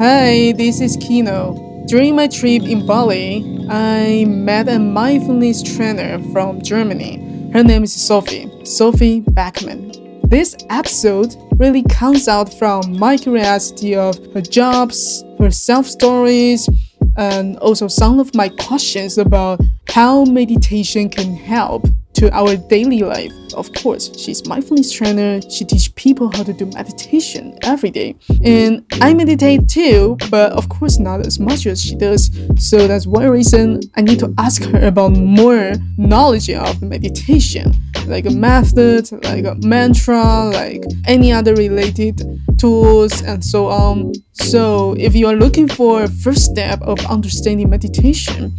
Hi, 0.00 0.52
this 0.52 0.80
is 0.80 0.96
Kino. 0.96 1.82
During 1.88 2.14
my 2.14 2.28
trip 2.28 2.62
in 2.62 2.86
Bali, 2.86 3.66
I 3.68 4.26
met 4.28 4.68
a 4.68 4.78
mindfulness 4.78 5.60
trainer 5.60 6.22
from 6.32 6.62
Germany. 6.62 7.50
Her 7.52 7.64
name 7.64 7.82
is 7.82 8.00
Sophie, 8.00 8.48
Sophie 8.64 9.22
Bachmann. 9.22 9.90
This 10.22 10.56
episode 10.70 11.34
really 11.56 11.82
comes 11.82 12.28
out 12.28 12.54
from 12.54 12.96
my 12.96 13.16
curiosity 13.16 13.96
of 13.96 14.16
her 14.34 14.40
jobs, 14.40 15.24
her 15.40 15.50
self 15.50 15.84
stories, 15.84 16.68
and 17.16 17.56
also 17.58 17.88
some 17.88 18.20
of 18.20 18.32
my 18.36 18.50
questions 18.50 19.18
about 19.18 19.60
how 19.88 20.24
meditation 20.26 21.08
can 21.08 21.34
help 21.34 21.88
to 22.18 22.28
our 22.36 22.56
daily 22.56 23.00
life. 23.00 23.32
Of 23.54 23.72
course, 23.74 24.10
she's 24.18 24.44
mindfulness 24.46 24.92
trainer. 24.92 25.40
She 25.48 25.64
teach 25.64 25.94
people 25.94 26.30
how 26.34 26.42
to 26.42 26.52
do 26.52 26.66
meditation 26.66 27.56
every 27.62 27.90
day. 27.90 28.16
And 28.42 28.84
I 29.00 29.14
meditate 29.14 29.68
too, 29.68 30.16
but 30.28 30.50
of 30.52 30.68
course 30.68 30.98
not 30.98 31.24
as 31.24 31.38
much 31.38 31.66
as 31.66 31.80
she 31.80 31.94
does. 31.94 32.30
So 32.58 32.88
that's 32.88 33.06
one 33.06 33.28
reason 33.30 33.80
I 33.96 34.00
need 34.02 34.18
to 34.18 34.34
ask 34.36 34.64
her 34.64 34.86
about 34.86 35.12
more 35.12 35.74
knowledge 35.96 36.50
of 36.50 36.82
meditation, 36.82 37.72
like 38.06 38.26
a 38.26 38.30
method, 38.30 39.10
like 39.24 39.44
a 39.44 39.54
mantra, 39.64 40.50
like 40.52 40.82
any 41.06 41.32
other 41.32 41.54
related 41.54 42.20
tools 42.58 43.22
and 43.22 43.44
so 43.44 43.68
on. 43.68 44.12
So 44.32 44.94
if 44.98 45.14
you 45.14 45.28
are 45.28 45.36
looking 45.36 45.68
for 45.68 46.02
a 46.02 46.08
first 46.08 46.44
step 46.44 46.80
of 46.82 46.98
understanding 47.06 47.70
meditation, 47.70 48.56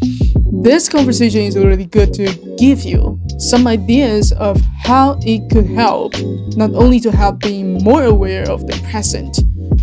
this 0.51 0.89
conversation 0.89 1.41
is 1.41 1.55
really 1.55 1.85
good 1.85 2.13
to 2.13 2.55
give 2.57 2.81
you 2.83 3.19
some 3.37 3.67
ideas 3.67 4.31
of 4.33 4.59
how 4.79 5.19
it 5.21 5.49
could 5.51 5.67
help, 5.67 6.15
not 6.57 6.71
only 6.73 6.99
to 6.99 7.11
help 7.11 7.39
being 7.39 7.83
more 7.83 8.03
aware 8.03 8.49
of 8.49 8.65
the 8.67 8.79
present, 8.89 9.39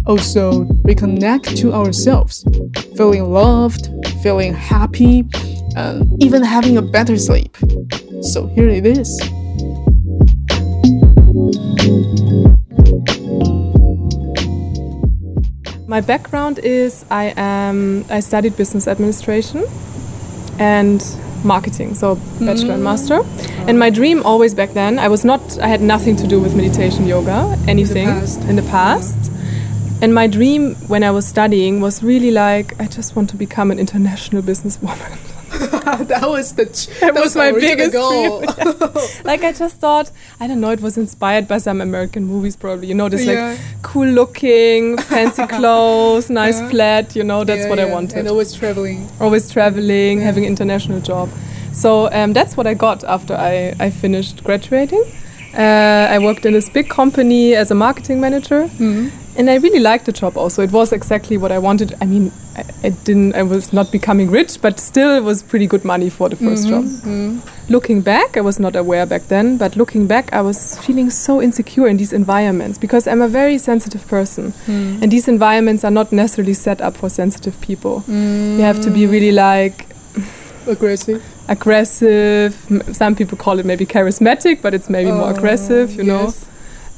also 0.06 0.64
reconnect 0.84 1.56
to 1.58 1.72
ourselves, 1.72 2.44
feeling 2.96 3.32
loved, 3.32 3.88
feeling 4.22 4.52
happy, 4.52 5.24
and 5.76 6.22
even 6.22 6.42
having 6.42 6.76
a 6.76 6.82
better 6.82 7.16
sleep. 7.16 7.56
So 8.20 8.48
here 8.48 8.68
it 8.68 8.86
is. 8.86 9.20
My 15.88 16.00
background 16.00 16.58
is 16.58 17.04
I 17.10 17.32
am 17.36 18.04
I 18.10 18.18
studied 18.18 18.56
business 18.56 18.88
administration 18.88 19.64
and 20.58 21.04
marketing, 21.44 21.94
so 21.94 22.16
bachelor 22.40 22.74
and 22.74 22.82
master. 22.84 23.22
And 23.68 23.78
my 23.78 23.90
dream 23.90 24.22
always 24.24 24.54
back 24.54 24.72
then, 24.72 24.98
I 24.98 25.08
was 25.08 25.24
not, 25.24 25.58
I 25.58 25.68
had 25.68 25.80
nothing 25.80 26.16
to 26.16 26.26
do 26.26 26.40
with 26.40 26.54
meditation, 26.54 27.06
yoga, 27.06 27.56
anything 27.68 28.08
in 28.48 28.56
the 28.56 28.66
past. 28.70 29.16
And 30.02 30.14
my 30.14 30.26
dream 30.26 30.74
when 30.88 31.02
I 31.02 31.10
was 31.10 31.26
studying 31.26 31.80
was 31.80 32.02
really 32.02 32.30
like, 32.30 32.78
I 32.80 32.86
just 32.86 33.16
want 33.16 33.30
to 33.30 33.36
become 33.36 33.70
an 33.70 33.78
international 33.78 34.42
businesswoman. 34.50 35.18
that 36.12 36.28
was 36.28 36.54
the 36.54 36.64
that, 37.00 37.14
was, 37.14 37.36
my 37.36 37.52
biggest 37.52 37.92
goal. 37.92 38.40
like 39.24 39.44
I 39.44 39.52
just 39.52 39.76
thought, 39.76 40.10
I 40.40 40.48
don't 40.48 40.60
know, 40.60 40.70
it 40.70 40.80
was 40.80 40.98
inspired 40.98 41.46
by 41.46 41.58
some 41.58 41.80
American 41.80 42.24
movies 42.24 42.56
probably. 42.56 42.88
You 42.88 42.94
know, 42.94 43.08
this 43.08 43.24
yeah. 43.24 43.50
like 43.50 43.82
cool 43.82 44.08
looking, 44.08 44.98
fancy 45.10 45.46
clothes, 45.46 46.28
nice 46.28 46.60
yeah. 46.60 46.70
flat. 46.70 47.14
You 47.14 47.22
know, 47.22 47.44
that's 47.44 47.62
yeah, 47.62 47.70
what 47.70 47.78
I 47.78 47.84
wanted. 47.84 48.18
And 48.18 48.28
always 48.28 48.52
traveling. 48.52 49.08
Always 49.20 49.48
traveling, 49.48 50.20
having 50.20 50.44
an 50.44 50.50
international 50.50 51.00
job. 51.00 51.30
So 51.72 52.10
um, 52.10 52.32
that's 52.32 52.56
what 52.56 52.66
I 52.66 52.74
got 52.74 53.04
after 53.04 53.34
I, 53.34 53.74
I 53.78 53.90
finished 53.90 54.42
graduating. 54.42 55.04
Uh, 55.54 56.08
I 56.10 56.18
worked 56.18 56.44
in 56.46 56.52
this 56.52 56.68
big 56.68 56.88
company 56.88 57.54
as 57.54 57.70
a 57.70 57.74
marketing 57.74 58.18
manager. 58.20 58.68
Mm 58.78 58.94
-hmm 58.96 59.25
and 59.38 59.50
I 59.50 59.56
really 59.56 59.80
liked 59.80 60.06
the 60.06 60.12
job 60.12 60.36
also. 60.36 60.62
It 60.62 60.72
was 60.72 60.92
exactly 60.92 61.36
what 61.36 61.52
I 61.52 61.58
wanted. 61.58 61.94
I 62.00 62.06
mean, 62.06 62.32
I, 62.56 62.64
I 62.84 62.88
didn't, 62.90 63.34
I 63.34 63.42
was 63.42 63.72
not 63.72 63.92
becoming 63.92 64.30
rich, 64.30 64.60
but 64.60 64.80
still 64.80 65.16
it 65.16 65.22
was 65.22 65.42
pretty 65.42 65.66
good 65.66 65.84
money 65.84 66.10
for 66.10 66.28
the 66.28 66.36
1st 66.36 66.42
mm 66.42 66.54
-hmm, 66.54 66.70
job. 66.70 66.84
Mm 66.84 67.00
-hmm. 67.02 67.40
Looking 67.68 68.02
back, 68.02 68.36
I 68.36 68.40
was 68.40 68.58
not 68.58 68.76
aware 68.76 69.06
back 69.06 69.22
then, 69.28 69.56
but 69.56 69.74
looking 69.76 70.06
back, 70.06 70.32
I 70.32 70.40
was 70.40 70.78
feeling 70.80 71.10
so 71.10 71.40
insecure 71.42 71.90
in 71.90 71.96
these 71.96 72.16
environments 72.16 72.78
because 72.78 73.10
I'm 73.10 73.22
a 73.22 73.28
very 73.28 73.58
sensitive 73.58 74.04
person. 74.08 74.52
Mm. 74.66 75.02
And 75.02 75.10
these 75.10 75.30
environments 75.30 75.84
are 75.84 75.94
not 75.94 76.12
necessarily 76.12 76.54
set 76.54 76.80
up 76.80 76.96
for 76.96 77.10
sensitive 77.10 77.56
people. 77.66 78.02
You 78.56 78.64
have 78.64 78.80
to 78.80 78.90
be 78.90 79.06
really 79.06 79.32
like 79.32 79.84
aggressive. 80.66 81.20
Aggressive. 81.48 82.52
Some 82.92 83.14
people 83.14 83.36
call 83.36 83.58
it 83.58 83.64
maybe 83.64 83.86
charismatic, 83.86 84.62
but 84.62 84.72
it's 84.74 84.88
maybe 84.88 85.10
more 85.10 85.30
oh, 85.30 85.36
aggressive, 85.36 85.92
you 85.94 86.04
yes. 86.04 86.06
know. 86.06 86.32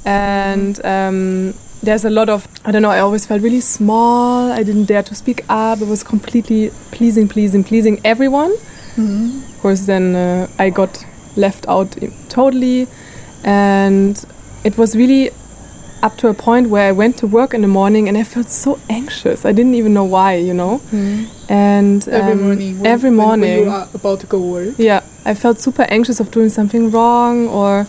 And 0.04 0.84
um, 0.84 1.54
there's 1.82 2.04
a 2.04 2.10
lot 2.10 2.28
of 2.28 2.46
I 2.64 2.72
don't 2.72 2.82
know. 2.82 2.90
I 2.90 3.00
always 3.00 3.26
felt 3.26 3.42
really 3.42 3.60
small. 3.60 4.50
I 4.52 4.62
didn't 4.62 4.84
dare 4.84 5.02
to 5.02 5.14
speak 5.14 5.44
up. 5.48 5.80
It 5.80 5.88
was 5.88 6.02
completely 6.02 6.70
pleasing, 6.90 7.28
pleasing, 7.28 7.64
pleasing 7.64 8.00
everyone. 8.04 8.52
Mm 8.96 9.06
-hmm. 9.06 9.26
Of 9.54 9.62
course, 9.62 9.84
then 9.84 10.14
uh, 10.14 10.66
I 10.66 10.70
got 10.70 11.04
left 11.36 11.68
out 11.68 11.96
totally, 12.28 12.86
and 13.44 14.26
it 14.64 14.76
was 14.76 14.94
really 14.94 15.30
up 16.02 16.16
to 16.16 16.28
a 16.28 16.34
point 16.34 16.68
where 16.68 16.88
I 16.88 16.92
went 16.92 17.16
to 17.18 17.26
work 17.26 17.54
in 17.54 17.60
the 17.60 17.68
morning 17.68 18.08
and 18.08 18.16
I 18.16 18.24
felt 18.24 18.50
so 18.50 18.78
anxious. 18.88 19.44
I 19.44 19.52
didn't 19.52 19.74
even 19.74 19.92
know 19.92 20.08
why, 20.08 20.34
you 20.34 20.54
know. 20.54 20.80
Mm. 20.92 21.26
And 21.48 22.08
um, 22.08 22.14
every 22.14 22.34
morning, 22.34 22.80
when, 22.80 22.86
every 22.86 23.10
morning, 23.10 23.58
when 23.58 23.64
you 23.64 23.70
are 23.70 23.88
about 23.94 24.20
to 24.20 24.26
go 24.26 24.38
work. 24.38 24.74
Yeah, 24.78 25.00
I 25.24 25.34
felt 25.34 25.60
super 25.60 25.86
anxious 25.88 26.20
of 26.20 26.30
doing 26.30 26.50
something 26.50 26.92
wrong 26.92 27.48
or. 27.48 27.86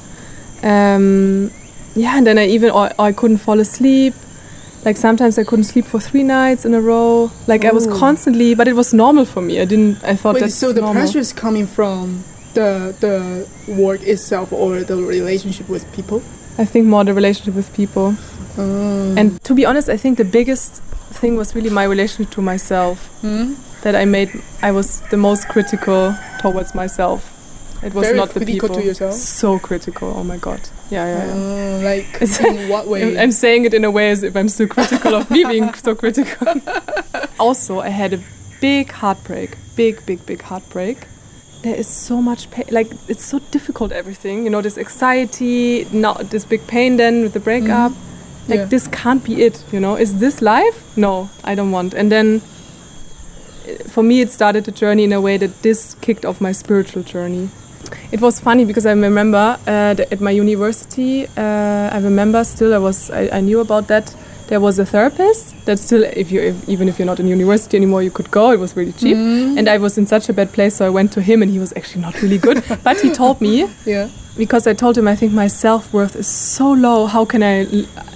Um, 0.64 1.52
yeah, 2.00 2.18
and 2.18 2.26
then 2.26 2.38
I 2.38 2.48
even 2.48 2.70
or, 2.72 2.88
or 3.00 3.06
I 3.06 3.12
couldn't 3.12 3.38
fall 3.38 3.60
asleep. 3.60 4.14
Like 4.86 4.96
sometimes 4.96 5.38
I 5.38 5.44
couldn't 5.44 5.66
sleep 5.66 5.86
for 5.86 6.00
three 6.00 6.24
nights 6.24 6.66
in 6.66 6.74
a 6.74 6.82
row. 6.82 7.32
Like 7.48 7.64
Ooh. 7.64 7.70
I 7.70 7.72
was 7.72 7.86
constantly, 7.88 8.56
but 8.56 8.68
it 8.68 8.74
was 8.74 8.94
normal 8.94 9.26
for 9.26 9.42
me. 9.42 9.60
I 9.60 9.66
didn't. 9.66 10.04
I 10.04 10.16
thought 10.16 10.36
Wait, 10.36 10.52
so 10.52 10.72
the 10.72 10.82
normal. 10.82 11.02
pressure 11.02 11.20
is 11.20 11.34
coming 11.34 11.68
from 11.68 12.24
the 12.54 12.96
the 13.00 13.48
work 13.68 14.02
itself 14.04 14.54
or 14.54 14.84
the 14.84 14.96
relationship 14.96 15.68
with 15.68 15.84
people. 15.94 16.22
I 16.58 16.66
think 16.66 16.88
more 16.88 17.04
the 17.04 17.14
relationship 17.14 17.56
with 17.56 17.74
people. 17.74 18.16
Oh. 18.58 19.16
And 19.18 19.42
to 19.44 19.54
be 19.54 19.66
honest, 19.66 19.90
I 19.90 19.98
think 19.98 20.18
the 20.18 20.26
biggest 20.26 20.82
thing 21.12 21.36
was 21.36 21.56
really 21.56 21.70
my 21.70 21.84
relationship 21.84 22.32
to 22.36 22.42
myself. 22.42 23.08
Hmm? 23.22 23.56
That 23.82 23.96
I 23.96 24.06
made. 24.06 24.30
I 24.62 24.72
was 24.72 25.02
the 25.10 25.18
most 25.18 25.48
critical 25.48 26.16
towards 26.42 26.76
myself 26.76 27.36
it 27.82 27.94
was 27.94 28.08
Very 28.08 28.18
not 28.18 28.30
the 28.32 28.46
people. 28.46 29.12
So 29.12 29.60
critical. 29.60 30.14
Oh 30.16 30.24
my 30.24 30.38
god. 30.38 30.62
Yeah, 30.90 31.06
yeah. 31.06 31.26
yeah. 31.26 31.78
Uh, 31.78 31.82
like 31.84 32.22
in 32.42 32.70
what 32.70 32.88
way? 32.92 33.18
I'm 33.18 33.32
saying 33.32 33.66
it 33.66 33.74
in 33.74 33.86
a 33.86 33.92
way 33.92 34.10
as 34.10 34.24
if 34.24 34.36
I'm 34.36 34.50
still 34.50 34.68
critical 34.68 35.16
of 35.16 35.30
me 35.30 35.44
being 35.44 35.74
so 35.74 35.96
critical. 35.96 36.62
also, 37.40 37.80
I 37.80 37.90
had 37.90 38.14
a 38.14 38.20
big 38.60 38.92
heartbreak. 38.92 39.58
Big, 39.76 40.06
big, 40.06 40.26
big 40.26 40.42
heartbreak. 40.42 41.08
There 41.62 41.76
is 41.76 41.88
so 41.88 42.22
much 42.22 42.50
pain. 42.52 42.66
Like 42.72 42.92
it's 43.08 43.26
so 43.26 43.40
difficult. 43.52 43.92
Everything. 43.92 44.44
You 44.44 44.50
know, 44.50 44.62
this 44.62 44.78
anxiety. 44.78 45.86
Not 45.92 46.30
this 46.30 46.46
big 46.46 46.66
pain. 46.68 46.98
Then 46.98 47.22
with 47.22 47.34
the 47.34 47.40
breakup. 47.40 47.92
Mm 47.92 47.98
-hmm. 47.98 48.50
Like 48.50 48.60
yeah. 48.60 48.70
this 48.70 48.88
can't 48.88 49.24
be 49.24 49.46
it. 49.46 49.64
You 49.72 49.80
know, 49.80 49.98
is 49.98 50.12
this 50.14 50.42
life? 50.42 50.78
No, 50.96 51.30
I 51.44 51.56
don't 51.56 51.72
want. 51.72 51.94
And 51.94 52.10
then 52.10 52.42
for 53.88 54.04
me, 54.04 54.14
it 54.22 54.32
started 54.32 54.64
the 54.64 54.72
journey 54.72 55.04
in 55.04 55.14
a 55.14 55.20
way 55.20 55.38
that 55.38 55.52
this 55.62 55.96
kicked 56.02 56.26
off 56.26 56.42
my 56.42 56.54
spiritual 56.54 57.04
journey 57.04 57.50
it 58.12 58.22
was 58.22 58.40
funny 58.40 58.66
because 58.66 58.86
I 58.86 58.92
remember 58.92 59.58
uh, 59.68 59.96
at 60.12 60.20
my 60.20 60.32
university, 60.32 61.28
uh, 61.38 61.90
I 61.92 62.00
remember 62.00 62.44
still 62.44 62.74
I 62.74 62.78
was 62.78 63.12
I, 63.12 63.30
I, 63.38 63.42
knew 63.42 63.60
about 63.60 63.88
that. 63.88 64.16
There 64.48 64.60
was 64.60 64.80
a 64.80 64.86
therapist 64.86 65.54
that 65.66 65.78
still, 65.78 66.04
if 66.04 66.32
you 66.32 66.42
if, 66.42 66.68
even 66.68 66.90
if 66.90 66.98
you're 66.98 67.06
not 67.06 67.20
in 67.20 67.28
university 67.28 67.78
anymore, 67.78 68.02
you 68.02 68.10
could 68.10 68.32
go. 68.32 68.52
It 68.52 68.60
was 68.60 68.76
really 68.76 68.94
cheap, 68.94 69.16
mm. 69.16 69.60
and 69.60 69.70
I 69.70 69.78
was 69.78 69.98
in 70.00 70.08
such 70.08 70.28
a 70.28 70.34
bad 70.34 70.52
place, 70.54 70.78
so 70.78 70.88
I 70.88 70.90
went 70.90 71.12
to 71.14 71.22
him, 71.22 71.44
and 71.44 71.52
he 71.52 71.60
was 71.60 71.72
actually 71.76 72.02
not 72.02 72.20
really 72.24 72.40
good. 72.40 72.64
but 72.84 73.00
he 73.00 73.12
told 73.12 73.42
me, 73.42 73.68
yeah, 73.86 74.10
because 74.38 74.66
I 74.66 74.74
told 74.74 74.98
him 74.98 75.08
I 75.08 75.16
think 75.16 75.34
my 75.34 75.46
self 75.46 75.94
worth 75.94 76.16
is 76.16 76.28
so 76.28 76.72
low. 76.72 77.06
How 77.06 77.26
can 77.26 77.44
I 77.44 77.68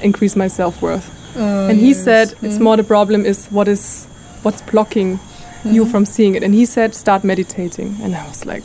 increase 0.01 0.35
my 0.35 0.47
self 0.47 0.81
worth? 0.81 1.11
Oh, 1.35 1.69
and 1.69 1.79
he 1.79 1.89
yes. 1.89 2.03
said 2.03 2.28
mm. 2.29 2.43
it's 2.47 2.57
more 2.57 2.78
the 2.78 2.84
problem 2.84 3.25
is 3.25 3.47
what 3.47 3.67
is 3.67 4.05
what's 4.41 4.61
blocking 4.63 5.19
mm. 5.63 5.73
you 5.73 5.85
from 5.85 6.03
seeing 6.03 6.34
it. 6.34 6.41
And 6.41 6.55
he 6.55 6.66
said 6.66 6.96
start 6.96 7.23
meditating, 7.23 7.97
and 8.01 8.16
I 8.16 8.28
was 8.28 8.43
like 8.43 8.63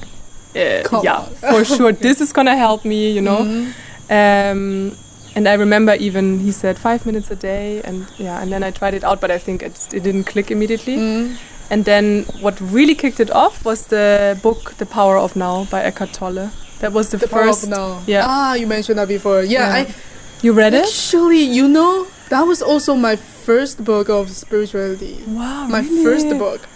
uh, 0.58 1.00
yeah, 1.02 1.22
for 1.52 1.64
sure, 1.64 1.92
this 1.92 2.20
is 2.20 2.32
gonna 2.32 2.56
help 2.56 2.84
me, 2.84 3.10
you 3.12 3.22
know. 3.22 3.38
Mm. 3.38 3.72
Um, 4.10 4.96
and 5.34 5.48
I 5.48 5.54
remember 5.54 5.94
even 5.94 6.40
he 6.40 6.52
said 6.52 6.78
five 6.78 7.06
minutes 7.06 7.30
a 7.30 7.36
day, 7.36 7.82
and 7.82 8.06
yeah, 8.18 8.42
and 8.42 8.50
then 8.50 8.62
I 8.62 8.70
tried 8.70 8.94
it 8.94 9.04
out, 9.04 9.20
but 9.20 9.30
I 9.30 9.38
think 9.38 9.62
it, 9.62 9.88
it 9.92 10.02
didn't 10.02 10.24
click 10.24 10.50
immediately. 10.50 10.96
Mm. 10.96 11.36
And 11.70 11.84
then 11.84 12.24
what 12.40 12.58
really 12.60 12.94
kicked 12.94 13.20
it 13.20 13.30
off 13.30 13.64
was 13.64 13.86
the 13.88 14.38
book 14.42 14.74
The 14.78 14.86
Power 14.86 15.18
of 15.18 15.36
Now 15.36 15.66
by 15.70 15.82
Eckhart 15.82 16.12
Tolle. 16.14 16.50
That 16.80 16.92
was 16.92 17.10
the, 17.10 17.18
the 17.18 17.28
first. 17.28 17.70
Power 17.70 17.78
of 17.78 17.98
Now. 17.98 18.02
Yeah. 18.06 18.24
Ah, 18.26 18.54
you 18.54 18.66
mentioned 18.66 18.98
that 18.98 19.08
before. 19.08 19.42
Yeah, 19.42 19.68
yeah. 19.68 19.84
I. 19.90 19.94
You 20.40 20.52
read 20.52 20.72
it? 20.72 20.84
Actually, 20.84 21.42
you 21.42 21.68
know, 21.68 22.06
that 22.30 22.42
was 22.42 22.62
also 22.62 22.94
my 22.94 23.16
first 23.16 23.84
book 23.84 24.08
of 24.08 24.30
spirituality. 24.30 25.18
Wow. 25.26 25.66
My 25.66 25.80
really? 25.80 26.04
first 26.04 26.28
book. 26.38 26.68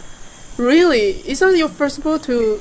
Really? 0.58 1.22
Is 1.26 1.38
that 1.38 1.56
your 1.56 1.68
first 1.68 2.02
book 2.02 2.22
to 2.24 2.60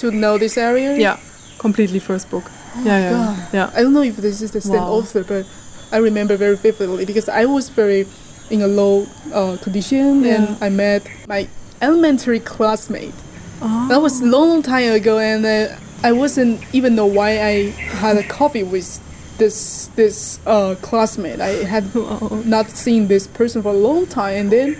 to 0.00 0.10
know 0.10 0.38
this 0.38 0.56
area? 0.56 0.96
Yeah, 0.96 1.18
completely 1.58 1.98
first 1.98 2.30
book. 2.30 2.44
Oh 2.76 2.82
yeah, 2.84 2.98
yeah, 2.98 3.10
God. 3.10 3.48
yeah. 3.52 3.70
I 3.74 3.82
don't 3.82 3.92
know 3.92 4.02
if 4.02 4.16
this 4.16 4.42
is 4.42 4.50
the 4.50 4.60
same 4.60 4.80
wow. 4.80 4.92
author, 4.92 5.24
but 5.24 5.46
I 5.92 5.98
remember 5.98 6.36
very 6.36 6.56
vividly 6.56 7.04
because 7.04 7.28
I 7.28 7.44
was 7.44 7.68
very 7.68 8.06
in 8.50 8.62
a 8.62 8.66
low 8.66 9.06
uh, 9.32 9.56
condition, 9.62 10.24
Yeah. 10.24 10.34
and 10.34 10.64
I 10.64 10.68
met 10.68 11.06
my 11.28 11.48
elementary 11.80 12.40
classmate. 12.40 13.14
Oh. 13.62 13.88
That 13.88 14.00
was 14.02 14.20
a 14.20 14.26
long, 14.26 14.48
long 14.48 14.62
time 14.62 14.92
ago, 14.92 15.18
and 15.18 15.44
uh, 15.44 15.76
I 16.02 16.12
wasn't 16.12 16.62
even 16.72 16.94
know 16.94 17.06
why 17.06 17.30
I 17.40 17.70
had 18.00 18.16
a 18.16 18.22
coffee 18.22 18.62
with 18.62 19.00
this 19.38 19.88
this 19.96 20.38
uh, 20.46 20.74
classmate. 20.82 21.40
I 21.40 21.64
had 21.64 21.94
not 22.46 22.70
seen 22.70 23.08
this 23.08 23.26
person 23.26 23.62
for 23.62 23.70
a 23.70 23.80
long 23.88 24.06
time, 24.06 24.36
and 24.40 24.50
then 24.50 24.76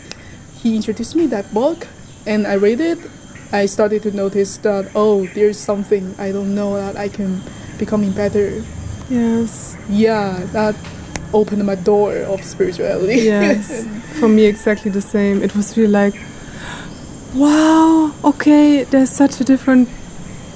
he 0.63 0.77
introduced 0.77 1.15
me 1.17 1.27
that 1.27 1.53
book, 1.53 1.87
and 2.27 2.47
I 2.47 2.55
read 2.55 2.81
it. 2.81 2.99
I 3.53 3.67
started 3.67 4.03
to 4.05 4.11
notice 4.13 4.57
that 4.59 4.91
oh, 4.95 5.27
there's 5.35 5.59
something 5.59 6.15
I 6.19 6.33
don't 6.33 6.55
know 6.55 6.77
that 6.77 6.97
I 6.97 7.09
can 7.09 7.43
becoming 7.79 8.13
better. 8.13 8.63
Yes. 9.09 9.77
Yeah, 9.89 10.39
that 10.53 10.77
opened 11.33 11.65
my 11.65 11.75
door 11.75 12.17
of 12.17 12.45
spirituality. 12.45 13.23
Yes. 13.23 13.87
For 14.21 14.29
me, 14.29 14.45
exactly 14.45 14.91
the 14.91 15.01
same. 15.01 15.43
It 15.43 15.55
was 15.57 15.77
really 15.77 15.91
like, 15.91 16.15
wow, 17.35 18.13
okay, 18.25 18.85
there's 18.85 19.11
such 19.11 19.41
a 19.41 19.45
different. 19.45 19.89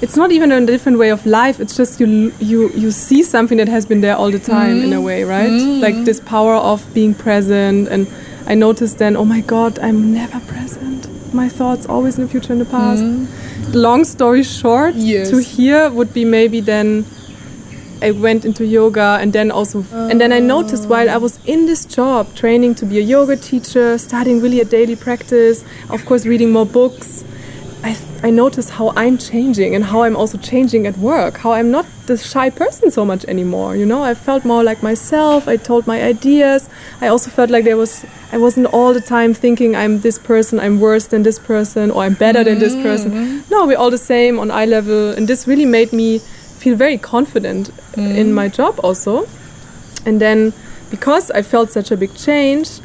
It's 0.01 0.15
not 0.15 0.31
even 0.31 0.51
a 0.51 0.65
different 0.65 0.97
way 0.97 1.09
of 1.09 1.25
life. 1.25 1.59
It's 1.59 1.75
just 1.75 1.99
you 1.99 2.33
you 2.39 2.69
you 2.73 2.91
see 2.91 3.23
something 3.23 3.57
that 3.57 3.69
has 3.69 3.85
been 3.85 4.01
there 4.01 4.15
all 4.15 4.29
the 4.29 4.39
time 4.39 4.81
in 4.83 4.93
a 4.93 5.01
way, 5.01 5.23
right? 5.23 5.49
Mm. 5.49 5.81
Like 5.81 5.95
this 6.05 6.19
power 6.19 6.55
of 6.55 6.85
being 6.93 7.13
present. 7.13 7.87
And 7.87 8.07
I 8.47 8.55
noticed 8.55 8.97
then, 8.99 9.15
oh 9.17 9.25
my 9.25 9.41
God, 9.41 9.79
I'm 9.79 10.13
never 10.13 10.39
present. 10.41 11.07
My 11.33 11.49
thoughts 11.49 11.85
always 11.87 12.17
in 12.17 12.25
the 12.25 12.29
future 12.29 12.53
and 12.53 12.61
the 12.61 12.65
past. 12.65 13.01
Hmm. 13.01 13.25
Long 13.73 14.05
story 14.05 14.43
short, 14.43 14.95
Yes. 14.95 15.29
to 15.31 15.41
here 15.41 15.89
would 15.89 16.13
be 16.13 16.23
maybe 16.25 16.61
then 16.61 17.05
I 18.01 18.11
went 18.11 18.45
into 18.45 18.65
yoga 18.65 19.17
and 19.21 19.33
then 19.33 19.49
also 19.51 19.83
and 19.93 20.19
then 20.21 20.31
I 20.31 20.39
noticed 20.39 20.87
while 20.87 21.09
I 21.09 21.17
was 21.17 21.39
in 21.45 21.65
this 21.65 21.85
job 21.85 22.35
training 22.35 22.75
to 22.75 22.85
be 22.85 22.99
a 22.99 23.01
yoga 23.01 23.35
teacher 23.37 23.97
starting 23.97 24.41
really 24.41 24.59
a 24.59 24.65
daily 24.65 24.95
practice 24.97 25.63
of 25.89 26.05
course 26.05 26.25
reading 26.25 26.51
more 26.51 26.65
books 26.65 27.23
I, 27.85 27.95
I 28.23 28.31
noticed 28.31 28.71
how 28.71 28.91
I'm 28.95 29.19
changing 29.19 29.75
and 29.75 29.85
how 29.85 30.01
I'm 30.01 30.15
also 30.15 30.39
changing 30.39 30.87
at 30.87 30.97
work 30.97 31.37
how 31.37 31.51
I'm 31.51 31.69
not 31.69 31.85
the 32.07 32.17
shy 32.17 32.49
person 32.49 32.89
so 32.89 33.05
much 33.05 33.23
anymore 33.25 33.75
you 33.75 33.85
know? 33.85 34.01
I 34.01 34.15
felt 34.15 34.43
more 34.43 34.63
like 34.63 34.81
myself 34.81 35.47
I 35.47 35.57
told 35.57 35.85
my 35.85 36.01
ideas. 36.01 36.67
I 36.99 37.07
also 37.07 37.29
felt 37.29 37.51
like 37.51 37.63
there 37.63 37.77
was 37.77 38.03
I 38.31 38.37
wasn't 38.39 38.67
all 38.73 38.91
the 38.91 39.01
time 39.01 39.35
thinking 39.35 39.75
I'm 39.75 40.01
this 40.01 40.17
person 40.17 40.59
I'm 40.59 40.79
worse 40.79 41.05
than 41.07 41.21
this 41.21 41.37
person 41.37 41.91
or 41.91 42.01
I'm 42.01 42.15
better 42.15 42.43
than 42.43 42.57
this 42.57 42.73
mm-hmm. 42.73 42.89
person. 42.89 43.43
No 43.51 43.67
we're 43.67 43.77
all 43.77 43.91
the 43.91 44.05
same 44.13 44.39
on 44.39 44.49
eye 44.49 44.65
level 44.65 45.11
and 45.11 45.27
this 45.27 45.47
really 45.47 45.65
made 45.65 45.93
me 45.93 46.19
feel 46.61 46.75
very 46.75 46.97
confident 46.97 47.69
in 47.95 48.27
mm. 48.27 48.33
my 48.33 48.47
job 48.47 48.79
also. 48.83 49.27
And 50.07 50.19
then 50.19 50.53
because 50.89 51.29
I 51.29 51.43
felt 51.43 51.69
such 51.69 51.91
a 51.91 51.97
big 51.97 52.15
change 52.15 52.79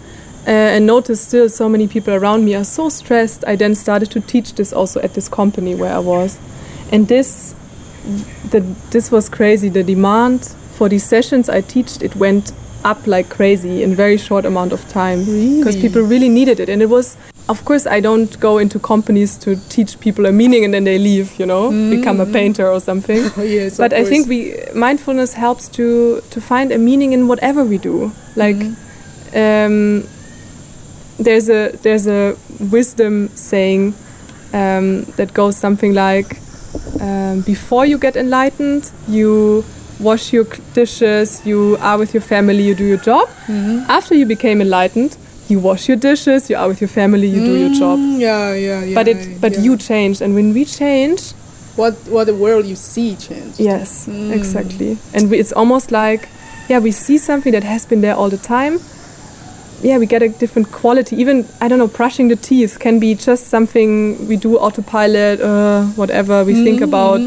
uh, 0.47 0.51
and 0.51 0.87
noticed 0.87 1.29
still 1.29 1.49
so 1.49 1.69
many 1.69 1.87
people 1.87 2.15
around 2.15 2.45
me 2.45 2.55
are 2.55 2.65
so 2.65 2.89
stressed, 2.89 3.45
I 3.47 3.57
then 3.57 3.75
started 3.75 4.11
to 4.13 4.21
teach 4.21 4.55
this 4.55 4.73
also 4.73 5.01
at 5.01 5.15
this 5.15 5.29
company 5.29 5.75
where 5.75 5.93
I 5.95 5.99
was. 5.99 6.39
And 6.93 7.09
this 7.09 7.55
the, 8.51 8.61
this 8.91 9.11
was 9.13 9.29
crazy. 9.29 9.69
The 9.69 9.83
demand 9.83 10.55
for 10.73 10.89
these 10.89 11.05
sessions 11.05 11.49
I 11.51 11.61
teached 11.61 12.03
it 12.03 12.17
went 12.17 12.53
up 12.83 13.07
like 13.07 13.29
crazy 13.29 13.83
in 13.83 13.95
very 13.95 14.17
short 14.17 14.47
amount 14.47 14.73
of 14.73 14.89
time 14.89 15.19
because 15.21 15.77
Really? 15.77 15.83
people 15.83 16.01
really 16.03 16.31
needed 16.31 16.59
it 16.61 16.71
and 16.71 16.81
it 16.81 16.89
was 16.89 17.19
of 17.47 17.63
course 17.67 17.87
I 17.87 18.01
don't 18.01 18.41
go 18.41 18.57
into 18.57 18.79
companies 18.79 19.37
to 19.45 19.57
teach 19.69 20.01
people 20.01 20.25
a 20.25 20.33
meaning 20.33 20.65
and 20.65 20.73
then 20.73 20.85
they 20.85 20.99
leave 20.99 21.39
you 21.39 21.45
know 21.45 21.69
become 21.91 22.19
a 22.21 22.25
painter 22.25 22.67
or 22.67 22.81
something 22.81 23.31
Oh, 23.37 23.43
yes, 23.43 23.77
but 23.77 23.93
I 23.93 24.03
think 24.05 24.29
we 24.29 24.55
mindfulness 24.75 25.35
helps 25.35 25.69
to 25.77 26.23
to 26.31 26.41
find 26.41 26.73
a 26.73 26.79
meaning 26.79 27.13
in 27.13 27.29
whatever 27.29 27.63
we 27.65 27.77
do. 27.77 28.13
Like 28.35 28.57
um, 29.35 30.05
there's 31.25 31.49
a 31.49 31.71
there's 31.83 32.07
a 32.07 32.37
wisdom 32.73 33.29
saying 33.35 33.95
um, 34.53 35.05
that 35.17 35.33
goes 35.35 35.57
something 35.57 35.95
like 35.95 36.39
um, 37.01 37.41
before 37.43 37.85
you 37.87 37.99
get 37.99 38.17
enlightened, 38.17 38.91
you 39.09 39.65
wash 40.01 40.33
your 40.33 40.45
dishes, 40.75 41.45
you 41.45 41.77
are 41.81 41.99
with 41.99 42.15
your 42.15 42.23
family, 42.23 42.63
you 42.63 42.75
do 42.75 42.85
your 42.85 42.99
job. 42.99 43.29
After 43.89 44.15
you 44.15 44.27
became 44.27 44.61
enlightened, 44.61 45.17
you 45.49 45.59
wash 45.59 45.89
your 45.89 45.97
dishes, 45.97 46.49
you 46.51 46.57
are 46.57 46.69
with 46.69 46.81
your 46.81 46.89
family, 46.89 47.27
you 47.27 47.45
do 47.45 47.55
your 47.57 47.71
job. 47.71 47.99
Mm, 47.99 48.21
Yeah, 48.21 48.55
yeah, 48.55 48.85
yeah. 48.85 48.95
But 48.95 49.09
it 49.09 49.41
but 49.41 49.53
yeah. 49.53 49.61
you 49.65 49.77
changed, 49.77 50.23
and 50.23 50.35
when 50.35 50.55
we 50.55 50.65
change, 50.65 51.33
what 51.77 51.95
what 52.09 52.25
the 52.27 52.35
world 52.35 52.67
you 52.67 52.77
see 52.77 53.17
changes 53.17 53.59
Yes, 53.61 54.07
Mm. 54.07 54.33
exactly. 54.33 54.97
And 55.15 55.31
we, 55.31 55.39
it's 55.39 55.53
almost 55.53 55.91
like, 55.91 56.29
yeah, 56.69 56.79
we 56.83 56.93
see 56.93 57.19
something 57.19 57.53
that 57.53 57.65
has 57.65 57.85
been 57.87 58.01
there 58.01 58.15
all 58.15 58.31
the 58.31 58.39
time. 58.57 58.79
Yeah, 59.83 59.99
we 59.99 60.07
get 60.07 60.23
a 60.23 60.29
different 60.29 60.71
quality. 60.73 61.17
Even 61.17 61.47
I 61.61 61.69
don't 61.69 61.79
know, 61.79 61.89
brushing 61.89 62.29
the 62.29 62.37
teeth 62.37 62.79
can 62.79 62.99
be 63.01 63.15
just 63.15 63.47
something 63.49 64.29
we 64.29 64.37
do 64.37 64.59
autopilot, 64.59 65.41
uh, 65.41 65.85
whatever 65.97 66.45
we 66.45 66.55
think 66.55 66.81
about 66.83 67.21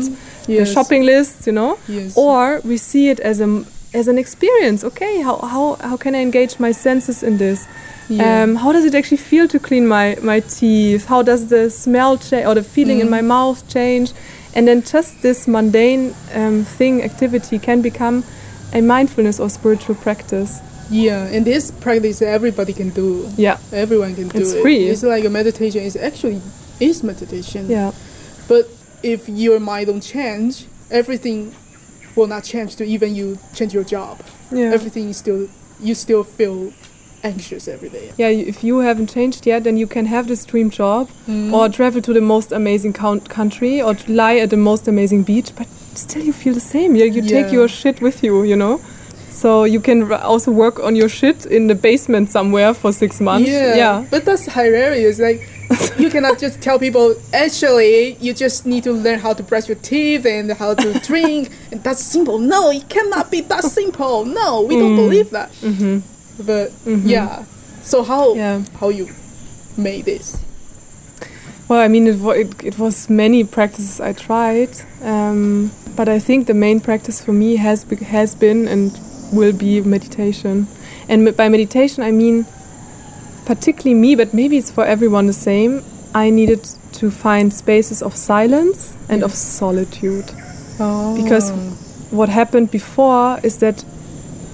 the 0.47 0.61
Mm. 0.61 0.73
Shopping 0.73 1.03
list, 1.05 1.47
you 1.47 1.53
know. 1.53 1.77
Yes. 1.87 2.17
Or 2.17 2.59
we 2.63 2.77
see 2.77 3.09
it 3.09 3.19
as 3.19 3.39
a 3.41 3.63
as 3.93 4.07
an 4.07 4.17
experience. 4.17 4.83
Okay, 4.83 5.21
how 5.21 5.37
how 5.37 5.77
how 5.89 5.97
can 5.97 6.13
I 6.15 6.21
engage 6.21 6.59
my 6.59 6.73
senses 6.73 7.23
in 7.23 7.37
this? 7.37 7.65
Yeah. 8.09 8.43
Um, 8.43 8.55
how 8.57 8.71
does 8.73 8.83
it 8.85 8.93
actually 8.93 9.21
feel 9.31 9.47
to 9.47 9.59
clean 9.59 9.87
my, 9.87 10.17
my 10.21 10.41
teeth? 10.41 11.05
How 11.07 11.23
does 11.23 11.47
the 11.47 11.69
smell 11.69 12.17
change 12.17 12.45
or 12.45 12.53
the 12.55 12.63
feeling 12.63 12.99
in 12.99 13.09
my 13.09 13.21
Mm. 13.21 13.27
mouth 13.27 13.63
change? 13.67 14.11
And 14.55 14.67
then 14.67 14.81
just 14.93 15.21
this 15.21 15.47
mundane 15.47 16.13
um, 16.35 16.65
thing, 16.77 17.01
activity, 17.01 17.57
can 17.59 17.81
become 17.81 18.23
a 18.73 18.81
mindfulness 18.81 19.39
or 19.39 19.49
spiritual 19.49 19.95
practice. 19.95 20.59
Yeah, 20.89 21.25
and 21.25 21.45
this 21.45 21.71
practice 21.71 22.21
everybody 22.21 22.73
can 22.73 22.89
do. 22.89 23.27
Yeah, 23.37 23.57
Everyone 23.71 24.15
can 24.15 24.27
do 24.27 24.39
It's 24.39 24.53
it. 24.53 24.61
free. 24.61 24.89
It's 24.89 25.03
like 25.03 25.25
a 25.25 25.29
meditation. 25.29 25.81
It's 25.83 25.95
actually 25.95 26.41
is 26.79 27.03
meditation. 27.03 27.67
yeah, 27.69 27.91
But 28.47 28.67
if 29.03 29.27
your 29.29 29.59
mind 29.59 29.87
don't 29.87 30.01
change, 30.01 30.65
everything 30.91 31.53
will 32.15 32.27
not 32.27 32.43
change. 32.43 32.75
To 32.77 32.83
even 32.83 33.15
you 33.15 33.37
change 33.53 33.73
your 33.73 33.83
job, 33.85 34.19
yeah. 34.51 34.73
everything 34.73 35.09
is 35.09 35.17
still 35.17 35.47
you 35.79 35.95
still 35.95 36.23
feel 36.23 36.71
anxious 37.23 37.67
every 37.67 37.89
day. 37.89 38.11
yeah, 38.17 38.27
if 38.27 38.63
you 38.63 38.79
haven't 38.79 39.09
changed 39.09 39.45
yet, 39.47 39.63
then 39.63 39.77
you 39.77 39.87
can 39.87 40.05
have 40.07 40.27
this 40.27 40.43
dream 40.45 40.69
job 40.69 41.07
Mm. 41.27 41.53
or 41.53 41.69
travel 41.69 42.01
to 42.01 42.13
the 42.13 42.19
most 42.21 42.51
amazing 42.51 42.91
count- 42.93 43.29
country 43.29 43.81
or 43.81 43.95
lie 44.07 44.37
at 44.43 44.49
the 44.49 44.57
most 44.57 44.87
amazing 44.89 45.23
beach, 45.23 45.51
but 45.55 45.67
still 45.95 46.21
you 46.23 46.33
feel 46.33 46.53
the 46.53 46.59
same. 46.75 46.95
You, 46.97 47.05
you 47.05 47.21
take 47.21 47.49
your 47.53 47.67
shit 47.69 48.01
with 48.01 48.23
you, 48.23 48.43
you 48.43 48.57
know? 48.57 48.81
So 49.33 49.63
you 49.65 49.79
can 49.81 50.03
r- 50.11 50.21
also 50.21 50.51
work 50.51 50.79
on 50.79 50.95
your 50.95 51.09
shit 51.09 51.45
in 51.47 51.67
the 51.67 51.75
basement 51.75 52.29
somewhere 52.29 52.73
for 52.73 52.91
six 52.93 53.19
months. 53.19 53.49
Yeah, 53.49 53.75
yeah. 53.75 54.05
but 54.11 54.25
that's 54.25 54.45
hilarious. 54.45 55.19
Like, 55.19 55.41
you 55.97 56.09
cannot 56.11 56.37
just 56.39 56.61
tell 56.61 56.77
people. 56.77 57.15
Actually, 57.33 58.13
you 58.21 58.33
just 58.33 58.65
need 58.65 58.83
to 58.83 58.93
learn 58.93 59.19
how 59.19 59.33
to 59.33 59.41
brush 59.43 59.67
your 59.67 59.77
teeth 59.81 60.25
and 60.25 60.51
how 60.51 60.75
to 60.75 60.99
drink, 61.09 61.49
and 61.71 61.83
that's 61.83 62.01
simple. 62.03 62.37
No, 62.37 62.69
it 62.71 62.87
cannot 62.89 63.31
be 63.31 63.41
that 63.41 63.63
simple. 63.79 64.23
No, 64.25 64.61
we 64.61 64.75
don't 64.77 64.93
Mm. 64.95 65.03
believe 65.03 65.29
that. 65.31 65.51
Mm-hmm. 65.61 65.99
But 66.45 66.71
Mhm. 66.85 67.01
yeah, 67.05 67.43
so 67.83 68.03
how 68.03 68.35
Yeah. 68.35 68.61
how 68.79 68.89
you 68.89 69.07
made 69.77 70.05
this? 70.05 70.37
Well, 71.67 71.79
I 71.79 71.87
mean, 71.87 72.05
it, 72.07 72.19
it, 72.21 72.63
it 72.63 72.77
was 72.77 73.09
many 73.09 73.43
practices 73.43 73.99
I 73.99 74.13
tried, 74.13 74.69
um, 75.01 75.71
but 75.95 76.07
I 76.07 76.19
think 76.19 76.45
the 76.47 76.53
main 76.53 76.79
practice 76.81 77.19
for 77.23 77.33
me 77.33 77.55
has 77.55 77.83
be, 77.85 77.95
has 77.95 78.35
been 78.35 78.67
and 78.67 78.91
will 79.33 79.53
be 79.53 79.81
meditation. 79.81 80.67
And 81.09 81.35
by 81.35 81.49
meditation, 81.49 82.03
I 82.03 82.11
mean 82.11 82.45
particularly 83.45 83.93
me, 83.95 84.15
but 84.15 84.33
maybe 84.33 84.57
it's 84.57 84.71
for 84.71 84.85
everyone 84.85 85.27
the 85.27 85.33
same. 85.33 85.83
I 86.15 86.29
needed 86.29 86.63
to 86.93 87.09
find 87.11 87.51
spaces 87.53 88.01
of 88.01 88.15
silence 88.15 88.95
and 89.09 89.23
of 89.23 89.33
solitude. 89.33 90.25
Oh. 90.79 91.15
Because 91.21 91.51
what 92.11 92.29
happened 92.29 92.71
before 92.71 93.39
is 93.43 93.57
that 93.57 93.83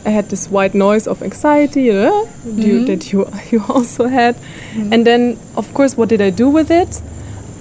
I 0.05 0.09
had 0.11 0.29
this 0.29 0.49
white 0.49 0.73
noise 0.73 1.07
of 1.07 1.21
anxiety 1.21 1.91
uh, 1.91 2.25
you, 2.45 2.79
Mhm. 2.79 2.87
that 2.87 3.11
you 3.11 3.27
you 3.51 3.63
also 3.67 4.07
had, 4.07 4.35
and 4.91 5.05
then 5.05 5.37
of 5.55 5.73
course, 5.73 5.97
what 5.97 6.09
did 6.09 6.21
I 6.21 6.29
do 6.31 6.49
with 6.49 6.71
it? 6.71 7.01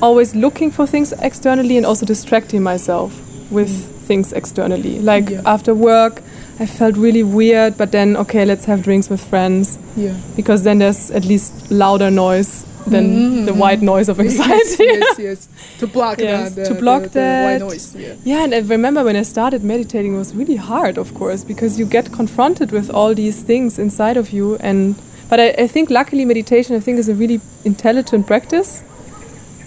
Always 0.00 0.34
looking 0.34 0.70
for 0.70 0.86
things 0.86 1.12
externally 1.20 1.76
and 1.76 1.84
also 1.84 2.06
distracting 2.06 2.62
myself 2.62 3.10
with 3.50 3.70
things 4.06 4.32
externally. 4.32 5.00
Like 5.00 5.30
Yeah. 5.30 5.42
after 5.44 5.74
work, 5.74 6.22
I 6.60 6.66
felt 6.66 6.96
really 6.96 7.22
weird, 7.22 7.76
but 7.76 7.92
then 7.92 8.16
okay, 8.16 8.44
let's 8.44 8.64
have 8.64 8.82
drinks 8.82 9.08
with 9.08 9.22
friends 9.22 9.78
yeah. 9.96 10.14
because 10.36 10.64
then 10.64 10.78
there's 10.78 11.10
at 11.12 11.24
least 11.24 11.70
louder 11.70 12.10
noise 12.10 12.64
than 12.86 13.04
Mhm, 13.06 13.46
the 13.46 13.52
mhm. 13.52 13.58
white 13.58 13.82
noise 13.82 14.08
of 14.08 14.18
anxiety. 14.26 14.84
yes, 14.84 15.18
yes, 15.18 15.18
yes. 15.18 15.48
To 15.78 15.86
block 15.86 16.18
Yes, 16.20 16.54
that. 16.54 16.66
to 16.66 16.74
block 16.74 17.02
the, 17.02 17.08
the 17.20 17.42
white 17.44 17.58
noise. 17.60 17.94
Yeah. 17.94 18.14
Yeah, 18.24 18.44
and 18.44 18.54
I 18.54 18.58
remember 18.60 19.04
when 19.04 19.14
I 19.14 19.22
started 19.24 19.62
meditating, 19.62 20.14
it 20.14 20.18
was 20.18 20.34
really 20.34 20.56
hard, 20.56 20.98
of 20.98 21.12
course, 21.14 21.44
because 21.44 21.78
you 21.78 21.86
get 21.86 22.10
confronted 22.12 22.72
with 22.72 22.90
all 22.90 23.14
these 23.14 23.42
things 23.42 23.78
inside 23.78 24.16
of 24.16 24.30
you. 24.32 24.56
And 24.60 24.94
but 25.28 25.38
I, 25.38 25.48
I 25.64 25.66
think 25.68 25.90
luckily 25.90 26.24
meditation, 26.24 26.74
I 26.76 26.80
think, 26.80 26.98
is 26.98 27.08
a 27.08 27.14
really 27.14 27.40
intelligent 27.64 28.26
practice. 28.26 28.82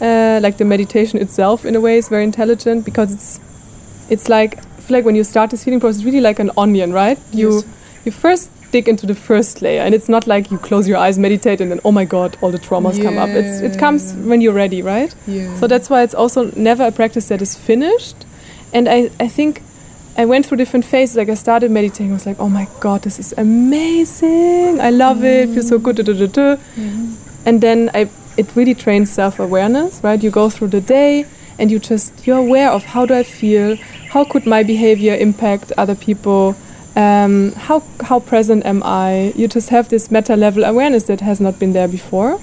Uh, 0.02 0.40
like 0.42 0.58
the 0.58 0.66
meditation 0.66 1.20
itself, 1.22 1.64
in 1.64 1.76
a 1.76 1.80
way, 1.80 1.98
is 1.98 2.10
very 2.10 2.24
intelligent 2.24 2.84
because 2.86 3.14
it's 3.14 3.40
it's 4.10 4.28
like 4.30 4.58
feel 4.82 4.98
like 4.98 5.06
when 5.06 5.16
you 5.16 5.24
start 5.24 5.50
this 5.52 5.64
healing 5.64 5.80
process, 5.80 5.98
it's 6.00 6.06
really 6.06 6.22
like 6.22 6.40
an 6.40 6.52
onion, 6.58 6.92
right? 6.94 7.18
You 7.32 7.50
Yes. 7.52 7.66
you 8.06 8.12
first 8.12 8.50
dig 8.72 8.88
into 8.88 9.06
the 9.06 9.16
first 9.16 9.62
layer, 9.62 9.82
and 9.82 9.94
it's 9.94 10.08
not 10.10 10.28
like 10.28 10.50
you 10.52 10.58
close 10.58 10.88
your 10.88 10.98
eyes, 10.98 11.18
meditate, 11.18 11.60
and 11.62 11.70
then 11.72 11.80
oh 11.84 11.92
my 11.92 12.06
god, 12.06 12.38
all 12.42 12.52
the 12.52 12.60
traumas 12.60 13.02
come 13.02 13.18
up. 13.18 13.30
It's 13.30 13.62
it 13.62 13.78
comes 13.80 14.14
when 14.30 14.42
you're 14.42 14.54
ready, 14.64 14.82
right? 14.82 15.14
Yeah. 15.28 15.56
So 15.60 15.68
that's 15.68 15.90
why 15.90 16.04
it's 16.04 16.16
also 16.16 16.52
never 16.56 16.84
a 16.88 16.92
practice 16.92 17.28
that 17.28 17.42
is 17.42 17.56
finished. 17.56 18.16
And 18.74 18.88
I, 18.88 19.10
I 19.20 19.28
think 19.28 19.62
I 20.18 20.24
went 20.26 20.46
through 20.46 20.58
different 20.58 20.86
phases. 20.86 21.16
Like 21.18 21.30
I 21.30 21.36
started 21.36 21.70
meditating, 21.72 22.12
I 22.12 22.14
was 22.14 22.26
like, 22.26 22.40
oh 22.40 22.50
my 22.50 22.68
god, 22.80 23.02
this 23.02 23.20
is 23.20 23.34
amazing. 23.38 24.80
I 24.80 24.90
love 24.90 25.24
it, 25.24 25.50
feels 25.50 25.68
so 25.68 25.78
good. 25.80 25.98
Da, 25.98 26.04
da, 26.04 26.28
da. 26.28 26.58
And 27.46 27.60
then 27.62 27.90
I 27.94 28.08
it 28.38 28.48
really 28.56 28.74
trains 28.74 29.10
self-awareness, 29.12 30.02
right? 30.04 30.24
You 30.24 30.32
go 30.32 30.50
through 30.50 30.70
the 30.70 30.82
day 30.82 31.26
and 31.60 31.70
you 31.70 31.80
just 31.80 32.26
you're 32.26 32.38
aware 32.38 32.72
of 32.72 32.84
how 32.86 33.06
do 33.06 33.14
I 33.14 33.24
feel? 33.24 33.78
How 34.12 34.26
could 34.26 34.46
my 34.46 34.62
behavior 34.64 35.16
impact 35.16 35.72
other 35.78 35.96
people? 35.96 36.56
Um, 36.98 37.54
how 37.54 37.82
how 38.02 38.20
present 38.20 38.66
am 38.66 38.82
I? 38.84 39.32
You 39.38 39.48
just 39.48 39.70
have 39.70 39.88
this 39.88 40.12
meta 40.12 40.36
level 40.36 40.66
awareness 40.66 41.04
that 41.06 41.22
has 41.22 41.40
not 41.40 41.58
been 41.60 41.72
there 41.74 41.88
before. 41.88 42.40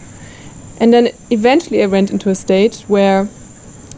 And 0.81 0.93
then 0.95 1.09
eventually 1.31 1.83
I 1.83 1.87
went 1.87 2.11
into 2.11 2.31
a 2.31 2.35
stage 2.35 2.83
where 2.89 3.29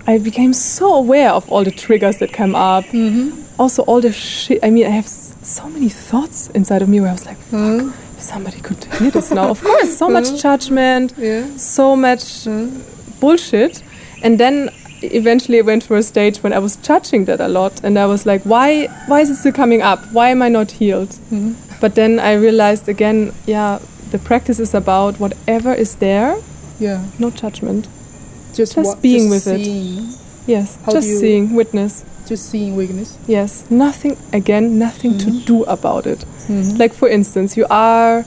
I 0.06 0.18
became 0.18 0.52
so 0.52 0.94
aware 0.94 1.30
of 1.30 1.48
all 1.52 1.62
the 1.62 1.70
triggers 1.70 2.16
that 2.18 2.32
come 2.32 2.56
up. 2.56 2.84
Mhm. 2.86 3.32
Also, 3.58 3.82
all 3.84 4.00
the 4.00 4.12
shit. 4.12 4.58
I 4.64 4.70
mean, 4.70 4.86
I 4.86 4.90
have 4.90 5.06
so 5.06 5.68
many 5.68 5.88
thoughts 5.90 6.48
inside 6.54 6.82
of 6.82 6.88
me 6.88 6.98
where 7.00 7.10
I 7.10 7.12
was 7.12 7.26
like, 7.26 7.38
Huh? 7.50 7.90
if 8.16 8.22
somebody 8.22 8.58
could 8.60 8.82
hear 8.98 9.10
this 9.12 9.30
now. 9.30 9.48
Of 9.50 9.62
course, 9.62 9.96
so 9.96 10.08
much 10.08 10.28
Mhm. 10.30 10.42
judgment, 10.42 11.12
Yeah. 11.18 11.44
so 11.56 11.94
much 11.94 12.44
Huh? 12.46 12.66
bullshit. 13.20 13.82
And 14.24 14.38
then 14.38 14.70
eventually 15.02 15.58
I 15.58 15.62
went 15.62 15.84
through 15.84 15.98
a 15.98 16.02
stage 16.02 16.38
when 16.42 16.52
I 16.52 16.58
was 16.58 16.76
judging 16.76 17.24
that 17.26 17.40
a 17.40 17.48
lot. 17.48 17.80
And 17.84 17.98
I 17.98 18.06
was 18.06 18.26
like, 18.26 18.42
why, 18.44 18.86
why 19.06 19.20
is 19.20 19.30
it 19.30 19.36
still 19.36 19.52
coming 19.52 19.82
up? 19.82 20.00
Why 20.12 20.30
am 20.30 20.42
I 20.42 20.48
not 20.48 20.70
healed? 20.72 21.10
Mhm. 21.30 21.54
But 21.80 21.94
then 21.94 22.18
I 22.18 22.32
realized 22.34 22.88
again, 22.88 23.32
yeah, 23.46 23.78
the 24.10 24.18
practice 24.18 24.60
is 24.60 24.74
about 24.74 25.18
whatever 25.20 25.72
is 25.74 25.94
there, 25.96 26.36
Yeah. 26.78 27.00
no 27.18 27.30
judgment. 27.30 27.86
Just, 28.54 28.74
Just 28.74 28.86
what, 28.88 29.02
being 29.02 29.30
just 29.30 29.46
with 29.46 29.60
it. 29.60 29.66
Yes, 30.46 30.76
How 30.84 30.92
just 30.92 31.08
seeing, 31.20 31.54
witness. 31.54 32.04
Just 32.26 32.50
seeing 32.50 32.76
weakness. 32.76 33.16
Yes, 33.26 33.64
nothing, 33.70 34.16
again, 34.32 34.78
nothing 34.78 35.12
Mhm. 35.14 35.18
to 35.24 35.30
do 35.46 35.62
about 35.64 36.06
it. 36.06 36.24
Mhm. 36.48 36.78
Like, 36.78 36.92
for 36.94 37.08
instance, 37.08 37.56
you 37.56 37.66
are 37.70 38.24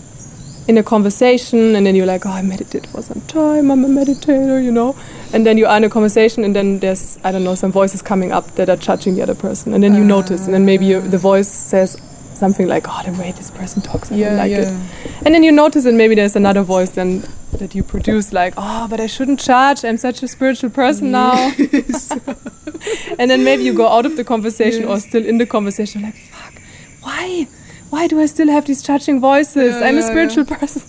in 0.67 0.77
a 0.77 0.83
conversation 0.83 1.75
and 1.75 1.85
then 1.85 1.95
you're 1.95 2.05
like, 2.05 2.25
oh, 2.25 2.31
I 2.31 2.41
meditate 2.41 2.85
for 2.87 3.01
some 3.01 3.21
time, 3.21 3.69
I'm 3.69 3.83
a 3.83 3.87
meditator, 3.87 4.63
you 4.63 4.71
know? 4.71 4.95
And 5.33 5.45
then 5.45 5.57
you 5.57 5.65
are 5.65 5.77
in 5.77 5.83
a 5.83 5.89
conversation 5.89 6.43
and 6.43 6.55
then 6.55 6.79
there's, 6.79 7.19
I 7.23 7.31
don't 7.31 7.43
know, 7.43 7.55
some 7.55 7.71
voices 7.71 8.01
coming 8.01 8.31
up 8.31 8.55
that 8.55 8.69
are 8.69 8.77
judging 8.77 9.15
the 9.15 9.21
other 9.21 9.35
person. 9.35 9.73
And 9.73 9.83
then 9.83 9.93
you 9.95 10.03
notice, 10.03 10.45
and 10.45 10.53
then 10.53 10.65
maybe 10.65 10.85
you, 10.85 11.01
the 11.01 11.17
voice 11.17 11.49
says 11.49 11.99
something 12.33 12.67
like, 12.67 12.85
oh, 12.87 13.01
the 13.05 13.11
way 13.19 13.31
this 13.31 13.51
person 13.51 13.81
talks, 13.81 14.11
I 14.11 14.15
yeah, 14.15 14.29
don't 14.29 14.37
like 14.37 14.51
yeah. 14.51 14.79
it. 15.05 15.11
And 15.25 15.35
then 15.35 15.43
you 15.43 15.51
notice, 15.51 15.85
and 15.85 15.97
maybe 15.97 16.15
there's 16.15 16.35
another 16.35 16.63
voice 16.63 16.91
then 16.91 17.23
that 17.53 17.75
you 17.75 17.83
produce, 17.83 18.33
like, 18.33 18.53
oh, 18.57 18.87
but 18.89 18.99
I 18.99 19.07
shouldn't 19.07 19.39
judge. 19.39 19.85
I'm 19.85 19.97
such 19.97 20.23
a 20.23 20.27
spiritual 20.27 20.69
person 20.69 21.11
now. 21.11 21.33
and 23.19 23.29
then 23.29 23.43
maybe 23.43 23.63
you 23.63 23.73
go 23.73 23.87
out 23.87 24.05
of 24.05 24.15
the 24.15 24.23
conversation 24.23 24.85
or 24.85 24.99
still 24.99 25.25
in 25.25 25.37
the 25.37 25.45
conversation, 25.45 26.01
like, 26.01 26.15
fuck, 26.15 26.53
why? 27.01 27.47
Why 27.93 28.07
do 28.07 28.19
I 28.19 28.25
still 28.25 28.47
have 28.47 28.65
these 28.65 28.81
judging 28.81 29.21
voices? 29.21 29.75
Yeah, 29.75 29.87
I'm 29.87 29.97
a 29.97 30.01
yeah, 30.01 30.07
spiritual 30.07 30.45
person. 30.45 30.81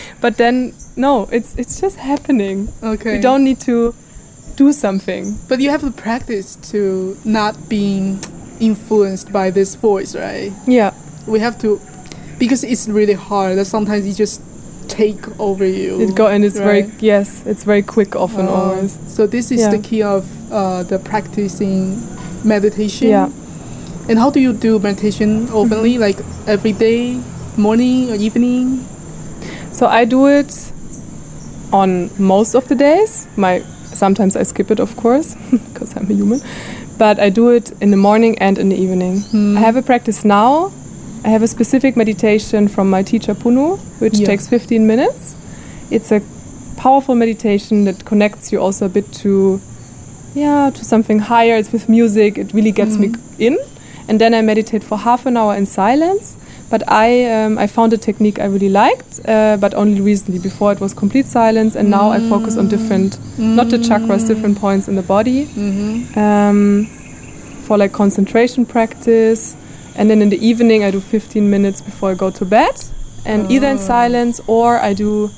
but 0.22 0.38
then, 0.38 0.72
no, 0.96 1.28
it's 1.30 1.54
it's 1.58 1.78
just 1.78 1.96
happening. 1.98 2.68
Okay. 2.82 3.16
You 3.16 3.20
don't 3.20 3.44
need 3.44 3.60
to 3.60 3.94
do 4.56 4.72
something. 4.72 5.36
But 5.46 5.60
you 5.60 5.68
have 5.68 5.82
to 5.82 5.90
practice 5.90 6.56
to 6.72 7.18
not 7.22 7.54
being 7.68 8.18
influenced 8.60 9.30
by 9.30 9.50
this 9.50 9.74
voice, 9.74 10.16
right? 10.16 10.50
Yeah, 10.66 10.92
We 11.26 11.38
have 11.40 11.58
to, 11.58 11.80
because 12.38 12.64
it's 12.64 12.88
really 12.88 13.12
hard. 13.28 13.58
That 13.58 13.66
sometimes 13.66 14.06
it 14.06 14.14
just 14.14 14.40
take 14.88 15.22
over 15.38 15.66
you. 15.66 16.00
it 16.00 16.14
go 16.16 16.28
and 16.28 16.44
it's 16.46 16.56
very 16.58 16.90
yes, 16.98 17.42
it's 17.44 17.64
very 17.64 17.82
quick 17.82 18.16
often 18.16 18.46
Uh, 18.46 18.52
always. 18.52 18.96
So 19.06 19.26
this 19.26 19.52
is 19.52 19.60
Yeah. 19.60 19.76
the 19.76 19.82
key 19.88 20.02
of 20.02 20.24
uh, 20.50 20.82
the 20.88 20.98
practicing 20.98 22.00
meditation. 22.42 23.08
Yeah. 23.08 23.28
And 24.08 24.18
how 24.18 24.30
do 24.30 24.40
you 24.40 24.52
do 24.52 24.78
meditation 24.78 25.48
openly? 25.50 25.92
Mm-hmm. 25.94 26.00
Like 26.00 26.18
every 26.46 26.72
day, 26.72 27.20
morning 27.56 28.10
or 28.10 28.14
evening? 28.14 28.86
So 29.72 29.86
I 29.86 30.04
do 30.04 30.26
it 30.26 30.72
on 31.72 32.10
most 32.18 32.54
of 32.54 32.66
the 32.68 32.74
days. 32.74 33.26
My 33.36 33.62
sometimes 33.92 34.36
I 34.36 34.44
skip 34.44 34.70
it, 34.70 34.80
of 34.80 34.96
course, 34.96 35.34
because 35.50 35.96
I'm 35.96 36.10
a 36.10 36.14
human. 36.14 36.40
But 36.96 37.20
I 37.20 37.28
do 37.30 37.50
it 37.50 37.70
in 37.80 37.90
the 37.90 37.96
morning 37.96 38.38
and 38.38 38.58
in 38.58 38.70
the 38.70 38.76
evening. 38.76 39.20
Hmm. 39.20 39.56
I 39.56 39.60
have 39.60 39.76
a 39.76 39.82
practice 39.82 40.24
now. 40.24 40.72
I 41.24 41.28
have 41.28 41.42
a 41.42 41.48
specific 41.48 41.96
meditation 41.96 42.68
from 42.68 42.88
my 42.90 43.02
teacher 43.02 43.34
Punu, 43.34 43.78
which 44.00 44.18
Yeah. 44.18 44.26
takes 44.26 44.46
15 44.48 44.86
minutes. 44.86 45.34
It's 45.90 46.10
a 46.12 46.20
powerful 46.76 47.14
meditation 47.14 47.84
that 47.84 48.04
connects 48.04 48.52
you 48.52 48.60
also 48.60 48.86
a 48.86 48.88
bit 48.88 49.12
to, 49.22 49.60
yeah, 50.34 50.70
to 50.70 50.84
something 50.84 51.18
higher. 51.18 51.56
It's 51.56 51.72
with 51.72 51.88
music. 51.88 52.38
It 52.38 52.52
really 52.54 52.72
gets 52.72 52.96
me 52.96 53.08
Mhm. 53.08 53.20
in. 53.38 53.58
And 54.08 54.20
then 54.20 54.32
I 54.34 54.42
meditate 54.42 54.82
for 54.82 54.98
half 54.98 55.26
an 55.26 55.36
hour 55.36 55.54
in 55.54 55.66
silence. 55.66 56.36
But 56.70 56.82
I, 56.86 57.24
um, 57.24 57.56
I 57.56 57.66
found 57.66 57.92
a 57.94 57.96
technique 57.96 58.38
I 58.38 58.44
really 58.44 58.68
liked, 58.68 59.20
uh, 59.26 59.56
but 59.58 59.72
only 59.74 60.00
recently. 60.02 60.38
Before 60.38 60.70
it 60.70 60.80
was 60.80 60.92
complete 60.92 61.26
silence, 61.26 61.74
and 61.76 61.88
now 61.90 62.10
I 62.10 62.20
focus 62.28 62.58
on 62.58 62.68
different, 62.68 63.18
not 63.38 63.70
the 63.70 63.78
chakras, 63.78 64.26
different 64.26 64.58
points 64.60 64.86
in 64.86 64.94
the 64.94 65.02
body 65.02 65.46
Mm-hmm. 65.46 66.18
um, 66.18 66.86
for 67.64 67.78
like 67.78 67.92
concentration 67.92 68.66
practice. 68.66 69.56
And 69.96 70.10
then 70.10 70.20
in 70.20 70.28
the 70.28 70.38
evening, 70.46 70.84
I 70.84 70.90
do 70.90 71.00
15 71.00 71.48
minutes 71.50 71.80
before 71.80 72.10
I 72.10 72.14
go 72.14 72.30
to 72.30 72.44
bed, 72.44 72.74
and 73.24 73.50
either 73.50 73.66
in 73.68 73.78
Oh. 73.78 73.80
silence 73.80 74.38
or 74.46 74.76
I 74.78 74.92
do 74.92 75.30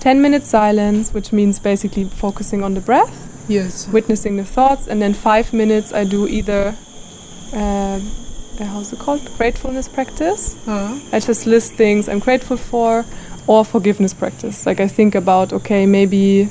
10 0.00 0.22
minutes 0.22 0.48
silence, 0.48 1.12
which 1.12 1.32
means 1.32 1.58
basically 1.58 2.04
focusing 2.04 2.64
on 2.64 2.72
the 2.74 2.80
breath, 2.80 3.14
Yes. 3.46 3.88
witnessing 3.92 4.36
the 4.38 4.44
thoughts, 4.44 4.88
and 4.88 5.02
then 5.02 5.12
five 5.12 5.52
minutes 5.52 5.92
I 5.92 6.04
do 6.04 6.26
either. 6.26 6.74
Uh, 7.52 8.00
how's 8.58 8.92
it 8.92 8.98
called? 8.98 9.20
Gratefulness 9.38 9.88
practice. 9.88 10.56
Uh, 10.66 10.98
I 11.12 11.20
just 11.20 11.46
list 11.46 11.74
things 11.74 12.08
I'm 12.08 12.18
grateful 12.20 12.56
for, 12.56 13.04
or 13.46 13.64
forgiveness 13.64 14.14
practice. 14.14 14.66
Like 14.66 14.80
I 14.80 14.88
think 14.88 15.14
about, 15.14 15.52
okay, 15.52 15.86
maybe 15.86 16.48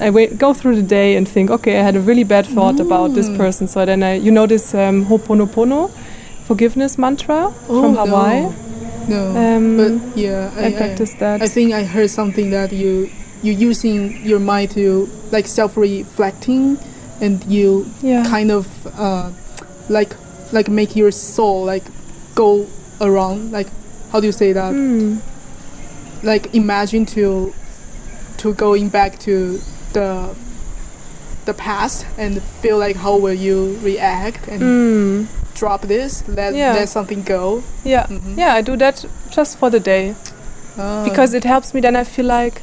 I 0.00 0.10
wait, 0.10 0.38
go 0.38 0.54
through 0.54 0.76
the 0.76 0.82
day 0.82 1.16
and 1.16 1.28
think, 1.28 1.50
okay, 1.50 1.78
I 1.78 1.82
had 1.82 1.96
a 1.96 2.00
really 2.00 2.24
bad 2.24 2.46
thought 2.46 2.80
about 2.80 3.14
this 3.14 3.28
Mm. 3.28 3.36
person. 3.36 3.68
So 3.68 3.84
then 3.84 4.02
I, 4.02 4.14
you 4.14 4.30
know, 4.30 4.46
this 4.46 4.74
um, 4.74 5.06
Ho'oponopono 5.06 5.90
forgiveness 6.46 6.98
mantra 6.98 7.52
from 7.66 7.96
Oh, 7.96 8.06
Hawaii. 8.06 8.48
no. 9.08 9.36
Um, 9.36 9.76
but 9.76 10.16
yeah, 10.18 10.50
I, 10.56 10.72
practice 10.72 11.14
that. 11.20 11.42
I 11.42 11.48
think 11.48 11.72
I 11.72 11.84
heard 11.84 12.10
something 12.10 12.50
that 12.50 12.72
you 12.72 13.08
you 13.42 13.52
using 13.52 14.20
your 14.26 14.38
mind 14.40 14.70
to 14.72 15.08
like 15.32 15.46
self-reflecting, 15.46 16.76
and 17.20 17.42
you 17.46 17.86
yeah. 18.02 18.24
kind 18.24 18.50
of 18.50 18.66
uh, 18.98 19.30
like 19.90 20.14
like 20.52 20.68
make 20.70 20.96
your 20.96 21.10
soul 21.12 21.64
like 21.66 21.84
go 22.34 22.66
around 23.00 23.50
like 23.52 23.68
how 24.12 24.20
do 24.20 24.26
you 24.26 24.32
say 24.32 24.52
that 24.52 24.72
Hmm. 24.72 25.18
like 26.22 26.54
imagine 26.54 27.04
to 27.16 27.52
to 28.38 28.54
going 28.54 28.88
back 28.88 29.18
to 29.20 29.60
the 29.92 30.30
the 31.44 31.54
past 31.54 32.06
and 32.18 32.40
feel 32.62 32.78
like 32.78 32.96
how 32.96 33.16
will 33.16 33.34
you 33.46 33.78
react 33.82 34.48
and 34.48 34.60
Hmm. 34.62 35.24
drop 35.54 35.82
this 35.82 36.22
let 36.28 36.54
Yeah. 36.54 36.74
let 36.74 36.88
something 36.88 37.22
go 37.22 37.62
Yeah. 37.84 38.06
Mhm. 38.08 38.36
Yeah, 38.38 38.54
I 38.58 38.62
do 38.62 38.76
that 38.76 39.04
just 39.36 39.58
for 39.58 39.70
the 39.70 39.80
day 39.80 40.14
Ah. 40.78 41.02
because 41.04 41.34
it 41.36 41.44
helps 41.44 41.74
me. 41.74 41.80
Then 41.80 41.96
I 41.96 42.04
feel 42.04 42.26
like 42.26 42.62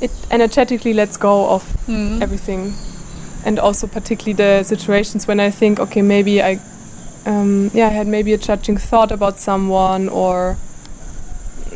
it 0.00 0.10
energetically 0.30 0.92
lets 0.94 1.16
go 1.18 1.46
of 1.50 1.62
Mhm. 1.86 2.22
everything 2.22 2.72
and 3.44 3.58
also 3.58 3.86
particularly 3.86 4.32
the 4.32 4.62
situations 4.62 5.26
when 5.26 5.40
i 5.40 5.50
think 5.50 5.78
okay 5.78 6.02
maybe 6.02 6.42
i 6.42 6.58
um, 7.26 7.70
yeah 7.72 7.86
i 7.86 7.90
had 7.90 8.06
maybe 8.06 8.32
a 8.32 8.38
judging 8.38 8.76
thought 8.76 9.12
about 9.12 9.38
someone 9.38 10.08
or 10.08 10.56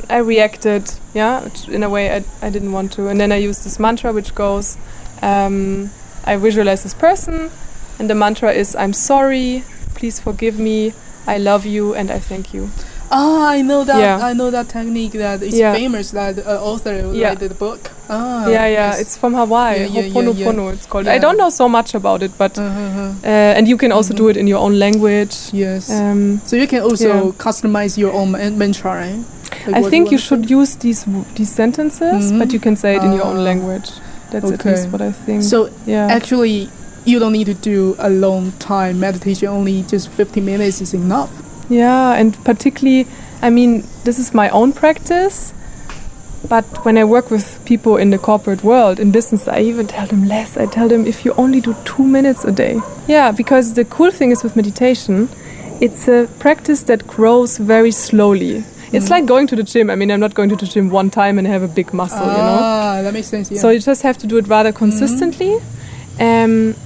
i 0.09 0.19
reacted 0.19 0.93
yeah 1.15 1.49
in 1.69 1.83
a 1.83 1.91
way 1.91 2.13
I, 2.13 2.25
I 2.41 2.51
didn't 2.51 2.73
want 2.73 2.93
to. 2.93 3.09
And 3.09 3.21
then 3.21 3.33
i 3.33 3.37
use 3.37 3.65
this 3.65 3.79
mantra 3.79 4.13
which 4.13 4.35
goes 4.35 4.77
um, 5.23 5.91
i 6.25 6.37
visualize 6.37 6.83
this 6.83 6.95
person 6.95 7.51
and 7.99 8.11
the 8.11 8.15
mantra 8.15 8.53
is 8.53 8.77
i'm 8.77 8.93
sorry 8.93 9.65
please 9.95 10.21
forgive 10.21 10.59
me 10.59 10.93
i 11.27 11.39
love 11.39 11.65
you 11.65 11.95
and 11.95 12.11
i 12.11 12.19
thank 12.19 12.53
you 12.53 12.71
Ah, 13.11 13.49
I 13.51 13.63
know 13.63 13.85
that. 13.85 13.99
Yeah. 14.01 14.19
I 14.31 14.33
know 14.33 14.51
that 14.51 14.69
technique 14.69 15.13
that 15.13 15.43
is 15.43 15.55
Yeah. 15.55 15.75
famous. 15.75 16.11
That 16.11 16.39
uh, 16.39 16.59
author 16.63 16.93
Yeah. 17.13 17.29
wrote 17.31 17.39
the 17.49 17.55
book. 17.55 17.91
Ah, 18.09 18.47
yeah 18.47 18.67
yeah 18.67 18.91
yes. 18.91 19.01
it's 19.01 19.17
from 19.17 19.35
hawaii 19.35 19.81
Yeah, 19.81 19.87
yeah, 19.89 20.03
Ho'oponopono 20.15 20.73
it's 20.73 20.87
called 20.87 21.09
i 21.09 21.19
don't 21.19 21.37
know 21.37 21.51
so 21.51 21.69
much 21.69 21.93
about 21.93 22.23
it 22.23 22.31
but 22.39 22.57
Uh-huh. 22.57 23.11
uh, 23.25 23.57
and 23.59 23.67
you 23.67 23.77
can 23.77 23.91
also 23.91 24.15
Mhm. 24.15 24.19
do 24.19 24.29
it 24.29 24.37
in 24.37 24.47
your 24.47 24.61
own 24.61 24.79
language 24.79 25.35
Yes. 25.53 25.91
um, 25.91 26.41
so 26.47 26.55
you 26.57 26.69
can 26.69 26.83
also 26.83 27.33
customize 27.33 27.99
your 27.99 28.13
own 28.15 28.31
man- 28.31 28.57
mantra, 28.57 28.93
right? 28.95 29.19
Like 29.67 29.87
I 29.87 29.91
think 29.91 30.13
you 30.13 30.19
should 30.19 30.49
use 30.49 30.77
these 30.79 31.03
w- 31.05 31.25
these 31.35 31.51
sentences, 31.53 32.31
Mhm. 32.31 32.39
but 32.39 32.53
you 32.53 32.61
can 32.61 32.77
say 32.77 32.95
it 32.97 33.03
in 33.03 33.13
your 33.13 33.27
own 33.27 33.39
Ah. 33.43 33.49
language. 33.51 33.91
That's 34.31 34.53
at 34.53 34.61
Okay. 34.61 34.71
least 34.71 34.87
what 34.93 35.01
I 35.03 35.11
think. 35.27 35.43
So 35.43 35.69
yeah, 35.87 36.07
actually, 36.19 36.69
you 37.05 37.19
don't 37.19 37.33
need 37.33 37.47
to 37.47 37.59
do 37.71 37.97
a 37.99 38.09
long 38.09 38.53
time 38.61 38.95
meditation. 39.01 39.49
Only 39.51 39.83
just 39.93 40.07
15 40.17 40.45
minutes 40.45 40.81
is 40.81 40.95
enough. 40.95 41.31
Yeah, 41.69 42.15
and 42.15 42.37
particularly, 42.45 43.07
I 43.43 43.51
mean, 43.51 43.85
this 44.05 44.19
is 44.19 44.33
my 44.35 44.49
own 44.51 44.73
practice. 44.73 45.53
But 46.49 46.65
when 46.85 46.97
I 46.97 47.03
work 47.05 47.31
with 47.31 47.59
people 47.65 47.97
in 47.97 48.11
the 48.11 48.19
corporate 48.19 48.63
world, 48.63 49.01
in 49.01 49.11
business, 49.11 49.49
I 49.49 49.61
even 49.61 49.87
tell 49.89 50.07
them 50.07 50.29
less. 50.29 50.57
I 50.57 50.67
tell 50.67 50.89
them 50.89 51.05
if 51.05 51.25
you 51.25 51.33
only 51.33 51.61
do 51.61 51.75
two 51.85 52.05
minutes 52.05 52.45
a 52.45 52.53
day. 52.53 52.81
Yeah, 53.09 53.33
because 53.33 53.75
the 53.75 53.85
cool 53.85 54.13
thing 54.13 54.31
is 54.31 54.45
with 54.45 54.55
meditation, 54.55 55.29
it's 55.81 56.07
a 56.07 56.29
practice 56.39 56.85
that 56.85 57.07
grows 57.07 57.59
very 57.59 57.91
slowly. 57.91 58.65
It's 58.93 59.11
like 59.11 59.27
going 59.27 59.49
to 59.49 59.57
the 59.57 59.65
gym. 59.65 59.91
I 59.91 59.97
mean, 59.97 60.11
I'm 60.11 60.21
not 60.21 60.35
going 60.35 60.49
to 60.51 60.57
the 60.57 60.67
gym 60.67 60.91
one 60.91 61.11
time 61.11 61.39
and 61.39 61.47
have 61.49 61.63
a 61.63 61.69
big 61.69 61.93
muscle, 61.93 62.25
you 62.25 62.33
know? 62.33 62.59
Ah, 62.63 63.01
that 63.03 63.13
makes 63.13 63.27
sense. 63.27 63.51
Yeah. 63.51 63.59
So 63.59 63.71
you 63.71 63.81
just 63.81 64.03
have 64.03 64.17
to 64.19 64.27
do 64.27 64.37
it 64.39 64.47
rather 64.47 64.73
consistently. 64.73 65.59
Um, 66.21 66.77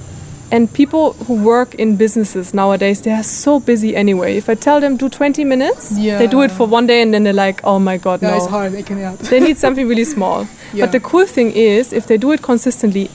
and 0.53 0.73
people 0.73 1.13
who 1.13 1.35
work 1.43 1.75
in 1.77 1.97
businesses 1.97 2.53
nowadays, 2.53 3.03
they 3.03 3.13
are 3.13 3.23
so 3.23 3.61
busy 3.61 3.95
anyway. 3.95 4.37
If 4.37 4.49
I 4.49 4.55
tell 4.55 4.81
them 4.81 4.97
do 4.97 5.09
20 5.09 5.45
minutes, 5.45 5.91
they 5.97 6.27
do 6.27 6.43
it 6.43 6.51
for 6.51 6.67
one 6.67 6.87
day 6.87 7.03
and 7.03 7.15
then 7.15 7.23
they're 7.23 7.33
like, 7.33 7.61
oh 7.65 7.79
my 7.79 7.99
god, 7.99 8.21
that 8.21 8.31
no. 8.31 8.37
is 8.37 8.47
hard 8.47 8.75
it 8.75 8.91
out. 8.91 9.19
They 9.19 9.41
need 9.41 9.59
something 9.59 9.87
really 9.87 10.05
small. 10.05 10.47
Yeah. 10.73 10.81
But 10.87 10.93
the 10.93 11.01
cool 11.01 11.27
thing 11.27 11.53
is, 11.53 11.93
if 11.93 12.07
they 12.07 12.17
do 12.17 12.33
it 12.33 12.43
consistently, 12.43 13.11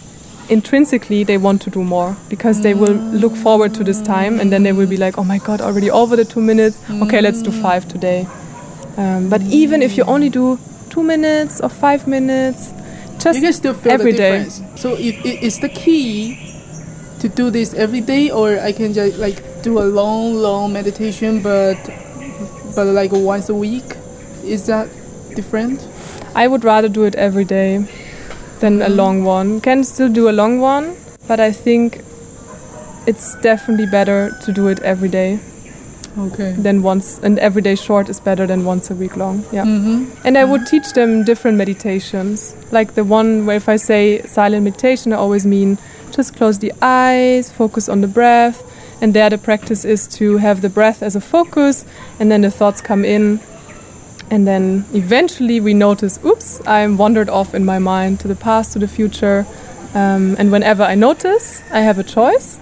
intrinsically 0.49 1.23
they 1.23 1.37
want 1.37 1.61
to 1.63 1.69
do 1.69 1.83
more 1.83 2.15
because 2.29 2.61
they 2.61 2.73
will 2.73 2.93
look 2.93 3.35
forward 3.35 3.73
to 3.73 3.83
this 3.83 4.01
time 4.01 4.39
and 4.39 4.51
then 4.51 4.63
they 4.63 4.71
will 4.71 4.87
be 4.87 4.97
like, 4.97 5.17
oh 5.17 5.23
my 5.23 5.39
god, 5.39 5.59
already 5.61 5.91
over 5.91 6.15
the 6.15 6.25
two 6.25 6.41
minutes. 6.41 6.79
Okay, 6.89 7.21
let's 7.21 7.41
do 7.41 7.51
five 7.51 7.87
today. 7.87 8.27
Um, 8.97 9.29
but 9.29 9.41
even 9.41 9.81
if 9.81 9.97
you 9.97 10.03
only 10.05 10.29
do 10.29 10.57
two 10.89 11.03
minutes 11.03 11.59
or 11.59 11.67
five 11.69 12.07
minutes, 12.07 12.71
just 13.19 13.39
you 13.39 13.41
can 13.41 13.53
still 13.53 13.73
feel 13.73 13.91
every 13.91 14.11
the 14.11 14.17
day. 14.17 14.43
difference. 14.43 14.81
So 14.81 14.93
if 14.93 15.25
it 15.25 15.43
is 15.43 15.59
the 15.59 15.69
key 15.69 16.54
to 17.25 17.35
do 17.35 17.49
this 17.49 17.73
every 17.73 18.01
day, 18.01 18.29
or 18.29 18.59
I 18.59 18.71
can 18.71 18.93
just 18.93 19.17
like 19.17 19.41
do 19.63 19.79
a 19.79 19.85
long, 19.99 20.35
long 20.35 20.73
meditation, 20.73 21.41
but 21.41 21.77
but 22.75 22.85
like 22.85 23.11
once 23.11 23.49
a 23.49 23.55
week. 23.55 23.95
Is 24.43 24.67
that 24.67 24.87
different? 25.35 25.87
I 26.35 26.47
would 26.47 26.63
rather 26.63 26.89
do 26.89 27.03
it 27.05 27.15
every 27.15 27.45
day 27.45 27.85
than 28.59 28.81
a 28.81 28.89
long 28.89 29.23
one. 29.23 29.59
Can 29.61 29.83
still 29.83 30.09
do 30.09 30.29
a 30.29 30.35
long 30.41 30.59
one, 30.59 30.95
but 31.27 31.39
I 31.39 31.51
think 31.51 32.01
it's 33.07 33.35
definitely 33.41 33.87
better 33.87 34.31
to 34.45 34.51
do 34.51 34.67
it 34.67 34.79
every 34.81 35.09
day 35.09 35.39
Okay. 36.17 36.51
than 36.57 36.83
once. 36.83 37.19
And 37.23 37.39
every 37.39 37.61
day 37.61 37.75
short 37.75 38.09
is 38.09 38.19
better 38.19 38.45
than 38.45 38.65
once 38.65 38.91
a 38.91 38.95
week 38.95 39.17
long. 39.17 39.43
Yeah. 39.51 39.65
Mm-hmm. 39.65 40.27
And 40.27 40.37
I 40.37 40.43
would 40.43 40.67
teach 40.67 40.93
them 40.93 41.23
different 41.23 41.57
meditations. 41.57 42.55
Like 42.71 42.93
the 42.93 43.03
one 43.03 43.45
where 43.45 43.57
if 43.57 43.67
I 43.67 43.77
say 43.77 44.21
silent 44.27 44.63
meditation, 44.63 45.13
I 45.13 45.17
always 45.17 45.45
mean 45.45 45.77
close 46.23 46.59
the 46.59 46.73
eyes, 46.81 47.51
focus 47.51 47.89
on 47.89 48.01
the 48.01 48.07
breath. 48.07 48.63
And 49.01 49.13
there 49.13 49.29
the 49.29 49.37
practice 49.37 49.83
is 49.85 50.07
to 50.19 50.37
have 50.37 50.61
the 50.61 50.69
breath 50.69 51.03
as 51.03 51.15
a 51.15 51.21
focus 51.21 51.85
and 52.19 52.31
then 52.31 52.41
the 52.41 52.51
thoughts 52.51 52.81
come 52.81 53.03
in. 53.03 53.39
And 54.31 54.47
then 54.47 54.85
eventually 54.93 55.59
we 55.59 55.73
notice, 55.73 56.19
oops, 56.25 56.65
I'm 56.65 56.97
wandered 56.97 57.29
off 57.29 57.53
in 57.53 57.65
my 57.65 57.79
mind 57.79 58.19
to 58.21 58.27
the 58.27 58.35
past, 58.35 58.73
to 58.73 58.79
the 58.79 58.87
future. 58.87 59.45
Um, 59.93 60.35
and 60.39 60.51
whenever 60.51 60.83
I 60.83 60.95
notice, 60.95 61.61
I 61.71 61.81
have 61.81 61.99
a 61.99 62.03
choice. 62.03 62.59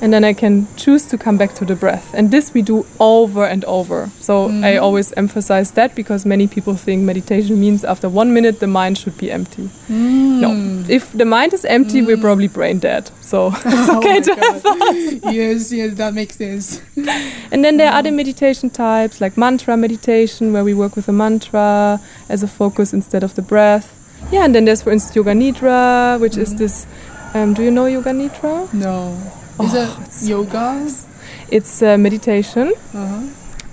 And 0.00 0.12
then 0.12 0.24
I 0.24 0.34
can 0.34 0.66
choose 0.76 1.06
to 1.06 1.18
come 1.18 1.38
back 1.38 1.54
to 1.54 1.64
the 1.64 1.74
breath. 1.74 2.12
And 2.14 2.30
this 2.30 2.52
we 2.52 2.62
do 2.62 2.84
over 3.00 3.46
and 3.46 3.64
over. 3.64 4.10
So 4.20 4.46
I 4.46 4.50
mm-hmm. 4.50 4.84
always 4.84 5.12
emphasize 5.14 5.72
that 5.72 5.94
because 5.94 6.26
many 6.26 6.46
people 6.46 6.74
think 6.74 7.02
meditation 7.02 7.58
means 7.58 7.84
after 7.84 8.08
one 8.08 8.34
minute 8.34 8.60
the 8.60 8.66
mind 8.66 8.98
should 8.98 9.16
be 9.16 9.30
empty. 9.30 9.70
Mm. 9.88 10.40
No. 10.40 10.84
If 10.88 11.12
the 11.12 11.24
mind 11.24 11.54
is 11.54 11.64
empty, 11.64 12.02
we're 12.02 12.18
mm. 12.18 12.20
probably 12.20 12.48
brain 12.48 12.78
dead. 12.78 13.10
So 13.20 13.52
it's 13.64 13.88
okay 13.88 14.18
oh 14.18 14.22
to 14.22 14.34
have 14.34 14.62
thoughts. 14.62 15.34
yes, 15.34 15.72
yes, 15.72 15.94
that 15.94 16.14
makes 16.14 16.36
sense. 16.36 16.82
And 17.52 17.64
then 17.64 17.76
there 17.76 17.90
are 17.90 17.98
other 17.98 18.12
meditation 18.12 18.70
types 18.70 19.20
like 19.20 19.36
mantra 19.36 19.76
meditation, 19.76 20.52
where 20.52 20.64
we 20.64 20.74
work 20.74 20.96
with 20.96 21.08
a 21.08 21.12
mantra 21.12 22.00
as 22.28 22.42
a 22.42 22.48
focus 22.48 22.92
instead 22.92 23.22
of 23.22 23.34
the 23.34 23.42
breath. 23.42 23.92
Yeah, 24.32 24.44
and 24.44 24.54
then 24.54 24.64
there's, 24.64 24.82
for 24.82 24.90
instance, 24.90 25.14
Yoga 25.14 25.32
Nidra, 25.32 26.20
which 26.20 26.36
is 26.36 26.50
mm-hmm. 26.50 26.58
this. 26.58 26.86
Um, 27.34 27.54
do 27.54 27.62
you 27.62 27.70
know 27.70 27.86
Yoga 27.86 28.10
Nidra? 28.10 28.72
No. 28.72 29.16
Is 29.60 29.74
Oh, 29.74 29.82
it 29.82 30.06
it's 30.06 30.20
so 30.20 30.28
yoga? 30.28 30.86
It's 31.50 31.82
uh, 31.82 31.96
meditation. 31.98 32.72
Uh-huh. 32.94 33.22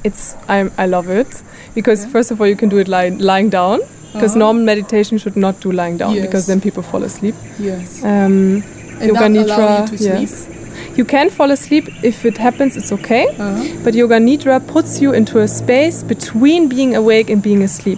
It's 0.04 0.36
I 0.50 0.70
I 0.78 0.86
love 0.86 1.10
it 1.10 1.42
because 1.76 2.06
first 2.06 2.32
of 2.32 2.40
all 2.42 2.48
you 2.48 2.56
can 2.56 2.70
do 2.70 2.78
it 2.78 2.88
lying 2.88 3.18
lying 3.20 3.50
down 3.50 3.80
because 4.14 4.32
Uh-huh. 4.36 4.40
normal 4.46 4.64
meditation 4.64 5.18
should 5.18 5.36
not 5.36 5.60
do 5.60 5.72
lying 5.72 5.98
down 5.98 6.14
Yes. 6.16 6.26
because 6.26 6.46
then 6.48 6.62
people 6.62 6.84
fall 6.84 7.04
asleep. 7.04 7.36
Yes. 7.60 8.04
Um, 8.04 8.64
And 9.02 9.08
yoga 9.10 9.28
Nidra, 9.30 9.80
you 9.82 9.88
to 9.88 9.98
sleep? 9.98 10.20
yes. 10.22 10.48
You 10.96 11.06
can 11.06 11.30
fall 11.30 11.52
asleep 11.52 11.86
if 12.04 12.24
it 12.26 12.38
happens. 12.38 12.76
It's 12.78 12.92
okay. 12.92 13.26
Uh-huh. 13.28 13.64
But 13.84 13.96
Yoga 13.96 14.18
Nidra 14.20 14.60
puts 14.74 15.02
you 15.02 15.12
into 15.14 15.40
a 15.40 15.48
space 15.48 16.04
between 16.04 16.68
being 16.70 16.96
awake 16.96 17.32
and 17.34 17.42
being 17.42 17.64
asleep. 17.64 17.98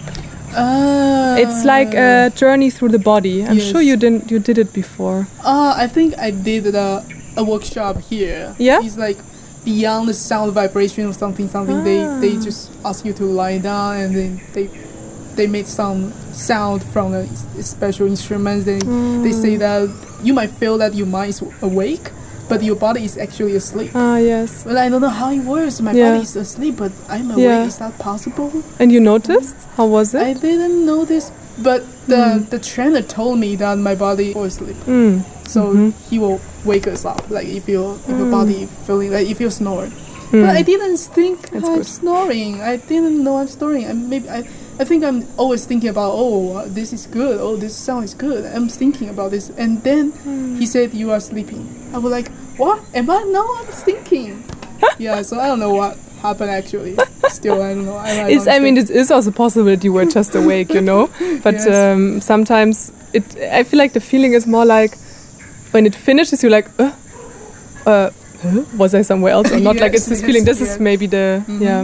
Ah. 0.56 1.36
It's 1.36 1.64
like 1.64 1.92
a 1.94 2.30
journey 2.34 2.70
through 2.70 2.88
the 2.96 2.98
body. 3.12 3.44
I'm 3.44 3.60
sure 3.60 3.82
you 3.82 3.96
didn't 3.96 4.30
you 4.30 4.38
did 4.38 4.56
it 4.58 4.72
before. 4.72 5.26
Uh, 5.44 5.74
I 5.76 5.86
think 5.88 6.14
I 6.18 6.30
did 6.30 6.74
a, 6.74 7.04
a 7.36 7.44
workshop 7.44 7.96
here. 8.10 8.54
Yeah? 8.58 8.80
It's 8.82 8.96
like 8.96 9.18
beyond 9.64 10.08
the 10.08 10.14
sound 10.14 10.52
vibration 10.52 11.06
or 11.06 11.12
something, 11.12 11.48
something. 11.48 11.82
They 11.84 11.98
they 12.20 12.36
Ah. 12.36 12.40
just 12.48 12.70
ask 12.84 13.04
you 13.04 13.12
to 13.14 13.24
lie 13.24 13.58
down 13.58 13.96
and 14.02 14.14
then 14.16 14.40
they 14.54 14.68
they 15.36 15.46
make 15.46 15.66
some 15.66 16.12
sound 16.32 16.82
from 16.92 17.12
a 17.14 17.26
special 17.62 18.06
instruments. 18.06 18.64
They 18.64 18.78
they 18.78 19.32
Mm. 19.32 19.42
say 19.42 19.56
that 19.56 19.88
you 20.22 20.32
might 20.34 20.50
feel 20.60 20.78
that 20.78 20.94
your 20.94 21.06
mind 21.06 21.30
is 21.30 21.42
awake, 21.62 22.10
but 22.48 22.62
your 22.62 22.76
body 22.76 23.04
is 23.04 23.18
actually 23.18 23.54
asleep. 23.56 23.90
Ah 23.94 24.16
yes. 24.16 24.64
Well, 24.64 24.78
I 24.78 24.88
don't 24.88 25.02
know 25.02 25.16
how 25.22 25.30
it 25.32 25.44
works. 25.44 25.80
My 25.80 25.92
Yeah. 25.92 26.12
body 26.12 26.22
is 26.22 26.36
asleep, 26.36 26.76
but 26.78 26.92
I'm 27.08 27.30
awake. 27.30 27.44
Yeah. 27.44 27.66
Is 27.66 27.76
that 27.78 27.98
possible? 27.98 28.50
And 28.80 28.90
you 28.92 29.00
noticed? 29.00 29.56
How 29.76 29.86
was 29.86 30.14
it? 30.14 30.22
I 30.22 30.32
didn't 30.32 30.86
notice, 30.86 31.30
but 31.58 31.80
the 32.06 32.16
Mm. 32.40 32.48
the 32.54 32.58
trainer 32.58 33.02
told 33.02 33.38
me 33.44 33.56
that 33.56 33.76
my 33.78 33.94
body 33.94 34.32
was 34.32 34.54
asleep. 34.54 34.76
Mm. 34.86 35.20
So 35.46 35.60
Mhm. 35.74 35.92
he 36.10 36.16
will 36.18 36.40
wake 36.66 36.86
us 36.86 37.04
up, 37.04 37.22
like 37.30 37.46
if 37.46 37.68
your 37.68 37.94
if 38.08 38.08
your 38.18 38.26
Mm. 38.28 38.30
body 38.30 38.66
feeling 38.86 39.12
like 39.12 39.26
if 39.30 39.40
you 39.40 39.50
snore. 39.50 39.86
Mm. 40.32 40.42
But 40.42 40.56
I 40.56 40.62
didn't 40.62 40.98
think 40.98 41.50
That's 41.50 41.68
I'm 41.68 41.76
good. 41.76 41.86
snoring. 41.86 42.60
I 42.60 42.76
didn't 42.76 43.22
know 43.22 43.36
I'm 43.38 43.46
snoring. 43.48 43.86
I 43.86 43.92
maybe 43.92 44.28
I, 44.28 44.38
I 44.80 44.84
think 44.84 45.04
I'm 45.04 45.24
always 45.36 45.64
thinking 45.64 45.88
about 45.88 46.12
oh 46.14 46.66
this 46.66 46.92
is 46.92 47.06
good. 47.06 47.40
Oh 47.40 47.56
this 47.56 47.74
sound 47.76 48.04
is 48.04 48.14
good. 48.14 48.44
I'm 48.54 48.68
thinking 48.68 49.08
about 49.08 49.30
this, 49.30 49.50
and 49.56 49.82
then 49.84 50.12
Mm. 50.12 50.58
he 50.58 50.66
said 50.66 50.92
you 50.94 51.12
are 51.12 51.20
sleeping. 51.20 51.62
I 51.94 51.98
was 51.98 52.10
like 52.12 52.28
what? 52.58 52.80
Am 52.94 53.08
I? 53.10 53.22
No, 53.30 53.42
I'm 53.58 53.66
thinking. 53.86 54.42
yeah. 54.98 55.22
So 55.22 55.38
I 55.38 55.46
don't 55.46 55.60
know 55.60 55.74
what 55.74 55.96
happened 56.22 56.50
actually. 56.50 56.96
Still 57.28 57.62
I 57.62 57.74
don't 57.74 57.84
know. 57.86 57.96
I, 57.96 58.10
I, 58.26 58.30
It's, 58.30 58.46
I 58.46 58.58
mean, 58.58 58.76
it 58.78 58.88
is 58.90 59.10
also 59.10 59.30
possible 59.30 59.66
that 59.66 59.84
you 59.84 59.92
were 59.92 60.06
just 60.06 60.34
awake, 60.34 60.70
you 60.74 60.80
know. 60.80 61.08
But 61.44 61.54
Yes. 61.54 61.66
um, 61.68 62.20
sometimes 62.20 62.90
it. 63.12 63.24
I 63.52 63.62
feel 63.62 63.78
like 63.78 63.92
the 63.92 64.00
feeling 64.00 64.32
is 64.34 64.46
more 64.46 64.64
like 64.64 64.96
when 65.76 65.84
it 65.86 65.94
finishes, 65.94 66.42
you're 66.42 66.50
like, 66.58 66.68
uh, 66.80 66.90
uh, 67.86 68.10
huh? 68.42 68.62
was 68.78 68.94
I 68.94 69.02
somewhere 69.02 69.32
else 69.32 69.52
or 69.52 69.60
not? 69.68 69.76
like 69.76 69.92
it's 69.92 70.06
this 70.06 70.20
yes, 70.20 70.26
feeling. 70.26 70.44
This 70.44 70.60
yes. 70.60 70.70
is 70.70 70.80
maybe 70.80 71.06
the 71.06 71.44
Mhm. 71.46 71.60
yeah, 71.60 71.82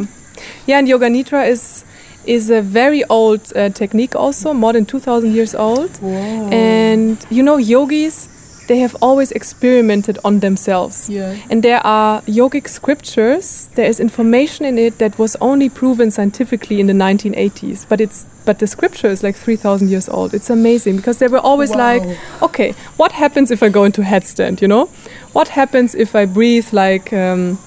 yeah. 0.67 0.79
And 0.79 0.89
Yoga 0.89 1.09
Nidra 1.09 1.43
is 1.55 1.85
is 2.25 2.51
a 2.51 2.63
very 2.63 3.03
old 3.19 3.41
uh, 3.55 3.69
technique, 3.83 4.15
also 4.25 4.53
more 4.55 4.73
than 4.73 4.85
two 4.93 5.01
thousand 5.01 5.35
years 5.39 5.55
old. 5.55 5.91
Whoa. 6.01 6.49
And 6.51 7.17
you 7.31 7.43
know, 7.43 7.59
yogis, 7.75 8.29
they 8.69 8.79
have 8.79 8.97
always 9.03 9.33
experimented 9.33 10.19
on 10.25 10.41
themselves. 10.41 11.09
yeah. 11.11 11.37
And 11.51 11.63
there 11.63 11.81
are 11.87 12.23
yogic 12.23 12.69
scriptures. 12.69 13.69
There 13.75 13.87
is 13.89 14.01
information 14.01 14.65
in 14.67 14.79
it 14.79 14.99
that 14.99 15.19
was 15.19 15.37
only 15.41 15.69
proven 15.69 16.11
scientifically 16.11 16.79
in 16.81 16.87
the 16.87 16.93
1980s, 16.93 17.87
but 17.89 18.01
it's 18.01 18.27
but 18.45 18.59
the 18.59 18.67
scripture 18.67 19.07
is 19.09 19.23
like 19.23 19.37
3,000 19.37 19.89
years 19.89 20.09
old. 20.09 20.35
It's 20.35 20.51
amazing 20.51 20.97
because 20.97 21.19
they 21.19 21.29
were 21.29 21.39
always 21.39 21.71
Wow. 21.71 21.77
like, 21.79 22.19
okay, 22.43 22.73
what 22.97 23.13
happens 23.13 23.51
if 23.53 23.63
I 23.63 23.69
go 23.69 23.85
into 23.85 24.03
headstand? 24.03 24.61
You 24.61 24.67
know, 24.69 24.87
what 25.33 25.49
happens 25.49 25.95
if 25.95 26.17
I 26.17 26.27
breathe 26.27 26.73
like 26.73 27.13
um, 27.13 27.59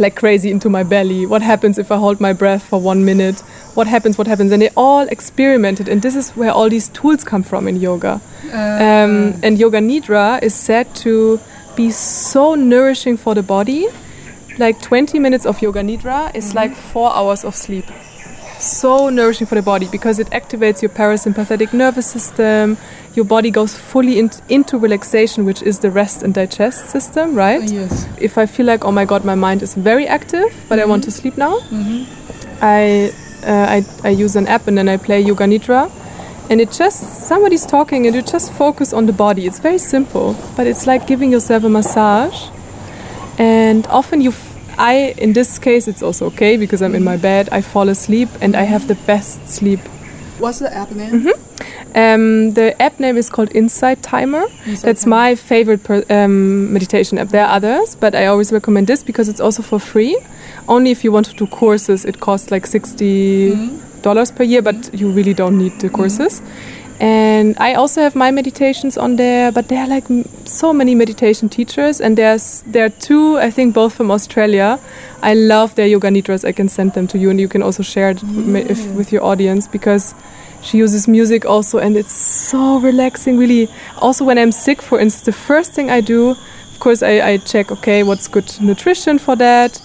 like 0.00 0.16
crazy 0.16 0.50
into 0.50 0.68
my 0.68 0.82
belly? 0.82 1.26
What 1.26 1.42
happens 1.42 1.78
if 1.78 1.92
I 1.92 1.96
hold 1.96 2.20
my 2.20 2.32
breath 2.32 2.64
for 2.64 2.80
one 2.80 3.04
minute? 3.04 3.40
What 3.74 3.86
happens? 3.86 4.18
What 4.18 4.26
happens? 4.26 4.50
And 4.50 4.60
they 4.60 4.70
all 4.76 5.06
experimented, 5.08 5.88
and 5.88 6.02
this 6.02 6.16
is 6.16 6.30
where 6.30 6.50
all 6.50 6.68
these 6.68 6.88
tools 6.88 7.22
come 7.22 7.42
from 7.42 7.68
in 7.68 7.76
yoga. 7.76 8.20
Um, 8.52 9.38
and 9.44 9.58
Yoga 9.58 9.78
Nidra 9.78 10.42
is 10.42 10.54
said 10.54 10.92
to 10.96 11.38
be 11.76 11.90
so 11.92 12.54
nourishing 12.56 13.16
for 13.16 13.34
the 13.34 13.42
body. 13.42 13.86
Like 14.58 14.80
20 14.82 15.18
minutes 15.20 15.46
of 15.46 15.62
Yoga 15.62 15.80
Nidra 15.82 16.34
is 16.34 16.54
like 16.54 16.74
four 16.74 17.14
hours 17.14 17.44
of 17.44 17.54
sleep. 17.54 17.84
So 18.60 19.08
nourishing 19.08 19.46
for 19.46 19.54
the 19.54 19.62
body 19.62 19.88
because 19.90 20.18
it 20.18 20.28
activates 20.30 20.82
your 20.82 20.90
parasympathetic 20.90 21.72
nervous 21.72 22.06
system. 22.06 22.76
Your 23.14 23.24
body 23.24 23.50
goes 23.50 23.74
fully 23.74 24.18
in- 24.18 24.30
into 24.48 24.78
relaxation, 24.78 25.44
which 25.46 25.62
is 25.62 25.78
the 25.78 25.90
rest 25.90 26.22
and 26.22 26.34
digest 26.34 26.90
system, 26.90 27.34
right? 27.34 27.62
yes. 27.70 28.06
If 28.18 28.36
I 28.36 28.46
feel 28.46 28.66
like, 28.66 28.84
oh 28.84 28.92
my 28.92 29.04
god, 29.06 29.24
my 29.24 29.34
mind 29.34 29.62
is 29.62 29.74
very 29.74 30.06
active, 30.06 30.52
but 30.68 30.78
I 30.78 30.84
want 30.84 31.04
to 31.04 31.10
sleep 31.10 31.36
now, 31.38 31.58
Mm-hmm. 31.70 32.04
I, 32.62 33.10
uh, 33.46 33.76
I 33.76 33.84
I 34.04 34.10
use 34.10 34.36
an 34.36 34.46
app 34.46 34.68
and 34.68 34.76
then 34.76 34.86
I 34.88 34.98
play 34.98 35.18
Yoga 35.22 35.44
Nidra, 35.46 35.90
and 36.50 36.60
it 36.60 36.70
just 36.70 37.26
somebody's 37.26 37.64
talking 37.64 38.06
and 38.06 38.14
you 38.14 38.20
just 38.20 38.52
focus 38.52 38.92
on 38.92 39.06
the 39.06 39.12
body. 39.14 39.46
It's 39.46 39.58
very 39.58 39.78
simple, 39.78 40.36
but 40.56 40.66
it's 40.66 40.86
like 40.86 41.06
giving 41.06 41.32
yourself 41.32 41.64
a 41.64 41.68
massage. 41.70 42.48
And 43.38 43.86
often 43.86 44.20
you, 44.20 44.32
I, 44.80 45.14
in 45.18 45.34
this 45.34 45.58
case, 45.58 45.86
it's 45.86 46.02
also 46.02 46.26
okay 46.26 46.56
because 46.56 46.80
I'm 46.80 46.94
in 46.94 47.04
my 47.04 47.16
bed. 47.18 47.48
I 47.52 47.60
fall 47.60 47.88
asleep 47.90 48.28
and 48.40 48.56
I 48.56 48.62
have 48.62 48.88
the 48.88 48.94
best 49.06 49.46
sleep. 49.48 49.80
What's 50.38 50.58
the 50.60 50.72
app 50.74 50.90
name? 50.92 51.12
Mm-hmm. 51.12 51.36
Um, 51.94 52.54
the 52.54 52.80
app 52.80 52.98
name 52.98 53.18
is 53.18 53.28
called 53.28 53.54
Insight 53.54 54.02
Timer. 54.02 54.44
Insight 54.64 54.86
That's 54.86 55.04
Timer. 55.04 55.16
my 55.16 55.34
favorite 55.34 55.84
per, 55.84 56.02
um, 56.08 56.72
meditation 56.72 57.18
app. 57.18 57.28
There 57.28 57.44
are 57.44 57.56
others, 57.56 57.94
but 57.94 58.14
I 58.14 58.26
always 58.26 58.50
recommend 58.52 58.86
this 58.86 59.02
because 59.04 59.28
it's 59.28 59.40
also 59.40 59.62
for 59.62 59.78
free. 59.78 60.16
Only 60.66 60.90
if 60.90 61.04
you 61.04 61.12
want 61.12 61.26
to 61.26 61.34
do 61.34 61.46
courses, 61.46 62.04
it 62.04 62.20
costs 62.20 62.50
like 62.50 62.66
sixty 62.66 63.52
dollars 64.02 64.30
per 64.30 64.44
year, 64.44 64.62
but 64.62 64.94
you 64.94 65.10
really 65.10 65.34
don't 65.34 65.58
need 65.58 65.78
the 65.80 65.90
courses. 65.90 66.40
And 67.00 67.56
I 67.58 67.72
also 67.74 68.02
have 68.02 68.14
my 68.14 68.30
meditations 68.30 68.98
on 68.98 69.16
there, 69.16 69.50
but 69.50 69.68
there 69.68 69.80
are 69.80 69.86
like 69.88 70.10
m- 70.10 70.26
so 70.44 70.70
many 70.72 70.94
meditation 70.94 71.48
teachers, 71.48 71.98
and 71.98 72.18
there's 72.18 72.62
there 72.66 72.84
are 72.84 72.90
two, 72.90 73.38
I 73.38 73.50
think, 73.50 73.74
both 73.74 73.94
from 73.94 74.10
Australia. 74.10 74.78
I 75.22 75.32
love 75.32 75.74
their 75.76 75.86
yoga 75.86 76.08
nidras. 76.08 76.44
I 76.44 76.52
can 76.52 76.68
send 76.68 76.92
them 76.92 77.06
to 77.08 77.18
you, 77.18 77.30
and 77.30 77.40
you 77.40 77.48
can 77.48 77.62
also 77.62 77.82
share 77.82 78.10
it 78.10 78.22
ma- 78.22 78.58
mm. 78.58 78.70
if, 78.70 78.86
with 78.88 79.12
your 79.12 79.24
audience 79.24 79.66
because 79.66 80.14
she 80.62 80.76
uses 80.76 81.08
music 81.08 81.46
also, 81.46 81.78
and 81.78 81.96
it's 81.96 82.12
so 82.12 82.78
relaxing. 82.80 83.38
Really, 83.38 83.70
also 83.96 84.26
when 84.26 84.36
I'm 84.36 84.52
sick, 84.52 84.82
for 84.82 85.00
instance, 85.00 85.24
the 85.24 85.32
first 85.32 85.72
thing 85.72 85.90
I 85.90 86.02
do, 86.02 86.32
of 86.32 86.80
course, 86.80 87.02
I, 87.02 87.20
I 87.32 87.38
check 87.38 87.72
okay, 87.72 88.02
what's 88.02 88.28
good 88.28 88.60
nutrition 88.60 89.18
for 89.18 89.36
that. 89.36 89.80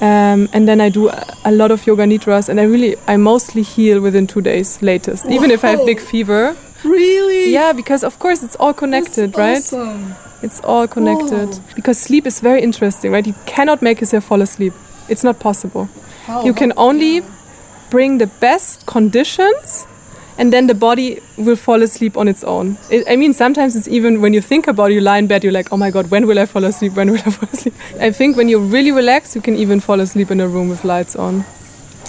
Um, 0.00 0.48
and 0.52 0.66
then 0.66 0.80
I 0.80 0.88
do 0.88 1.10
a, 1.44 1.52
lot 1.52 1.70
of 1.70 1.86
yoga 1.86 2.04
nidras, 2.04 2.48
and 2.48 2.58
I 2.58 2.62
really, 2.64 2.96
I 3.06 3.16
mostly 3.18 3.62
heal 3.62 4.00
within 4.00 4.26
two 4.26 4.40
days 4.40 4.80
latest, 4.82 5.26
even 5.26 5.50
if 5.50 5.62
I 5.62 5.68
have 5.68 5.84
big 5.84 6.00
fever. 6.00 6.56
Really? 6.84 7.50
Yeah, 7.52 7.72
because 7.74 8.02
of 8.02 8.18
course 8.18 8.42
it's 8.42 8.56
all 8.56 8.68
That's 8.72 8.78
connected, 8.78 9.36
right? 9.36 9.58
awesome. 9.58 10.14
It's 10.42 10.60
all 10.64 10.88
connected. 10.88 11.50
Wow. 11.50 11.60
Because 11.74 11.98
sleep 11.98 12.26
is 12.26 12.40
very 12.40 12.62
interesting, 12.62 13.12
right? 13.12 13.26
You 13.26 13.34
cannot 13.44 13.82
make 13.82 14.00
yourself 14.00 14.24
fall 14.24 14.40
asleep. 14.40 14.72
It's 15.08 15.22
not 15.22 15.38
possible. 15.38 15.88
How- 16.24 16.44
You 16.46 16.54
can 16.54 16.72
only 16.78 17.16
yeah. 17.16 17.24
bring 17.90 18.16
the 18.18 18.26
best 18.26 18.86
conditions 18.86 19.86
and 20.38 20.52
then 20.52 20.66
the 20.66 20.74
body 20.74 21.20
will 21.36 21.56
fall 21.56 21.82
asleep 21.82 22.16
on 22.16 22.28
its 22.28 22.42
own. 22.44 22.78
It, 22.90 23.04
I 23.08 23.16
mean, 23.16 23.32
sometimes 23.32 23.76
it's 23.76 23.88
even 23.88 24.20
when 24.20 24.32
you 24.32 24.40
think 24.40 24.66
about 24.66 24.90
it, 24.90 24.94
you 24.94 25.00
lie 25.00 25.18
in 25.18 25.26
bed, 25.26 25.44
you're 25.44 25.52
like, 25.52 25.72
oh 25.72 25.76
my 25.76 25.90
god, 25.90 26.10
when 26.10 26.26
will 26.26 26.38
I 26.38 26.46
fall 26.46 26.64
asleep? 26.64 26.94
When 26.94 27.10
will 27.10 27.18
I 27.18 27.30
fall 27.38 27.48
asleep? 27.52 27.74
I 27.98 28.10
think 28.10 28.36
when 28.36 28.48
you're 28.48 28.60
really 28.60 28.92
relaxed, 28.92 29.34
you 29.34 29.42
can 29.42 29.56
even 29.56 29.80
fall 29.80 30.00
asleep 30.00 30.30
in 30.30 30.40
a 30.40 30.48
room 30.48 30.68
with 30.68 30.84
lights 30.84 31.16
on. 31.16 31.44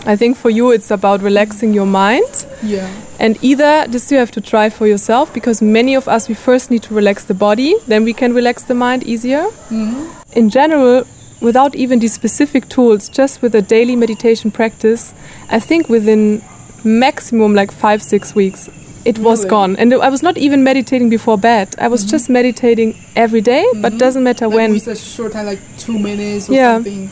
I 0.05 0.15
think 0.15 0.37
for 0.37 0.49
you, 0.49 0.71
it's 0.71 0.89
about 0.89 1.21
relaxing 1.21 1.73
your 1.73 1.85
mind. 1.85 2.47
Yeah. 2.63 2.89
And 3.19 3.37
either 3.43 3.85
this 3.87 4.11
you 4.11 4.17
have 4.17 4.31
to 4.31 4.41
try 4.41 4.69
for 4.69 4.87
yourself 4.87 5.31
because 5.33 5.61
many 5.61 5.93
of 5.95 6.07
us 6.07 6.27
we 6.27 6.33
first 6.33 6.71
need 6.71 6.81
to 6.83 6.93
relax 6.93 7.25
the 7.25 7.35
body, 7.35 7.75
then 7.87 8.03
we 8.03 8.13
can 8.13 8.33
relax 8.33 8.63
the 8.63 8.73
mind 8.73 9.03
easier. 9.03 9.43
Mm-hmm. 9.69 10.21
In 10.33 10.49
general, 10.49 11.05
without 11.39 11.75
even 11.75 11.99
these 11.99 12.13
specific 12.13 12.67
tools, 12.69 13.09
just 13.09 13.41
with 13.41 13.53
a 13.53 13.61
daily 13.61 13.95
meditation 13.95 14.49
practice, 14.49 15.13
I 15.49 15.59
think 15.59 15.87
within 15.87 16.41
maximum 16.83 17.53
like 17.53 17.71
five, 17.71 18.01
six 18.01 18.35
weeks, 18.35 18.69
it 19.05 19.17
was 19.19 19.39
Really? 19.39 19.49
gone. 19.49 19.75
And 19.77 19.93
I 19.93 20.09
was 20.09 20.21
not 20.21 20.37
even 20.37 20.63
meditating 20.63 21.09
before 21.09 21.37
bed. 21.37 21.69
I 21.79 21.87
was 21.87 22.01
mm-hmm. 22.01 22.11
just 22.11 22.29
meditating 22.29 22.95
every 23.15 23.41
day, 23.41 23.65
but 23.75 23.93
Mhm. 23.93 23.97
doesn't 23.97 24.23
matter 24.23 24.47
Like 24.47 24.55
when. 24.55 24.75
It's 24.75 24.87
a 24.87 24.95
short 24.95 25.31
time, 25.33 25.45
like 25.45 25.59
two 25.77 25.97
minutes 25.97 26.49
or 26.49 26.53
Yeah. 26.53 26.75
something. 26.75 27.09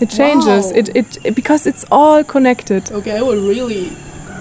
It 0.00 0.10
changes. 0.10 0.66
Wow. 0.66 0.72
It, 0.78 0.88
it, 0.94 1.18
it 1.24 1.34
because 1.34 1.66
it's 1.66 1.84
all 1.90 2.24
connected. 2.24 2.90
Okay, 2.92 3.16
I 3.16 3.22
will 3.22 3.40
really 3.48 3.90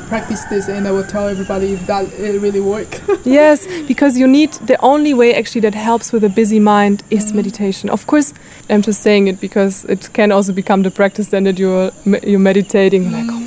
practice 0.07 0.43
this, 0.45 0.67
and 0.67 0.87
I 0.87 0.91
will 0.91 1.05
tell 1.05 1.27
everybody 1.27 1.73
if 1.73 1.85
that 1.87 2.05
it 2.19 2.41
really 2.41 2.59
work. 2.59 3.01
yes, 3.23 3.67
because 3.87 4.17
you 4.19 4.27
need 4.27 4.51
the 4.65 4.77
only 4.81 5.13
way 5.13 5.33
actually 5.33 5.61
that 5.61 5.75
helps 5.75 6.11
with 6.11 6.23
a 6.23 6.29
busy 6.29 6.59
mind 6.59 7.03
is 7.09 7.25
mm-hmm. 7.25 7.37
meditation. 7.37 7.89
Of 7.89 8.05
course, 8.07 8.33
I'm 8.69 8.81
just 8.81 9.01
saying 9.01 9.27
it 9.27 9.39
because 9.39 9.85
it 9.85 10.09
can 10.13 10.31
also 10.31 10.53
become 10.53 10.83
the 10.83 10.91
practice 10.91 11.27
then 11.29 11.43
that 11.45 11.57
you're 11.59 11.91
you're 12.23 12.39
meditating 12.51 13.11
like 13.11 13.29
oh 13.29 13.42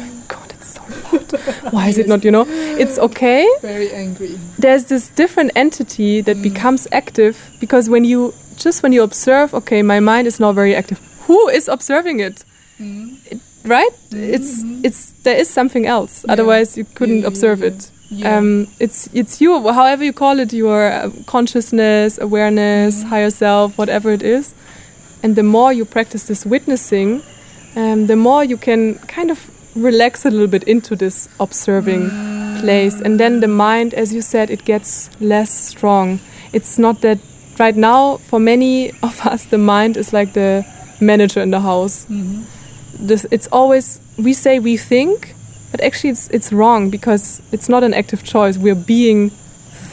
Why 1.71 1.89
is 1.89 1.99
it 1.99 2.09
not? 2.09 2.25
You 2.25 2.31
know, 2.31 2.45
it's 2.49 2.99
okay. 2.99 3.49
Very 3.63 3.91
angry. 3.93 4.39
There's 4.59 4.87
this 4.87 5.09
different 5.09 5.53
entity 5.55 6.21
that 6.23 6.43
becomes 6.43 6.87
active 6.93 7.37
because 7.61 7.89
when 7.89 8.05
you 8.05 8.33
just 8.57 8.83
when 8.83 8.93
you 8.93 9.03
observe, 9.03 9.55
okay, 9.55 9.83
my 9.83 10.01
mind 10.01 10.27
is 10.27 10.41
now 10.41 10.53
very 10.53 10.75
active. 10.75 10.99
Who 11.27 11.49
is 11.49 11.69
observing 11.69 12.21
it? 12.21 12.45
It- 12.79 13.41
right? 13.67 13.91
It's 14.11 14.63
it's 14.83 15.13
there 15.25 15.37
is 15.37 15.51
something 15.51 15.87
else. 15.87 16.25
Yeah. 16.25 16.33
Otherwise, 16.33 16.77
you 16.79 16.85
couldn't 16.85 17.21
yeah, 17.21 17.27
observe 17.27 17.61
yeah. 17.61 17.67
it. 17.69 17.91
Um, 18.25 18.69
it's 18.79 19.09
it's 19.13 19.41
you, 19.41 19.73
however 19.73 20.05
you 20.05 20.13
call 20.13 20.39
it, 20.39 20.53
your 20.53 20.93
uh, 20.93 21.11
consciousness, 21.27 22.19
awareness, 22.19 23.03
higher 23.03 23.31
self, 23.31 23.77
whatever 23.77 24.11
it 24.13 24.23
is. 24.23 24.55
And 25.23 25.35
the 25.35 25.43
more 25.43 25.73
you 25.73 25.85
practice 25.85 26.29
this 26.29 26.47
witnessing, 26.47 27.23
um, 27.75 28.07
the 28.07 28.17
more 28.17 28.45
you 28.45 28.57
can 28.57 28.99
kind 29.09 29.31
of 29.31 29.51
relax 29.77 30.25
a 30.25 30.31
little 30.31 30.47
bit 30.49 30.63
into 30.65 30.97
this 30.97 31.29
observing 31.39 32.09
place. 32.61 33.01
And 33.01 33.19
then 33.21 33.41
the 33.41 33.49
mind, 33.49 33.95
as 33.95 34.13
you 34.15 34.23
said, 34.23 34.51
it 34.51 34.65
gets 34.65 35.11
less 35.21 35.51
strong. 35.51 36.19
It's 36.53 36.79
not 36.79 37.01
that 37.03 37.19
right 37.59 37.77
now, 37.77 38.17
for 38.17 38.39
many 38.41 38.91
of 39.03 39.21
us, 39.27 39.45
the 39.47 39.59
mind 39.59 39.97
is 39.97 40.13
like 40.13 40.33
the 40.33 40.65
manager 41.01 41.43
in 41.43 41.51
the 41.51 41.61
house 41.61 42.07
Mhm. 42.09 42.45
this 42.99 43.27
it's 43.31 43.47
always 43.53 44.01
we 44.17 44.33
say 44.33 44.59
we 44.59 44.79
think 44.79 45.35
but 45.71 45.81
actually 45.83 46.09
it's 46.11 46.31
it's 46.31 46.51
wrong 46.51 46.89
because 46.91 47.43
it's 47.53 47.69
not 47.69 47.85
an 47.85 47.93
active 47.93 48.23
choice 48.25 48.57
we're 48.57 48.75
being 48.87 49.31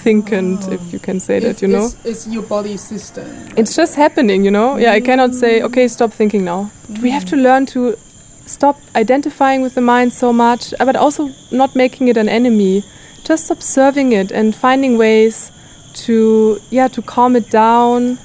thinkend 0.04 0.60
Oh. 0.64 0.72
if 0.74 0.94
you 0.94 1.00
can 1.00 1.20
say 1.20 1.38
it's, 1.38 1.46
that 1.46 1.62
you 1.62 1.68
know 1.68 1.86
it's, 1.86 2.06
it's 2.06 2.28
your 2.28 2.44
body 2.44 2.78
system. 2.78 3.26
it's 3.58 3.76
just 3.76 3.96
happening 3.96 4.46
you 4.46 4.52
know 4.52 4.78
yeah 4.78 4.94
i 4.98 5.02
cannot 5.02 5.34
say 5.36 5.62
okay 5.62 5.88
stop 5.90 6.14
thinking 6.14 6.46
now 6.46 6.72
we 7.02 7.10
have 7.12 7.26
to 7.26 7.36
learn 7.36 7.66
to 7.66 7.98
stop 8.46 8.78
identifying 8.96 9.62
with 9.62 9.74
the 9.76 9.82
mind 9.82 10.12
so 10.14 10.32
much 10.34 10.74
uh, 10.80 10.86
but 10.86 10.96
also 10.96 11.30
not 11.52 11.76
making 11.76 12.08
it 12.08 12.18
an 12.18 12.28
enemy 12.30 12.84
just 13.24 13.50
observing 13.50 14.12
it 14.12 14.32
and 14.32 14.54
finding 14.56 14.98
ways 14.98 15.52
to 15.94 16.60
yeah 16.70 16.88
to 16.88 17.02
calm 17.02 17.36
it 17.36 17.50
down 17.50 18.18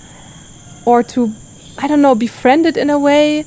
or 0.85 1.03
to 1.03 1.33
i 1.79 1.87
don't 1.87 2.03
know 2.03 2.15
befriend 2.15 2.67
it 2.67 2.77
in 2.77 2.91
a 2.91 2.99
way 2.99 3.45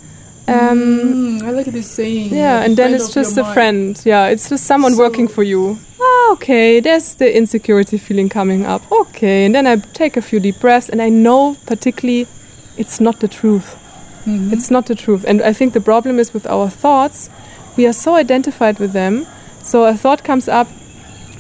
um, 0.48 0.80
Mm, 0.80 1.44
I 1.44 1.52
like 1.52 1.68
this 1.68 1.90
saying. 1.92 2.34
yeah, 2.34 2.56
like, 2.58 2.66
and 2.66 2.76
then 2.78 2.94
it's 2.96 3.14
just 3.14 3.38
a 3.38 3.44
mind. 3.44 3.54
friend. 3.54 4.02
Yeah, 4.04 4.26
it's 4.28 4.50
just 4.50 4.66
someone 4.66 4.94
So- 4.96 5.04
working 5.04 5.28
for 5.30 5.44
you. 5.44 5.78
Ah, 6.02 6.32
okay, 6.34 6.80
there's 6.82 7.14
the 7.14 7.34
insecurity 7.38 7.98
feeling 7.98 8.28
coming 8.28 8.66
up. 8.66 8.82
Okay, 8.92 9.46
and 9.46 9.54
then 9.56 9.66
I 9.68 9.76
take 9.94 10.18
a 10.18 10.22
few 10.22 10.40
deep 10.42 10.60
breaths, 10.60 10.90
and 10.90 11.00
I 11.02 11.10
know 11.10 11.56
particularly 11.68 12.28
it's 12.76 13.00
not 13.00 13.20
the 13.20 13.28
truth. 13.28 13.76
Mhm. 14.26 14.54
It's 14.54 14.70
not 14.72 14.86
the 14.86 14.96
truth. 14.96 15.24
And 15.28 15.42
I 15.42 15.54
think 15.54 15.74
the 15.74 15.82
problem 15.82 16.20
is 16.20 16.34
with 16.34 16.46
our 16.48 16.70
thoughts, 16.70 17.30
we 17.78 17.86
are 17.88 17.94
so 17.94 18.16
identified 18.16 18.80
with 18.80 18.92
them. 18.94 19.26
So 19.64 19.86
a 19.86 19.94
thought 19.96 20.24
comes 20.24 20.48
up, 20.48 20.68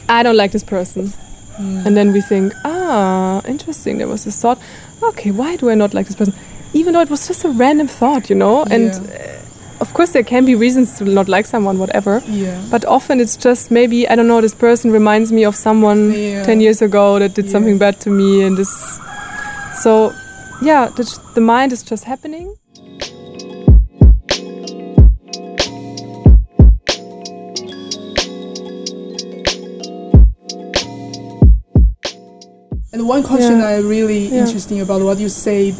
I 0.09 0.23
don't 0.23 0.37
like 0.37 0.51
this 0.51 0.63
person. 0.63 1.13
Mm. 1.59 1.85
And 1.85 1.97
then 1.97 2.11
we 2.13 2.21
think, 2.21 2.53
ah, 2.65 3.41
interesting, 3.47 3.97
there 3.97 4.07
was 4.07 4.23
this 4.23 4.39
thought. 4.41 4.57
Okay, 5.03 5.31
why 5.31 5.55
do 5.57 5.69
I 5.69 5.75
not 5.75 5.93
like 5.93 6.05
this 6.07 6.15
person? 6.15 6.33
Even 6.73 6.93
though 6.93 7.01
it 7.01 7.09
was 7.09 7.27
just 7.27 7.43
a 7.45 7.49
random 7.49 7.87
thought, 7.87 8.29
you 8.29 8.35
know? 8.35 8.63
And 8.63 8.91
uh, 8.91 9.81
of 9.81 9.93
course, 9.93 10.11
there 10.13 10.23
can 10.23 10.45
be 10.45 10.55
reasons 10.55 10.97
to 10.97 11.05
not 11.05 11.27
like 11.27 11.45
someone, 11.45 11.77
whatever. 11.79 12.21
Yeah. 12.27 12.59
But 12.71 12.85
often 12.85 13.19
it's 13.19 13.35
just 13.35 13.71
maybe, 13.71 14.07
I 14.07 14.15
don't 14.15 14.27
know, 14.27 14.41
this 14.41 14.53
person 14.55 14.91
reminds 14.91 15.31
me 15.31 15.43
of 15.45 15.55
someone 15.55 16.13
Yeah. 16.13 16.43
10 16.43 16.61
years 16.61 16.81
ago 16.81 17.19
that 17.19 17.33
did 17.33 17.45
Yeah. 17.45 17.51
something 17.51 17.77
bad 17.77 17.99
to 18.01 18.09
me. 18.09 18.43
And 18.43 18.57
this. 18.57 18.99
So, 19.83 20.13
yeah, 20.61 20.87
the, 20.95 21.03
the 21.35 21.41
mind 21.41 21.73
is 21.73 21.83
just 21.83 22.03
happening. 22.05 22.55
And 32.93 33.07
one 33.07 33.23
question 33.23 33.59
Yeah. 33.59 33.67
I 33.67 33.77
really 33.77 34.27
Yeah. 34.27 34.41
interesting 34.41 34.81
about 34.81 35.01
what 35.01 35.17
you 35.17 35.29
said 35.29 35.75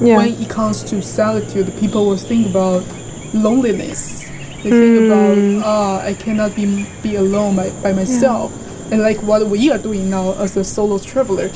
Yeah. 0.00 0.16
when 0.16 0.28
it 0.42 0.48
comes 0.48 0.82
to 0.90 1.00
solitude, 1.00 1.72
people 1.78 2.06
will 2.06 2.16
think 2.16 2.46
about 2.46 2.82
loneliness. 3.32 4.24
They 4.64 4.70
think 4.70 4.98
Hmm. 4.98 5.06
about 5.06 5.38
ah, 5.64 6.00
I 6.02 6.14
cannot 6.14 6.56
be 6.56 6.66
be 7.02 7.14
alone 7.14 7.54
by, 7.54 7.70
by 7.84 7.92
myself. 7.92 8.50
And 8.90 9.00
like 9.00 9.22
what 9.22 9.46
we 9.46 9.70
are 9.70 9.78
doing 9.78 10.10
now 10.10 10.34
as 10.40 10.56
a 10.56 10.64
solo 10.64 10.98
traveler, 10.98 11.50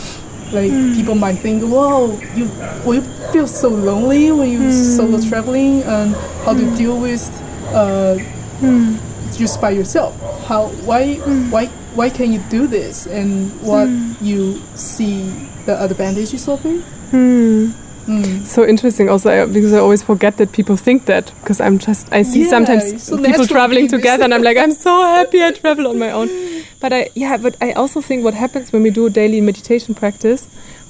like 0.52 0.70
Hmm. 0.70 0.94
people 0.94 1.16
might 1.16 1.38
think, 1.42 1.62
"Wow, 1.66 2.14
you 2.36 2.46
will 2.84 2.94
you 2.94 3.02
feel 3.32 3.48
so 3.48 3.68
lonely 3.68 4.30
when 4.30 4.48
you 4.50 4.62
Hmm. 4.62 4.96
solo 4.96 5.18
traveling, 5.20 5.82
and 5.82 6.14
how 6.44 6.54
to 6.54 6.64
deal 6.78 6.96
with 6.96 7.26
uh, 7.74 8.14
Hmm. 8.62 8.94
just 9.36 9.60
by 9.60 9.70
yourself? 9.70 10.14
How 10.46 10.70
why 10.86 11.18
why 11.50 11.68
why 11.94 12.08
can 12.10 12.32
you 12.32 12.40
do 12.50 12.66
this? 12.66 13.06
And 13.06 13.50
what 13.62 13.88
you 14.20 14.60
see 14.74 15.30
the 15.66 15.82
advantages 15.82 16.48
of 16.48 16.64
it? 16.66 16.80
Hmm. 17.10 17.70
Mm. 18.06 18.46
So 18.46 18.64
interesting 18.66 19.08
also 19.10 19.30
I, 19.30 19.46
because 19.46 19.74
I 19.74 19.78
always 19.78 20.02
forget 20.02 20.36
that 20.38 20.52
people 20.52 20.74
think 20.76 21.04
that 21.04 21.32
because 21.42 21.60
I'm 21.60 21.78
just 21.78 22.10
I 22.12 22.22
see 22.22 22.42
Yeah, 22.42 22.48
sometimes 22.48 23.02
so 23.02 23.18
people 23.22 23.46
traveling 23.46 23.88
together 23.88 24.24
and 24.24 24.32
I'm 24.32 24.42
like 24.42 24.56
I'm 24.56 24.72
so 24.72 25.02
happy 25.02 25.44
I 25.44 25.52
travel 25.52 25.86
on 25.86 25.98
my 25.98 26.10
own 26.10 26.28
but 26.80 26.92
I 26.94 27.10
yeah 27.14 27.36
but 27.36 27.56
I 27.60 27.72
also 27.72 28.00
think 28.00 28.24
what 28.24 28.34
happens 28.34 28.72
when 28.72 28.82
we 28.82 28.90
do 28.90 29.10
daily 29.10 29.40
meditation 29.42 29.94
practice 29.94 30.48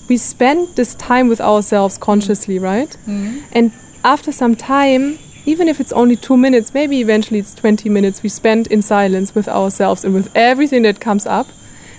we 0.08 0.16
spend 0.16 0.68
this 0.76 0.94
time 0.94 1.28
with 1.28 1.40
ourselves 1.40 1.98
consciously 1.98 2.58
right 2.60 2.96
Mm. 3.08 3.42
and 3.52 3.72
after 4.04 4.32
some 4.32 4.54
time, 4.56 5.18
even 5.46 5.68
if 5.68 5.81
it's 5.81 5.92
only 5.92 6.16
two 6.16 6.37
minutes, 6.37 6.74
maybe 6.74 7.00
eventually 7.00 7.38
it's 7.40 7.55
20 7.55 7.88
minutes, 7.88 8.22
we 8.22 8.29
spend 8.29 8.66
in 8.68 8.83
silence 8.83 9.35
with 9.35 9.48
ourselves 9.48 10.05
and 10.05 10.14
with 10.14 10.31
everything 10.35 10.83
that 10.83 11.00
comes 11.00 11.26
up, 11.26 11.46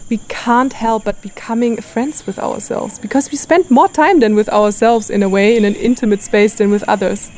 we 0.10 0.20
can't 0.28 0.74
help 0.74 1.06
but 1.06 1.22
becoming 1.22 1.78
friends 1.82 2.26
with 2.28 2.38
ourselves 2.38 3.00
because 3.00 3.32
we 3.32 3.38
spend 3.38 3.72
more 3.72 3.88
time 3.88 4.20
than 4.20 4.36
with 4.36 4.50
ourselves 4.50 5.10
in 5.10 5.24
a 5.24 5.30
way, 5.30 5.56
in 5.56 5.64
an 5.66 5.76
intimate 5.76 6.22
space 6.22 6.56
than 6.56 6.70
with 6.70 6.84
others. 6.88 7.32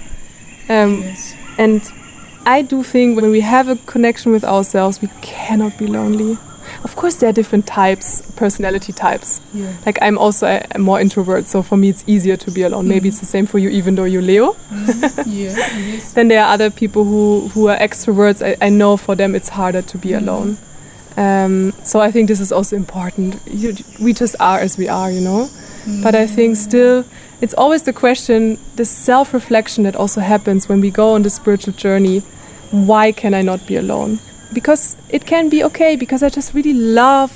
Um, 0.69 1.01
Yes. 1.01 1.35
and 1.57 1.81
I 2.45 2.61
do 2.63 2.83
think 2.83 3.15
when 3.21 3.31
we 3.31 3.41
have 3.41 3.69
a 3.69 3.75
connection 3.85 4.31
with 4.31 4.43
ourselves, 4.43 5.01
we 5.01 5.09
cannot 5.21 5.77
be 5.77 5.87
lonely. 5.87 6.37
Of 6.83 6.95
course, 6.95 7.17
there 7.17 7.29
are 7.29 7.33
different 7.33 7.65
types, 7.67 8.21
personality 8.35 8.93
types. 8.93 9.41
Yeah. 9.53 9.73
Like 9.85 9.97
I'm 10.01 10.17
also 10.17 10.47
a, 10.47 10.65
a 10.71 10.79
more 10.79 10.99
introvert, 10.99 11.47
so 11.47 11.61
for 11.61 11.77
me 11.77 11.89
it's 11.89 12.03
easier 12.07 12.37
to 12.37 12.51
be 12.51 12.63
alone. 12.63 12.87
Maybe 12.87 13.09
it's 13.09 13.19
the 13.19 13.25
same 13.25 13.45
for 13.45 13.59
you, 13.59 13.69
even 13.69 13.95
though 13.95 14.03
you're 14.05 14.21
Leo. 14.21 14.53
Mm-hmm. 14.53 15.21
Yeah. 15.33 15.99
Then 16.13 16.27
there 16.27 16.43
are 16.43 16.53
other 16.53 16.69
people 16.69 17.05
who, 17.05 17.47
who 17.49 17.67
are 17.67 17.77
extroverts. 17.77 18.45
I, 18.45 18.55
I 18.65 18.69
know 18.69 18.97
for 18.97 19.15
them 19.15 19.35
it's 19.35 19.49
harder 19.49 19.81
to 19.81 19.97
be 19.97 20.09
mm-hmm. 20.09 20.27
alone. 20.27 20.57
Um, 21.17 21.73
so 21.83 21.99
I 21.99 22.11
think 22.11 22.27
this 22.27 22.39
is 22.39 22.51
also 22.51 22.75
important. 22.75 23.39
You, 23.47 23.75
we 23.99 24.13
just 24.13 24.35
are 24.39 24.59
as 24.59 24.77
we 24.77 24.87
are, 24.87 25.11
you 25.11 25.21
know. 25.21 25.49
But 26.01 26.15
I 26.15 26.27
think 26.27 26.55
mm-hmm. 26.55 26.69
still, 26.69 27.05
it's 27.41 27.53
always 27.53 27.83
the 27.83 27.93
question, 27.93 28.57
the 28.75 28.85
self-reflection 28.85 29.83
that 29.83 29.95
also 29.95 30.21
happens 30.21 30.69
when 30.69 30.81
we 30.81 30.91
go 30.91 31.13
on 31.13 31.23
the 31.23 31.29
spiritual 31.29 31.73
journey. 31.73 32.19
Why 32.71 33.11
can 33.11 33.33
I 33.33 33.41
not 33.41 33.67
be 33.67 33.75
alone? 33.75 34.19
Because 34.53 34.95
it 35.09 35.25
can 35.25 35.49
be 35.49 35.63
okay. 35.63 35.95
Because 35.95 36.23
I 36.23 36.29
just 36.29 36.53
really 36.53 36.73
love 36.73 37.31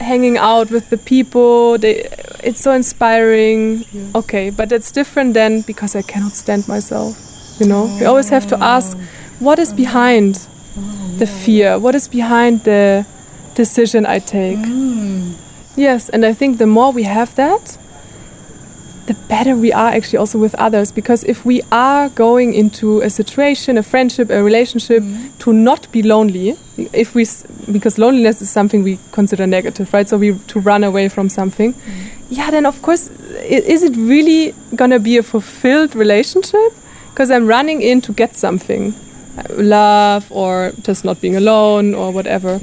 hanging 0.00 0.36
out 0.36 0.70
with 0.70 0.90
the 0.90 0.98
people. 0.98 1.78
They, 1.78 2.08
it's 2.44 2.60
so 2.60 2.72
inspiring. 2.72 3.84
Yes. 3.92 4.14
Okay, 4.14 4.50
but 4.50 4.72
it's 4.72 4.90
different 4.92 5.34
than 5.34 5.62
because 5.62 5.96
I 5.96 6.02
cannot 6.02 6.32
stand 6.32 6.68
myself. 6.68 7.16
You 7.58 7.66
know, 7.66 7.84
we 7.98 8.04
always 8.04 8.28
have 8.28 8.46
to 8.48 8.62
ask, 8.62 8.96
what 9.40 9.58
is 9.58 9.72
behind 9.72 10.46
the 11.18 11.26
fear? 11.26 11.78
What 11.78 11.94
is 11.94 12.08
behind 12.08 12.64
the 12.64 13.06
decision 13.54 14.04
I 14.04 14.18
take? 14.18 14.58
Mm. 14.58 15.34
Yes, 15.76 16.08
and 16.10 16.24
I 16.24 16.34
think 16.34 16.58
the 16.58 16.66
more 16.66 16.92
we 16.92 17.04
have 17.04 17.34
that, 17.36 17.78
the 19.06 19.14
better 19.28 19.54
we 19.56 19.72
are 19.72 19.90
actually 19.90 20.18
also 20.18 20.38
with 20.38 20.54
others. 20.56 20.90
Because 20.92 21.24
if 21.24 21.44
we 21.44 21.62
are 21.70 22.08
going 22.10 22.54
into 22.54 23.00
a 23.00 23.10
situation, 23.10 23.78
a 23.78 23.82
friendship, 23.82 24.30
a 24.30 24.42
relationship, 24.42 25.02
to 25.38 25.52
not 25.52 25.90
be 25.92 26.02
lonely, 26.02 26.56
if 26.92 27.14
we, 27.14 27.24
because 27.72 27.98
loneliness 27.98 28.42
is 28.42 28.50
something 28.50 28.82
we 28.82 28.98
consider 29.12 29.46
negative, 29.46 29.92
right? 29.92 30.08
So 30.08 30.16
we 30.18 30.34
to 30.48 30.60
run 30.60 30.84
away 30.84 31.08
from 31.08 31.28
something. 31.28 31.74
Yeah, 32.30 32.50
then 32.50 32.66
of 32.66 32.82
course, 32.82 33.10
i- 33.40 33.62
is 33.74 33.82
it 33.82 33.94
really 33.96 34.54
gonna 34.74 34.98
be 34.98 35.16
a 35.18 35.22
fulfilled 35.22 35.94
relationship? 35.94 36.72
Because 37.10 37.30
I'm 37.30 37.46
running 37.46 37.82
in 37.82 38.00
to 38.02 38.12
get 38.12 38.36
something, 38.36 38.92
uh, 39.38 39.42
love 39.62 40.26
or 40.30 40.72
just 40.82 41.04
not 41.04 41.20
being 41.20 41.36
alone 41.36 41.94
or 41.94 42.10
whatever. 42.12 42.60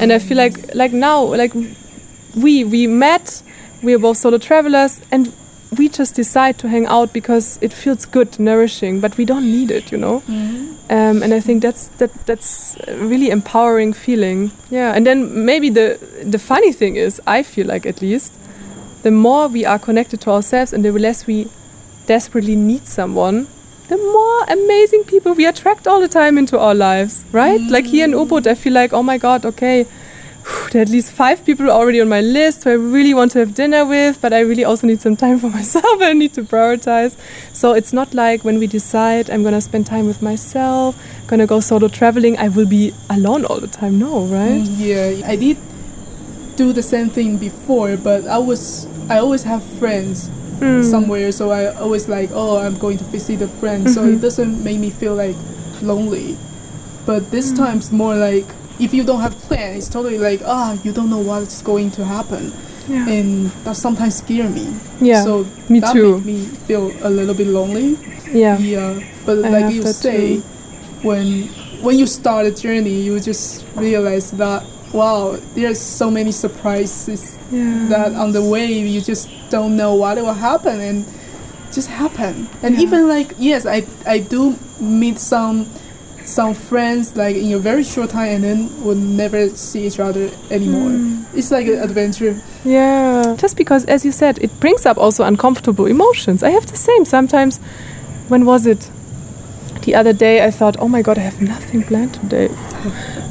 And 0.00 0.12
I 0.12 0.18
feel 0.18 0.36
like 0.36 0.74
like 0.74 0.92
now, 0.92 1.22
like 1.36 1.54
we 2.34 2.64
we 2.64 2.86
met, 2.88 3.42
we 3.82 3.94
are 3.94 3.98
both 4.00 4.16
solo 4.16 4.38
travelers, 4.38 5.00
and 5.12 5.32
we 5.78 5.88
just 5.88 6.14
decide 6.16 6.58
to 6.58 6.68
hang 6.68 6.86
out 6.86 7.12
because 7.12 7.58
it 7.60 7.72
feels 7.72 8.06
good, 8.06 8.38
nourishing, 8.38 9.00
but 9.00 9.16
we 9.16 9.24
don't 9.24 9.44
need 9.44 9.70
it, 9.70 9.92
you 9.92 9.98
know. 9.98 10.22
Um, 10.90 11.22
and 11.22 11.32
I 11.32 11.40
think 11.40 11.62
that's 11.62 11.88
that 11.98 12.10
that's 12.26 12.76
a 12.88 12.96
really 12.96 13.30
empowering 13.30 13.94
feeling. 13.94 14.50
Yeah, 14.70 14.92
and 14.96 15.06
then 15.06 15.44
maybe 15.44 15.70
the 15.70 15.98
the 16.30 16.38
funny 16.38 16.72
thing 16.72 16.96
is, 16.96 17.20
I 17.26 17.42
feel 17.42 17.66
like 17.66 17.86
at 17.88 18.00
least, 18.02 18.32
the 19.02 19.10
more 19.10 19.48
we 19.48 19.64
are 19.64 19.78
connected 19.78 20.20
to 20.22 20.30
ourselves 20.30 20.72
and 20.72 20.84
the 20.84 20.92
less 20.92 21.26
we 21.26 21.48
desperately 22.06 22.56
need 22.56 22.86
someone, 22.86 23.46
the 23.88 23.96
more 23.96 24.44
amazing 24.48 25.04
people 25.04 25.32
we 25.34 25.46
attract 25.46 25.86
all 25.86 26.00
the 26.00 26.08
time 26.08 26.38
into 26.38 26.58
our 26.58 26.74
lives, 26.74 27.24
right? 27.32 27.60
Like 27.70 27.86
here 27.86 28.04
in 28.04 28.12
Ubud, 28.12 28.46
I 28.46 28.54
feel 28.54 28.72
like, 28.74 28.92
oh 28.92 29.02
my 29.02 29.18
god, 29.18 29.44
okay, 29.46 29.86
there 30.70 30.80
are 30.80 30.82
at 30.82 30.88
least 30.88 31.12
five 31.12 31.44
people 31.44 31.70
already 31.70 32.00
on 32.00 32.08
my 32.08 32.20
list 32.20 32.64
who 32.64 32.70
I 32.70 32.74
really 32.74 33.14
want 33.14 33.32
to 33.32 33.38
have 33.38 33.54
dinner 33.54 33.84
with, 33.84 34.20
but 34.20 34.32
I 34.32 34.40
really 34.40 34.64
also 34.64 34.86
need 34.86 35.00
some 35.00 35.16
time 35.16 35.38
for 35.38 35.48
myself. 35.58 36.02
I 36.02 36.12
need 36.12 36.34
to 36.34 36.42
prioritize. 36.42 37.16
So 37.52 37.72
it's 37.72 37.92
not 37.92 38.12
like 38.12 38.44
when 38.44 38.58
we 38.58 38.66
decide 38.66 39.30
I'm 39.30 39.42
gonna 39.42 39.60
spend 39.60 39.86
time 39.86 40.06
with 40.06 40.20
myself, 40.20 40.96
gonna 41.26 41.46
go 41.46 41.60
solo 41.60 41.88
traveling, 41.88 42.36
I 42.38 42.48
will 42.48 42.66
be 42.66 42.92
alone 43.08 43.44
all 43.44 43.60
the 43.60 43.68
time. 43.68 43.98
No, 43.98 44.26
right? 44.26 44.62
Mm, 44.62 44.74
yeah, 44.78 45.26
I 45.26 45.36
did 45.36 45.56
do 46.56 46.72
the 46.72 46.82
same 46.82 47.08
thing 47.08 47.38
before, 47.38 47.96
but 47.96 48.26
I 48.26 48.38
was 48.38 48.86
I 49.08 49.18
always 49.18 49.44
have 49.44 49.62
friends 49.62 50.28
mm. 50.58 50.84
somewhere, 50.84 51.32
so 51.32 51.50
I 51.50 51.74
always 51.74 52.08
like, 52.08 52.30
oh, 52.32 52.58
I'm 52.58 52.76
going 52.78 52.98
to 52.98 53.04
visit 53.04 53.42
a 53.42 53.48
friend, 53.48 53.90
so 53.90 54.02
it 54.02 54.06
mm-hmm. 54.06 54.20
doesn't 54.20 54.62
make 54.62 54.78
me 54.78 54.90
feel 54.90 55.14
like 55.14 55.36
lonely. 55.82 56.36
But 57.06 57.30
this 57.30 57.52
mm. 57.52 57.56
time 57.56 57.78
it's 57.78 57.92
more 57.92 58.14
like 58.14 58.46
if 58.80 58.92
you 58.94 59.04
don't 59.04 59.20
have 59.20 59.34
plan, 59.48 59.76
it's 59.76 59.88
totally 59.88 60.18
like 60.18 60.40
ah, 60.44 60.76
you 60.84 60.92
don't 60.92 61.10
know 61.10 61.18
what's 61.20 61.62
going 61.62 61.90
to 61.92 62.04
happen, 62.04 62.52
Yeah. 62.88 63.08
and 63.08 63.50
that 63.64 63.76
sometimes 63.76 64.16
scare 64.16 64.48
me. 64.48 64.66
Yeah, 65.00 65.22
so 65.24 65.46
me 65.68 65.80
that 65.80 65.92
too. 65.92 66.16
make 66.18 66.26
me 66.26 66.44
feel 66.66 66.92
a 67.02 67.10
little 67.10 67.34
bit 67.34 67.46
lonely. 67.46 67.96
Yeah. 68.32 68.58
Yeah, 68.58 68.98
but 69.26 69.44
I 69.44 69.48
like 69.48 69.74
you 69.74 69.82
say, 69.86 70.36
too. 70.36 70.42
when 71.02 71.48
when 71.82 71.98
you 71.98 72.06
start 72.06 72.46
a 72.46 72.50
journey, 72.50 73.02
you 73.02 73.20
just 73.20 73.64
realize 73.76 74.30
that 74.32 74.64
wow, 74.92 75.36
there's 75.54 75.80
so 75.80 76.08
many 76.10 76.30
surprises 76.32 77.36
Yeah. 77.50 77.86
that 77.88 78.12
on 78.14 78.32
the 78.32 78.42
way 78.42 78.66
you 78.72 79.00
just 79.00 79.28
don't 79.50 79.76
know 79.76 79.94
what 79.94 80.16
will 80.18 80.32
happen 80.34 80.80
and 80.80 81.04
just 81.72 81.88
happen. 81.90 82.48
And 82.62 82.74
Yeah. 82.76 82.82
even 82.86 83.08
like 83.08 83.34
yes, 83.38 83.66
I 83.66 83.84
I 84.06 84.18
do 84.18 84.54
meet 84.80 85.18
some 85.18 85.66
some 86.24 86.54
friends 86.54 87.16
like 87.16 87.36
in 87.36 87.52
a 87.52 87.58
very 87.58 87.84
short 87.84 88.10
time 88.10 88.28
and 88.28 88.44
then 88.44 88.84
we'll 88.84 88.96
never 88.96 89.48
see 89.50 89.86
each 89.86 90.00
other 90.00 90.30
anymore. 90.50 90.90
Mm. 90.90 91.24
It's 91.34 91.50
like 91.50 91.66
an 91.66 91.80
adventure. 91.80 92.40
Yeah. 92.64 93.36
Just 93.38 93.56
because, 93.56 93.84
as 93.84 94.04
you 94.04 94.12
said, 94.12 94.38
it 94.38 94.58
brings 94.60 94.86
up 94.86 94.96
also 94.96 95.24
uncomfortable 95.24 95.86
emotions. 95.86 96.42
I 96.42 96.50
have 96.50 96.66
the 96.66 96.76
same 96.76 97.04
sometimes. 97.04 97.58
When 98.28 98.46
was 98.46 98.66
it? 98.66 98.90
The 99.82 99.94
other 99.94 100.14
day, 100.14 100.42
I 100.42 100.50
thought, 100.50 100.76
oh 100.78 100.88
my 100.88 101.02
god, 101.02 101.18
I 101.18 101.22
have 101.22 101.42
nothing 101.42 101.82
planned 101.82 102.14
today. 102.14 102.48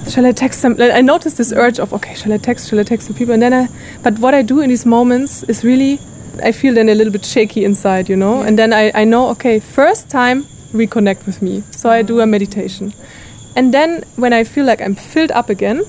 Shall 0.08 0.25
I 0.25 0.32
text 0.34 0.60
some? 0.60 0.75
I 0.79 1.01
noticed 1.01 1.38
this 1.38 1.51
urge 1.51 1.79
of, 1.79 1.93
okay, 1.93 2.13
shall 2.13 2.32
I 2.32 2.38
text? 2.38 2.69
Shall 2.69 2.79
I 2.79 2.84
text 2.84 3.08
the 3.08 3.15
people? 3.15 3.34
And 3.34 3.41
then 3.41 3.53
I, 3.53 3.69
but 4.03 4.19
what 4.19 4.36
I 4.36 4.43
do 4.43 4.60
in 4.60 4.69
these 4.69 4.86
moments 4.86 5.41
is 5.43 5.63
really, 5.63 5.99
I 6.43 6.51
feel 6.51 6.75
then 6.75 6.89
a 6.89 6.93
little 6.93 7.12
bit 7.12 7.25
shaky 7.25 7.65
inside, 7.65 8.08
you 8.08 8.15
know. 8.15 8.43
And 8.43 8.60
then 8.60 8.71
I, 8.71 8.91
I 8.93 9.03
know, 9.03 9.29
okay, 9.29 9.60
first 9.60 10.10
time 10.10 10.45
reconnect 10.74 11.26
with 11.26 11.42
me. 11.42 11.64
So 11.72 11.90
I 11.90 12.02
do 12.02 12.20
a 12.20 12.26
meditation, 12.26 12.94
and 13.56 13.74
then 13.74 14.04
when 14.16 14.34
I 14.34 14.44
feel 14.44 14.66
like 14.66 14.82
I'm 14.82 14.96
filled 14.96 15.32
up 15.32 15.50
again, 15.50 15.84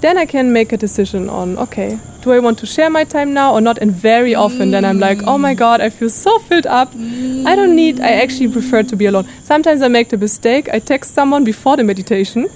then 0.00 0.16
I 0.16 0.26
can 0.26 0.52
make 0.52 0.72
a 0.72 0.76
decision 0.76 1.28
on 1.28 1.58
okay, 1.58 1.98
do 2.22 2.32
I 2.32 2.38
want 2.38 2.58
to 2.58 2.66
share 2.66 2.90
my 2.90 3.04
time 3.04 3.32
now 3.32 3.54
or 3.54 3.60
not? 3.60 3.78
And 3.78 3.90
very 3.90 4.34
often, 4.34 4.70
then 4.70 4.84
I'm 4.84 4.98
like, 4.98 5.18
oh 5.26 5.38
my 5.38 5.54
mm. 5.54 5.58
god, 5.58 5.80
I 5.80 5.90
feel 5.90 6.10
so 6.10 6.38
filled 6.38 6.66
up. 6.66 6.88
I 6.94 7.56
don't 7.56 7.74
need. 7.74 8.00
I 8.00 8.12
actually 8.22 8.52
prefer 8.52 8.82
to 8.82 8.96
be 8.96 9.06
alone. 9.06 9.26
Sometimes 9.42 9.82
I 9.82 9.88
make 9.88 10.10
the 10.10 10.18
mistake. 10.18 10.68
I 10.68 10.78
text 10.78 11.14
someone 11.14 11.44
before 11.44 11.76
the 11.76 11.84
meditation, 11.84 12.48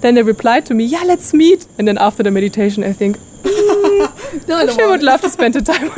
then 0.00 0.14
they 0.14 0.22
reply 0.22 0.60
to 0.60 0.74
me, 0.74 0.84
yeah, 0.84 1.02
let's 1.04 1.32
meet. 1.32 1.66
And 1.78 1.86
then 1.86 1.98
after 1.98 2.22
the 2.22 2.30
meditation, 2.30 2.82
I 2.84 2.92
think 2.92 3.18
hmm, 3.44 4.38
No, 4.48 4.56
I 4.58 4.62
actually 4.64 4.84
I 4.84 4.86
would 4.86 5.02
love 5.02 5.20
to 5.22 5.30
spend 5.30 5.54
the 5.54 5.62
time. 5.62 5.90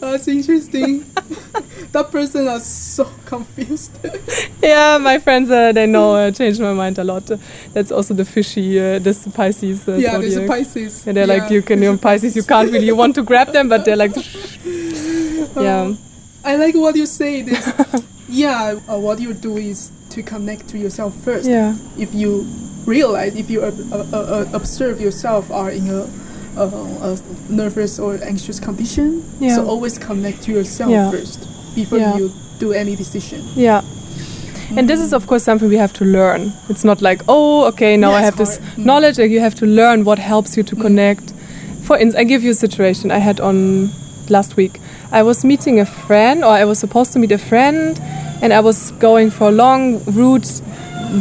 That's 0.00 0.28
interesting. 0.28 1.00
that 1.92 2.08
person 2.10 2.46
is 2.48 2.66
so 2.66 3.08
confused. 3.24 3.92
yeah, 4.62 4.98
my 4.98 5.18
friends, 5.18 5.50
uh, 5.50 5.72
they 5.72 5.86
know. 5.86 6.14
Uh, 6.14 6.30
changed 6.30 6.60
my 6.60 6.72
mind 6.72 6.98
a 6.98 7.04
lot. 7.04 7.30
Uh, 7.30 7.36
that's 7.72 7.90
also 7.90 8.14
the 8.14 8.24
fishy, 8.24 8.78
uh, 8.78 8.98
this 8.98 9.26
Pisces. 9.28 9.88
Uh, 9.88 9.94
yeah, 9.94 10.18
there's 10.18 10.36
a. 10.36 10.46
Pisces. 10.46 11.06
And 11.06 11.16
they're 11.16 11.26
like, 11.26 11.50
you 11.50 11.62
can, 11.62 11.82
you 11.82 11.96
Pisces, 11.96 12.36
you 12.36 12.42
can't 12.42 12.70
really, 12.70 12.86
you 12.86 12.96
want 12.96 13.14
to 13.14 13.22
grab 13.22 13.52
them, 13.52 13.68
but 13.68 13.84
they're 13.84 13.96
like, 13.96 14.14
yeah. 14.64 15.94
I 16.44 16.56
like 16.56 16.74
what 16.74 16.96
you 16.96 17.06
say. 17.06 17.42
This, 17.42 17.72
yeah, 18.28 18.78
uh, 18.88 18.98
what 18.98 19.20
you 19.20 19.34
do 19.34 19.56
is 19.56 19.90
to 20.10 20.22
connect 20.22 20.68
to 20.68 20.78
yourself 20.78 21.14
first. 21.24 21.48
Yeah. 21.48 21.76
If 21.98 22.14
you 22.14 22.46
realize, 22.86 23.34
if 23.34 23.50
you 23.50 23.62
observe 23.62 25.00
yourself 25.00 25.50
are 25.50 25.70
in 25.70 25.88
a, 25.88 26.08
uh, 26.56 26.68
a 27.02 27.18
nervous 27.52 27.98
or 27.98 28.18
anxious 28.22 28.58
condition, 28.60 29.22
Yeah. 29.40 29.54
so 29.56 29.66
always 29.66 29.98
connect 29.98 30.42
to 30.44 30.52
yourself 30.52 30.90
Yeah. 30.90 31.10
first 31.10 31.46
before 31.74 31.98
Yeah. 31.98 32.16
you 32.18 32.30
do 32.58 32.72
any 32.72 32.96
decision. 32.96 33.42
Yeah. 33.54 33.82
And 34.76 34.88
this 34.88 35.00
is, 35.00 35.12
of 35.12 35.26
course, 35.26 35.44
something 35.44 35.68
we 35.68 35.76
have 35.76 35.92
to 35.94 36.04
learn. 36.04 36.52
It's 36.68 36.84
not 36.84 37.00
like, 37.00 37.22
oh, 37.28 37.64
okay, 37.66 37.96
now 37.96 38.10
I 38.10 38.20
have 38.22 38.36
this 38.36 38.56
hard. 38.58 38.78
Mm. 38.78 38.84
knowledge. 38.84 39.18
Like 39.18 39.30
you 39.30 39.40
have 39.40 39.54
to 39.56 39.66
learn 39.66 40.04
what 40.04 40.18
helps 40.18 40.56
you 40.56 40.64
to 40.64 40.76
connect. 40.76 41.32
For 41.84 41.96
instance, 41.96 42.16
I 42.20 42.24
give 42.24 42.42
you 42.42 42.50
a 42.50 42.54
situation 42.54 43.10
I 43.12 43.18
had 43.18 43.38
on 43.40 43.90
last 44.28 44.56
week. 44.56 44.80
I 45.12 45.22
was 45.22 45.44
meeting 45.44 45.78
a 45.80 45.84
friend, 45.86 46.42
or 46.42 46.50
I 46.50 46.64
was 46.64 46.78
supposed 46.80 47.12
to 47.12 47.18
meet 47.20 47.30
a 47.32 47.38
friend, 47.38 48.00
and 48.42 48.52
I 48.52 48.58
was 48.60 48.90
going 48.98 49.30
for 49.30 49.48
a 49.48 49.52
long 49.52 50.02
route. 50.06 50.60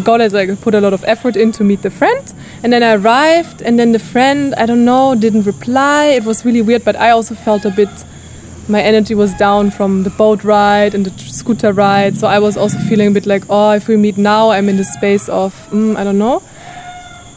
Got 0.03 0.21
it, 0.21 0.33
like 0.33 0.59
put 0.61 0.73
a 0.73 0.81
lot 0.81 0.93
of 0.93 1.03
effort 1.05 1.35
in 1.35 1.51
to 1.51 1.63
meet 1.63 1.81
the 1.83 1.91
friend, 1.91 2.33
and 2.65 2.73
then 2.73 2.81
I 2.81 2.95
arrived, 2.95 3.61
and 3.61 3.77
then 3.77 3.91
the 3.91 3.99
friend, 3.99 4.55
I 4.55 4.65
don't 4.65 4.85
know, 4.85 5.13
didn't 5.13 5.43
reply. 5.43 6.05
It 6.05 6.23
was 6.23 6.43
really 6.43 6.63
weird, 6.63 6.83
but 6.83 6.95
I 6.95 7.11
also 7.11 7.35
felt 7.35 7.63
a 7.63 7.69
bit 7.69 7.89
my 8.67 8.81
energy 8.81 9.13
was 9.13 9.35
down 9.35 9.69
from 9.69 10.01
the 10.01 10.09
boat 10.09 10.43
ride 10.43 10.95
and 10.95 11.05
the 11.05 11.11
scooter 11.19 11.71
ride. 11.71 12.17
So 12.17 12.25
I 12.25 12.39
was 12.39 12.57
also 12.57 12.79
feeling 12.79 13.09
a 13.09 13.11
bit 13.11 13.27
like, 13.27 13.43
oh, 13.51 13.69
if 13.73 13.87
we 13.87 13.97
meet 13.97 14.17
now, 14.17 14.49
I'm 14.49 14.67
in 14.67 14.77
the 14.77 14.83
space 14.83 15.29
of, 15.29 15.53
mm, 15.69 15.95
I 15.95 16.03
don't 16.03 16.17
know. 16.17 16.41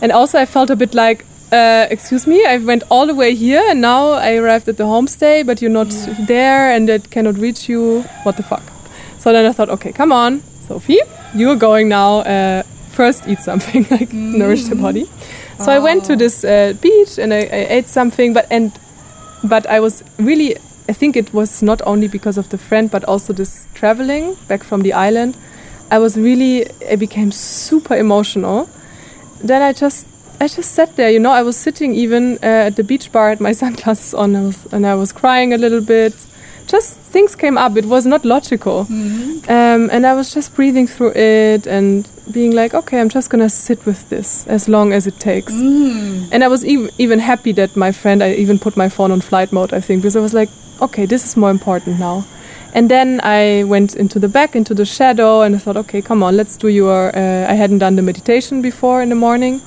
And 0.00 0.12
also, 0.12 0.38
I 0.38 0.46
felt 0.46 0.70
a 0.70 0.76
bit 0.76 0.94
like, 0.94 1.26
uh, 1.52 1.86
excuse 1.90 2.26
me, 2.26 2.46
I 2.46 2.56
went 2.56 2.84
all 2.90 3.06
the 3.06 3.14
way 3.14 3.34
here 3.34 3.62
and 3.68 3.82
now 3.82 4.12
I 4.12 4.36
arrived 4.36 4.66
at 4.70 4.78
the 4.78 4.84
homestay, 4.84 5.44
but 5.44 5.60
you're 5.60 5.70
not 5.70 5.90
there 6.26 6.70
and 6.70 6.88
it 6.88 7.10
cannot 7.10 7.36
reach 7.36 7.68
you. 7.68 8.00
What 8.22 8.38
the 8.38 8.42
fuck? 8.42 8.62
So 9.18 9.30
then 9.34 9.44
I 9.44 9.52
thought, 9.52 9.68
okay, 9.68 9.92
come 9.92 10.10
on, 10.10 10.40
Sophie, 10.66 11.02
you're 11.34 11.56
going 11.56 11.90
now. 11.90 12.20
Uh, 12.20 12.62
first, 12.98 13.28
eat 13.28 13.40
something, 13.50 13.86
like 13.96 14.12
nourish 14.12 14.64
the 14.64 14.74
body. 14.74 15.06
So 15.64 15.68
I 15.76 15.78
went 15.78 16.04
to 16.06 16.16
this 16.16 16.44
uh, 16.44 16.74
beach 16.82 17.18
and 17.22 17.32
I, 17.32 17.42
I 17.58 17.60
ate 17.76 17.88
something, 17.88 18.34
but 18.34 18.46
and 18.50 18.72
but 19.44 19.64
I 19.76 19.78
was 19.80 20.02
really 20.18 20.56
I 20.90 20.94
think 21.00 21.16
it 21.16 21.32
was 21.32 21.62
not 21.62 21.80
only 21.86 22.08
because 22.08 22.38
of 22.42 22.48
the 22.48 22.58
friend 22.58 22.90
but 22.90 23.04
also 23.04 23.32
this 23.32 23.66
traveling 23.74 24.36
back 24.48 24.64
from 24.64 24.82
the 24.82 24.92
island. 24.92 25.36
I 25.90 25.98
was 25.98 26.16
really 26.16 26.66
I 26.92 26.96
became 26.96 27.30
super 27.32 27.96
emotional. 27.96 28.68
Then 29.44 29.62
I 29.62 29.72
just 29.72 30.06
I 30.40 30.48
just 30.48 30.72
sat 30.72 30.96
there, 30.96 31.10
you 31.10 31.20
know. 31.20 31.32
I 31.40 31.42
was 31.42 31.56
sitting 31.56 31.94
even 31.94 32.38
uh, 32.42 32.68
at 32.68 32.76
the 32.76 32.84
beach 32.84 33.12
bar 33.12 33.30
at 33.30 33.40
my 33.40 33.52
sunglasses 33.62 34.14
on, 34.14 34.36
I 34.36 34.40
was, 34.40 34.72
and 34.72 34.86
I 34.86 34.94
was 34.94 35.12
crying 35.12 35.52
a 35.52 35.58
little 35.58 35.80
bit. 35.80 36.14
Just 36.70 36.96
things 37.12 37.34
came 37.34 37.56
up. 37.56 37.76
It 37.76 37.86
was 37.86 38.04
not 38.04 38.24
logical, 38.24 38.86
um, 39.48 39.88
and 39.90 40.06
I 40.06 40.12
was 40.14 40.34
just 40.34 40.54
breathing 40.54 40.86
through 40.86 41.12
it 41.16 41.66
and 41.66 42.06
being 42.30 42.54
like, 42.54 42.74
okay, 42.74 43.00
I'm 43.00 43.08
just 43.08 43.30
gonna 43.30 43.48
sit 43.48 43.86
with 43.86 44.08
this 44.10 44.46
as 44.46 44.68
long 44.68 44.92
as 44.92 45.06
it 45.06 45.18
takes. 45.18 45.54
And 46.32 46.44
I 46.44 46.48
was 46.48 46.64
even 46.64 46.90
even 46.98 47.18
happy 47.20 47.52
that 47.52 47.74
my 47.76 47.92
friend. 47.92 48.22
I 48.22 48.34
even 48.34 48.58
put 48.58 48.76
my 48.76 48.88
phone 48.90 49.12
on 49.12 49.20
flight 49.22 49.50
mode. 49.52 49.72
I 49.72 49.80
think 49.80 50.02
because 50.02 50.18
I 50.18 50.20
was 50.20 50.34
like, 50.34 50.50
okay, 50.80 51.06
this 51.06 51.24
is 51.24 51.36
more 51.36 51.50
important 51.50 51.98
now. 51.98 52.24
And 52.74 52.90
then 52.90 53.20
I 53.24 53.64
went 53.64 53.96
into 53.96 54.18
the 54.18 54.28
back, 54.28 54.54
into 54.54 54.74
the 54.74 54.84
shadow, 54.84 55.40
and 55.40 55.54
I 55.56 55.58
thought, 55.58 55.76
okay, 55.78 56.02
come 56.02 56.22
on, 56.22 56.36
let's 56.36 56.56
do 56.58 56.68
your. 56.68 57.16
Uh, 57.16 57.52
I 57.52 57.54
hadn't 57.54 57.78
done 57.78 57.96
the 57.96 58.02
meditation 58.02 58.60
before 58.62 59.02
in 59.02 59.08
the 59.08 59.14
morning, 59.14 59.62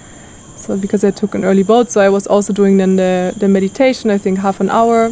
so 0.55 0.77
because 0.77 1.03
I 1.03 1.11
took 1.11 1.33
an 1.35 1.43
early 1.43 1.63
boat, 1.63 1.89
so 1.91 1.99
I 1.99 2.09
was 2.09 2.27
also 2.27 2.53
doing 2.53 2.77
then 2.77 2.97
the, 2.97 3.33
the 3.37 3.47
meditation. 3.47 4.11
I 4.11 4.19
think 4.19 4.37
half 4.39 4.59
an 4.61 4.69
hour. 4.69 5.11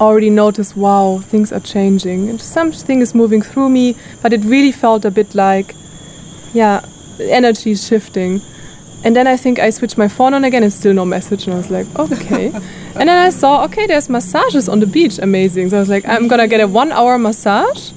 Already 0.00 0.30
noticed, 0.30 0.76
wow, 0.76 1.18
things 1.18 1.52
are 1.52 1.60
changing, 1.60 2.28
and 2.28 2.40
something 2.40 3.00
is 3.00 3.14
moving 3.14 3.42
through 3.42 3.70
me. 3.70 3.96
But 4.22 4.32
it 4.32 4.44
really 4.44 4.72
felt 4.72 5.04
a 5.04 5.10
bit 5.10 5.34
like, 5.34 5.74
yeah, 6.52 6.84
energy 7.18 7.70
is 7.70 7.86
shifting. 7.86 8.42
And 9.04 9.14
then 9.14 9.26
I 9.26 9.36
think 9.36 9.58
I 9.58 9.70
switched 9.70 9.96
my 9.96 10.08
phone 10.08 10.34
on 10.34 10.44
again, 10.44 10.62
and 10.62 10.72
still 10.72 10.92
no 10.94 11.04
message. 11.04 11.46
And 11.46 11.54
I 11.54 11.56
was 11.56 11.70
like, 11.70 11.86
okay. 11.98 12.46
and 12.94 13.08
then 13.08 13.26
I 13.26 13.30
saw, 13.30 13.64
okay, 13.64 13.86
there's 13.86 14.08
massages 14.08 14.68
on 14.68 14.80
the 14.80 14.86
beach, 14.86 15.18
amazing. 15.18 15.70
So 15.70 15.76
I 15.76 15.80
was 15.80 15.88
like, 15.88 16.06
I'm 16.06 16.28
gonna 16.28 16.48
get 16.48 16.60
a 16.60 16.66
one-hour 16.66 17.18
massage. 17.18 17.92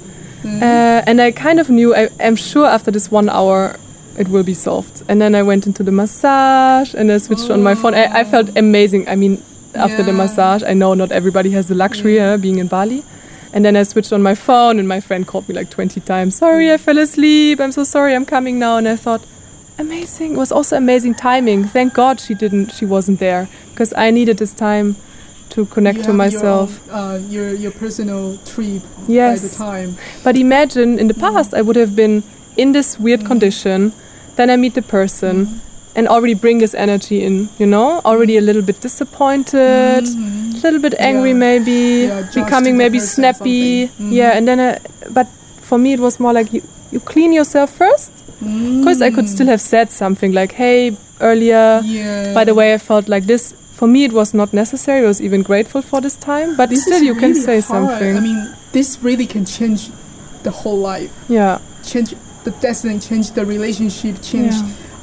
Uh, 0.46 1.04
and 1.06 1.22
I 1.22 1.32
kind 1.32 1.60
of 1.60 1.70
knew, 1.70 1.94
I, 1.94 2.10
I'm 2.20 2.36
sure 2.36 2.66
after 2.66 2.92
this 2.92 3.12
one 3.12 3.30
hour, 3.30 3.76
it 4.18 4.28
will 4.28 4.44
be 4.44 4.54
solved. 4.54 5.04
And 5.08 5.22
then 5.22 5.36
I 5.36 5.44
went 5.44 5.68
into 5.68 5.84
the 5.84 5.92
massage 5.92 6.94
and 6.94 7.12
I 7.12 7.18
switched 7.18 7.50
on 7.50 7.62
my 7.64 7.76
phone. 7.76 7.94
I, 7.94 8.20
I 8.20 8.24
felt 8.24 8.56
amazing. 8.58 9.08
I 9.08 9.16
mean, 9.16 9.44
after 9.76 10.04
the 10.04 10.14
massage, 10.14 10.64
I 10.64 10.74
know 10.74 10.94
not 10.94 11.12
everybody 11.12 11.52
has 11.52 11.68
the 11.68 11.76
luxury 11.76 12.20
uh, 12.20 12.38
being 12.38 12.58
in 12.60 12.68
Bali. 12.68 13.04
And 13.52 13.66
then 13.66 13.76
I 13.76 13.84
switched 13.84 14.14
on 14.14 14.22
my 14.22 14.36
phone, 14.36 14.78
and 14.78 14.88
my 14.88 15.00
friend 15.00 15.26
called 15.26 15.50
me 15.50 15.56
like 15.56 15.70
20 15.72 16.00
times. 16.02 16.36
Sorry, 16.36 16.72
I 16.72 16.78
fell 16.78 16.98
asleep. 17.00 17.60
I'm 17.60 17.72
so 17.72 17.84
sorry. 17.84 18.14
I'm 18.14 18.26
coming 18.26 18.60
now. 18.60 18.78
And 18.78 18.88
I 18.88 18.96
thought, 18.96 19.26
amazing. 19.80 20.34
It 20.34 20.38
was 20.38 20.52
also 20.52 20.78
amazing 20.78 21.16
timing. 21.16 21.64
Thank 21.64 21.94
God 21.96 22.20
she 22.20 22.36
didn't. 22.36 22.72
She 22.74 22.86
wasn't 22.86 23.20
there 23.20 23.50
because 23.72 23.92
I 23.94 24.12
needed 24.12 24.38
this 24.38 24.54
time 24.54 24.98
to 25.50 25.66
connect 25.66 26.00
You 26.00 26.04
to 26.06 26.14
myself. 26.14 26.80
Your, 26.86 26.96
own, 26.96 27.02
uh, 27.24 27.28
your 27.28 27.54
your 27.56 27.72
personal 27.72 28.38
trip 28.46 28.84
Yes. 29.08 29.42
by 29.42 29.48
the 29.48 29.56
time. 29.72 29.98
But 30.24 30.38
imagine 30.38 31.00
in 31.00 31.08
the 31.08 31.16
past, 31.16 31.54
I 31.56 31.62
would 31.64 31.76
have 31.76 31.96
been 31.96 32.22
in 32.56 32.72
this 32.74 33.00
weird 33.00 33.26
condition. 33.26 33.94
Then 34.36 34.50
I 34.52 34.58
meet 34.58 34.76
the 34.76 34.84
person 34.84 35.62
and 35.96 36.08
already 36.08 36.34
bring 36.36 36.60
this 36.60 36.74
energy 36.76 37.24
in, 37.24 37.50
you 37.58 37.66
know, 37.66 38.00
already 38.06 38.38
a 38.38 38.42
little 38.42 38.62
bit 38.62 38.80
disappointed, 38.82 40.04
a 40.06 40.62
little 40.64 40.80
bit 40.80 40.94
angry, 41.00 41.30
Yeah. 41.32 41.36
maybe 41.48 41.72
Yeah, 42.08 42.22
becoming 42.34 42.78
maybe 42.78 43.00
snappy. 43.00 43.88
Mhm. 43.88 44.12
Yeah, 44.12 44.38
and 44.38 44.48
then, 44.48 44.60
I, 44.60 44.78
but 45.12 45.28
for 45.62 45.78
me, 45.78 45.94
it 45.94 46.00
was 46.00 46.20
more 46.20 46.34
like 46.34 46.54
you, 46.54 46.62
you 46.92 47.00
clean 47.00 47.34
yourself 47.34 47.70
first. 47.72 48.12
Because 48.42 49.02
I 49.02 49.12
could 49.12 49.28
still 49.28 49.48
have 49.48 49.60
said 49.60 49.92
something 49.92 50.32
like, 50.32 50.54
hey, 50.54 50.96
earlier, 51.20 51.82
Yeah. 51.84 52.34
by 52.34 52.46
the 52.46 52.54
way, 52.54 52.74
I 52.74 52.78
felt 52.78 53.10
like 53.10 53.26
this. 53.26 53.54
For 53.74 53.88
me, 53.88 54.06
it 54.06 54.14
was 54.14 54.34
not 54.34 54.54
necessary. 54.54 55.04
I 55.04 55.08
was 55.08 55.22
even 55.22 55.42
grateful 55.42 55.82
for 55.82 56.00
this 56.02 56.16
time. 56.16 56.56
But 56.56 56.70
this 56.70 56.84
still, 56.84 57.04
you 57.04 57.16
can 57.16 57.36
say 57.36 57.60
hard. 57.60 57.64
something. 57.64 58.16
I 58.18 58.20
mean, 58.22 58.40
this 58.72 58.98
really 59.02 59.26
can 59.26 59.44
change 59.46 59.90
the 60.44 60.52
whole 60.52 60.78
life. 60.78 61.12
yeah. 61.28 61.60
Change 61.84 62.14
the 62.46 62.52
destiny, 62.52 63.00
change 63.00 63.32
the 63.32 63.46
relationship, 63.46 64.22
change 64.22 64.54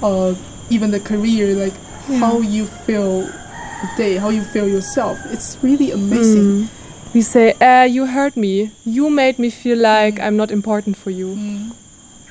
uh, 0.03 0.35
even 0.71 0.91
the 0.91 1.01
career. 1.01 1.55
Like 1.55 1.75
Yeah. 2.09 2.19
how 2.19 2.41
you 2.41 2.67
feel 2.87 3.23
the 3.23 3.89
day, 3.97 4.17
how 4.17 4.31
you 4.31 4.43
feel 4.43 4.69
yourself. 4.69 5.19
It's 5.33 5.57
really 5.63 5.91
amazing. 5.91 6.43
Mm. 6.43 6.69
We 7.15 7.23
say, 7.23 7.53
uh, 7.61 7.85
you 7.85 8.07
hurt 8.07 8.37
me. 8.37 8.71
You 8.85 9.11
made 9.11 9.39
me 9.39 9.51
feel 9.51 9.79
like 9.79 10.21
I'm 10.21 10.37
not 10.37 10.51
important 10.51 10.97
for 10.97 11.11
you. 11.11 11.35
Mm. 11.37 11.71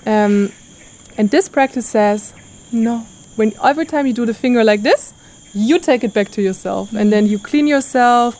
Um, 0.06 0.52
and 1.18 1.30
this 1.32 1.50
practice 1.50 1.88
says, 1.88 2.34
no. 2.72 3.06
When 3.36 3.54
every 3.64 3.86
time 3.86 4.08
you 4.08 4.14
do 4.14 4.26
the 4.26 4.34
finger 4.34 4.64
like 4.64 4.82
this, 4.84 5.14
you 5.54 5.80
take 5.80 6.04
it 6.04 6.14
back 6.14 6.30
to 6.32 6.42
yourself, 6.42 6.94
and 6.94 7.12
then 7.12 7.28
you 7.28 7.40
clean 7.40 7.68
yourself. 7.68 8.36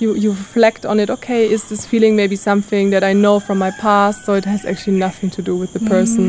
You 0.00 0.14
you 0.14 0.30
reflect 0.30 0.86
on 0.86 1.00
it. 1.00 1.10
Okay, 1.10 1.50
is 1.50 1.68
this 1.68 1.84
feeling 1.84 2.14
maybe 2.16 2.36
something 2.36 2.90
that 2.90 3.02
I 3.02 3.12
know 3.12 3.40
from 3.40 3.58
my 3.58 3.70
past? 3.72 4.24
So 4.24 4.34
it 4.34 4.44
has 4.44 4.64
actually 4.64 4.96
nothing 4.98 5.30
to 5.30 5.42
do 5.42 5.56
with 5.56 5.72
the 5.72 5.80
person. 5.80 6.26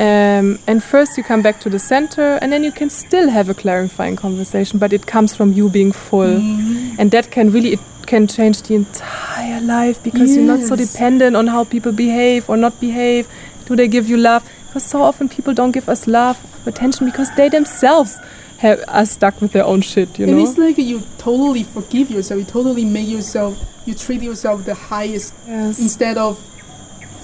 Um, 0.00 0.58
and 0.66 0.82
first 0.82 1.16
you 1.16 1.24
come 1.24 1.42
back 1.42 1.60
to 1.60 1.70
the 1.70 1.78
center, 1.78 2.38
and 2.42 2.52
then 2.52 2.64
you 2.64 2.72
can 2.72 2.90
still 2.90 3.28
have 3.28 3.48
a 3.48 3.54
clarifying 3.54 4.16
conversation, 4.16 4.78
but 4.78 4.92
it 4.92 5.06
comes 5.06 5.34
from 5.34 5.52
you 5.52 5.68
being 5.68 5.92
full, 5.92 6.36
and 6.98 7.10
that 7.10 7.30
can 7.30 7.50
really 7.50 7.72
it 7.74 7.80
can 8.06 8.26
change 8.26 8.62
the 8.62 8.74
entire 8.74 9.60
life 9.60 10.02
because 10.02 10.36
you're 10.36 10.44
not 10.44 10.60
so 10.60 10.76
dependent 10.76 11.36
on 11.36 11.46
how 11.46 11.64
people 11.64 11.92
behave 11.92 12.48
or 12.50 12.56
not 12.56 12.78
behave. 12.80 13.28
Do 13.66 13.76
they 13.76 13.88
give 13.88 14.08
you 14.08 14.16
love? 14.16 14.48
Because 14.66 14.84
so 14.84 15.02
often 15.02 15.28
people 15.28 15.54
don't 15.54 15.72
give 15.72 15.88
us 15.88 16.06
love, 16.06 16.38
attention, 16.66 17.06
because 17.06 17.30
they 17.36 17.48
themselves 17.48 18.18
have, 18.58 18.82
are 18.88 19.06
stuck 19.06 19.40
with 19.40 19.52
their 19.52 19.64
own 19.64 19.80
shit. 19.80 20.18
You 20.18 20.26
and 20.26 20.36
know. 20.36 20.42
it's 20.42 20.58
like 20.58 20.78
you 20.78 21.02
totally 21.18 21.62
forgive 21.62 22.10
yourself. 22.10 22.40
You 22.40 22.46
totally 22.46 22.84
make 22.84 23.08
yourself. 23.08 23.58
You 23.86 23.94
treat 23.94 24.22
yourself 24.22 24.64
the 24.64 24.74
highest 24.74 25.34
yes. 25.46 25.78
instead 25.78 26.18
of 26.18 26.38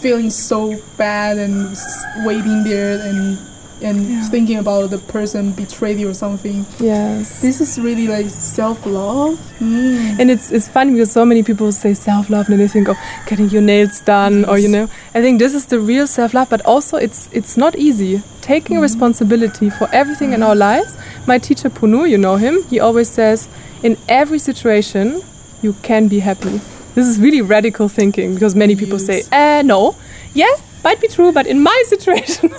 feeling 0.01 0.31
so 0.31 0.77
bad 0.97 1.39
and 1.39 1.77
waiting 2.25 2.65
there 2.65 2.99
and 3.09 3.39
and 3.83 3.97
Yeah. 4.11 4.23
thinking 4.29 4.59
about 4.59 4.91
the 4.91 4.99
person 4.99 5.53
betrayed 5.53 5.99
you 5.99 6.11
or 6.11 6.15
something. 6.15 6.67
Yes. 6.79 7.41
This 7.41 7.63
is 7.63 7.79
really 7.81 8.07
like 8.09 8.29
self 8.29 8.85
love. 8.85 9.39
Mm. 9.59 10.21
And 10.21 10.31
it's 10.31 10.53
it's 10.53 10.69
funny 10.69 10.93
because 10.93 11.11
so 11.11 11.25
many 11.25 11.43
people 11.43 11.73
say 11.73 11.95
self 11.95 12.29
love 12.29 12.45
and 12.49 12.53
then 12.53 12.59
they 12.67 12.69
think 12.69 12.89
of 12.89 12.97
getting 13.27 13.49
your 13.49 13.63
nails 13.63 14.01
done 14.05 14.45
or 14.45 14.59
you 14.59 14.69
know. 14.69 14.87
I 15.15 15.23
think 15.23 15.39
this 15.39 15.55
is 15.55 15.65
the 15.67 15.79
real 15.79 16.07
self 16.07 16.35
love, 16.35 16.51
but 16.51 16.61
also 16.67 16.99
it's 16.99 17.29
it's 17.33 17.57
not 17.57 17.75
easy 17.77 18.21
taking 18.43 18.81
responsibility 18.81 19.71
for 19.71 19.89
everything 19.93 20.33
in 20.35 20.43
our 20.43 20.57
lives. 20.57 20.95
My 21.27 21.39
teacher 21.39 21.71
Punu, 21.71 22.05
you 22.09 22.19
know 22.19 22.37
him, 22.37 22.55
he 22.69 22.81
always 22.81 23.09
says 23.09 23.49
in 23.83 23.97
every 24.09 24.39
situation 24.39 25.23
you 25.63 25.73
can 25.83 26.09
be 26.09 26.19
happy. 26.21 26.61
This 26.95 27.07
is 27.07 27.19
really 27.21 27.43
radical 27.43 27.89
thinking 27.89 28.35
because 28.35 28.55
many 28.55 28.77
people 28.77 28.99
say, 28.99 29.23
uh 29.33 29.63
no, 29.63 29.97
yeah, 30.35 30.55
might 30.85 31.01
be 31.01 31.09
true, 31.09 31.33
but 31.33 31.47
in 31.47 31.63
my 31.63 31.83
situation 31.87 32.51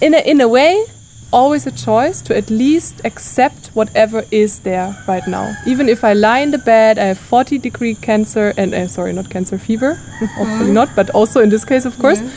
in 0.00 0.14
a, 0.14 0.18
in 0.18 0.40
a 0.40 0.48
way, 0.48 0.84
always 1.32 1.66
a 1.66 1.70
choice 1.70 2.20
to 2.22 2.36
at 2.36 2.50
least 2.50 3.00
accept 3.04 3.68
whatever 3.68 4.24
is 4.30 4.60
there 4.60 4.96
right 5.06 5.26
now. 5.28 5.54
Even 5.66 5.88
if 5.88 6.02
I 6.04 6.12
lie 6.12 6.40
in 6.40 6.50
the 6.50 6.58
bed, 6.58 6.98
I 6.98 7.04
have 7.04 7.18
40 7.18 7.58
degree 7.58 7.94
cancer, 7.94 8.52
and 8.56 8.74
uh, 8.74 8.88
sorry, 8.88 9.12
not 9.12 9.30
cancer, 9.30 9.58
fever, 9.58 9.94
hopefully 10.36 10.72
not, 10.72 10.94
but 10.96 11.10
also 11.10 11.40
in 11.40 11.50
this 11.50 11.64
case, 11.64 11.84
of 11.84 11.98
course. 11.98 12.20
Yeah. 12.20 12.30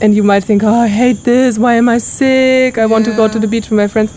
And 0.00 0.14
you 0.14 0.22
might 0.22 0.44
think, 0.44 0.62
oh, 0.62 0.74
I 0.74 0.88
hate 0.88 1.24
this. 1.24 1.58
Why 1.58 1.74
am 1.74 1.88
I 1.88 1.98
sick? 1.98 2.76
I 2.76 2.84
want 2.84 3.06
to 3.06 3.16
go 3.16 3.28
to 3.28 3.38
the 3.38 3.48
beach 3.48 3.70
with 3.70 3.78
my 3.78 3.88
friends. 3.88 4.12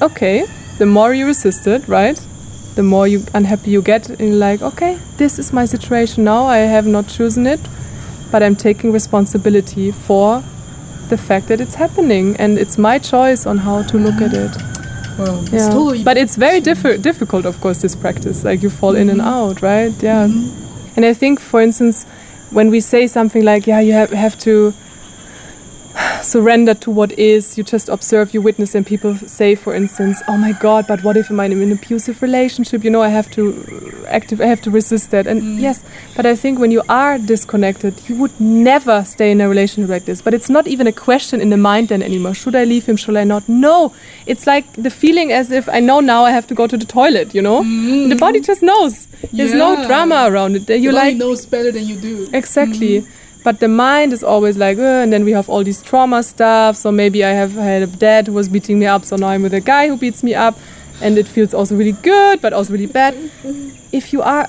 Okay, 0.00 0.46
the 0.78 0.86
more 0.86 1.12
you 1.12 1.26
resist 1.26 1.66
it, 1.66 1.86
right? 1.86 2.18
The 2.76 2.82
more 2.82 3.08
you 3.08 3.24
unhappy 3.34 3.70
you 3.70 3.82
get, 3.82 4.08
and 4.10 4.20
you're 4.20 4.38
like, 4.38 4.62
okay, 4.62 4.98
this 5.16 5.38
is 5.38 5.52
my 5.52 5.64
situation 5.64 6.24
now. 6.24 6.44
I 6.44 6.58
have 6.58 6.86
not 6.86 7.08
chosen 7.08 7.46
it, 7.46 7.60
but 8.30 8.42
I'm 8.42 8.54
taking 8.54 8.92
responsibility 8.92 9.90
for 9.90 10.44
the 11.08 11.16
fact 11.16 11.48
that 11.48 11.60
it's 11.60 11.74
happening, 11.74 12.36
and 12.38 12.58
it's 12.58 12.76
my 12.76 12.98
choice 12.98 13.46
on 13.46 13.58
how 13.58 13.82
to 13.82 13.96
look 13.98 14.20
at 14.20 14.34
it. 14.34 14.52
Well, 15.18 15.40
it's 15.44 15.52
Yeah. 15.52 15.70
totally. 15.70 16.02
but 16.04 16.16
it's 16.16 16.36
very 16.36 16.60
diffi- 16.60 17.00
difficult, 17.00 17.46
of 17.46 17.58
course, 17.60 17.80
this 17.80 17.96
practice. 17.96 18.44
Like 18.44 18.62
you 18.62 18.70
fall 18.70 18.94
in 18.94 19.08
and 19.08 19.20
mm-hmm. 19.20 19.34
out, 19.50 19.62
right? 19.62 19.94
Yeah. 20.02 20.26
Mm-hmm. 20.26 20.96
And 20.96 21.04
I 21.06 21.14
think, 21.14 21.40
for 21.40 21.60
instance, 21.62 22.06
when 22.50 22.70
we 22.70 22.80
say 22.80 23.06
something 23.06 23.42
like, 23.42 23.66
"Yeah, 23.66 23.80
you 23.80 23.92
have, 23.94 24.10
have 24.10 24.36
to 24.40 24.72
surrender 26.26 26.74
to 26.74 26.90
what 26.90 27.10
is. 27.18 27.56
You 27.58 27.64
just 27.64 27.88
observe, 27.88 28.34
you 28.34 28.40
witness, 28.42 28.74
and 28.74 28.84
people 28.86 29.12
say, 29.38 29.54
for 29.54 29.74
instance, 29.74 30.22
"Oh 30.28 30.36
my 30.36 30.52
God, 30.66 30.86
but 30.86 31.02
what 31.04 31.16
if 31.16 31.30
I'm 31.30 31.40
in 31.40 31.62
an 31.62 31.72
abusive 31.72 32.20
relationship? 32.22 32.84
You 32.84 32.90
know, 32.90 33.02
I 33.02 33.08
have 33.18 33.28
to 33.36 33.42
active, 34.08 34.40
I 34.40 34.46
have 34.46 34.60
to 34.66 34.70
resist 34.70 35.10
that." 35.14 35.26
And 35.26 35.42
Mm. 35.42 35.60
yes, 35.66 35.80
but 36.16 36.24
I 36.26 36.34
think 36.42 36.58
when 36.58 36.70
you 36.76 36.82
are 36.88 37.18
disconnected, 37.18 37.94
you 38.08 38.14
would 38.20 38.34
never 38.40 38.96
stay 39.14 39.30
in 39.30 39.40
a 39.40 39.48
relationship 39.48 39.90
like 39.96 40.04
this. 40.10 40.20
But 40.22 40.34
it's 40.34 40.50
not 40.56 40.66
even 40.66 40.86
a 40.86 40.92
question 40.92 41.40
in 41.40 41.50
the 41.50 41.56
mind 41.70 41.88
then 41.88 42.02
anymore. 42.02 42.34
Should 42.34 42.56
I 42.62 42.64
leave 42.64 42.84
him? 42.86 42.96
Should 42.96 43.16
I 43.16 43.24
not? 43.24 43.42
No, 43.48 43.92
it's 44.26 44.46
like 44.46 44.66
the 44.86 44.90
feeling 45.02 45.32
as 45.32 45.50
if 45.50 45.68
I 45.68 45.80
know 45.80 46.00
now 46.00 46.24
I 46.24 46.32
have 46.38 46.46
to 46.48 46.54
go 46.54 46.66
to 46.66 46.76
the 46.76 46.86
toilet. 46.86 47.28
You 47.36 47.42
know, 47.42 47.58
the 48.12 48.16
body 48.26 48.40
just 48.40 48.62
knows. 48.62 48.94
There's 49.32 49.54
no 49.54 49.68
Mm. 49.76 49.86
Drama 49.86 50.18
around 50.30 50.56
it. 50.56 50.68
You 50.86 50.92
like 50.92 51.16
knows 51.16 51.46
better 51.54 51.70
than 51.76 51.84
you 51.90 51.96
do. 51.96 52.14
Exactly. 52.32 53.04
But 53.46 53.60
the 53.60 53.68
mind 53.68 54.12
is 54.12 54.24
always 54.24 54.56
like, 54.58 54.76
"Ugh," 54.76 55.02
and 55.04 55.12
then 55.12 55.24
we 55.24 55.30
have 55.30 55.48
all 55.48 55.62
these 55.62 55.80
trauma 55.80 56.20
stuff. 56.24 56.74
So 56.76 56.90
maybe 56.90 57.18
I 57.22 57.32
have 57.42 57.52
had 57.52 57.80
a 57.82 57.86
dad 57.86 58.26
who 58.26 58.32
was 58.32 58.48
beating 58.48 58.76
me 58.80 58.86
up, 58.94 59.04
so 59.04 59.14
now 59.14 59.28
I'm 59.28 59.42
with 59.46 59.54
a 59.54 59.60
guy 59.60 59.86
who 59.86 59.96
beats 59.96 60.24
me 60.28 60.34
up, 60.34 60.58
and 61.00 61.16
it 61.16 61.28
feels 61.28 61.54
also 61.54 61.76
really 61.76 61.96
good, 62.12 62.40
but 62.40 62.52
also 62.52 62.72
really 62.72 62.90
bad. 63.00 63.14
If 63.92 64.12
you 64.12 64.20
are 64.20 64.48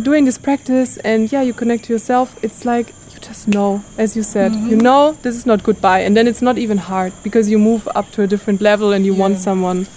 doing 0.00 0.26
this 0.26 0.38
practice 0.38 0.96
and 0.98 1.32
yeah, 1.32 1.42
you 1.42 1.52
connect 1.52 1.86
to 1.86 1.92
yourself, 1.92 2.38
it's 2.44 2.64
like 2.64 2.94
you 3.12 3.18
just 3.20 3.48
know, 3.48 3.82
as 3.98 4.14
you 4.14 4.22
said, 4.22 4.52
you 4.52 4.76
mm-hmm. 4.76 4.86
know 4.86 5.02
this 5.22 5.34
is 5.34 5.44
not 5.44 5.64
goodbye, 5.64 6.02
and 6.06 6.16
then 6.16 6.28
it's 6.28 6.42
not 6.48 6.56
even 6.56 6.78
hard 6.78 7.12
because 7.24 7.50
you 7.50 7.58
move 7.58 7.88
up 7.96 8.06
to 8.12 8.22
a 8.22 8.28
different 8.28 8.60
level 8.60 8.92
and 8.92 9.04
you 9.04 9.14
want 9.24 9.38
someone 9.38 9.88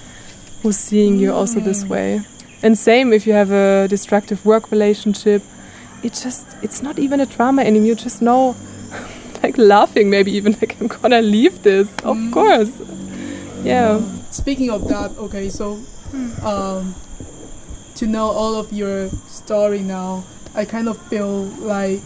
who's 0.63 0.79
seeing 0.89 1.19
you 1.19 1.31
also 1.31 1.59
this 1.59 1.86
way. 1.86 2.21
And 2.63 2.79
same 2.79 3.13
if 3.13 3.27
you 3.27 3.34
have 3.34 3.51
a 3.51 3.88
destructive 3.88 4.43
work 4.43 4.71
relationship, 4.71 5.43
it 6.04 6.14
just 6.14 6.45
it's 6.62 6.82
not 6.84 6.99
even 6.99 7.20
a 7.20 7.26
drama 7.26 7.62
anymore. 7.64 7.88
You 7.88 7.95
just 7.95 8.22
know, 8.22 8.56
like 9.43 9.58
laughing, 9.58 10.10
maybe 10.10 10.32
even 10.32 10.54
like 10.62 10.80
I'm 10.82 10.88
gonna 10.88 11.22
leave 11.22 11.64
this. 11.64 11.88
Of 12.04 12.18
course, 12.32 12.72
yeah. 13.64 14.01
Speaking 14.32 14.70
of 14.70 14.88
that, 14.89 15.12
okay, 15.18 15.49
so 15.49 15.80
um, 16.43 16.95
to 17.95 18.08
know 18.08 18.26
all 18.30 18.56
of 18.56 18.74
your 18.74 19.10
story 19.28 19.80
now, 19.80 20.24
I 20.56 20.66
kind 20.66 20.88
of 20.89 20.97
feel 21.08 21.43
like 21.62 22.01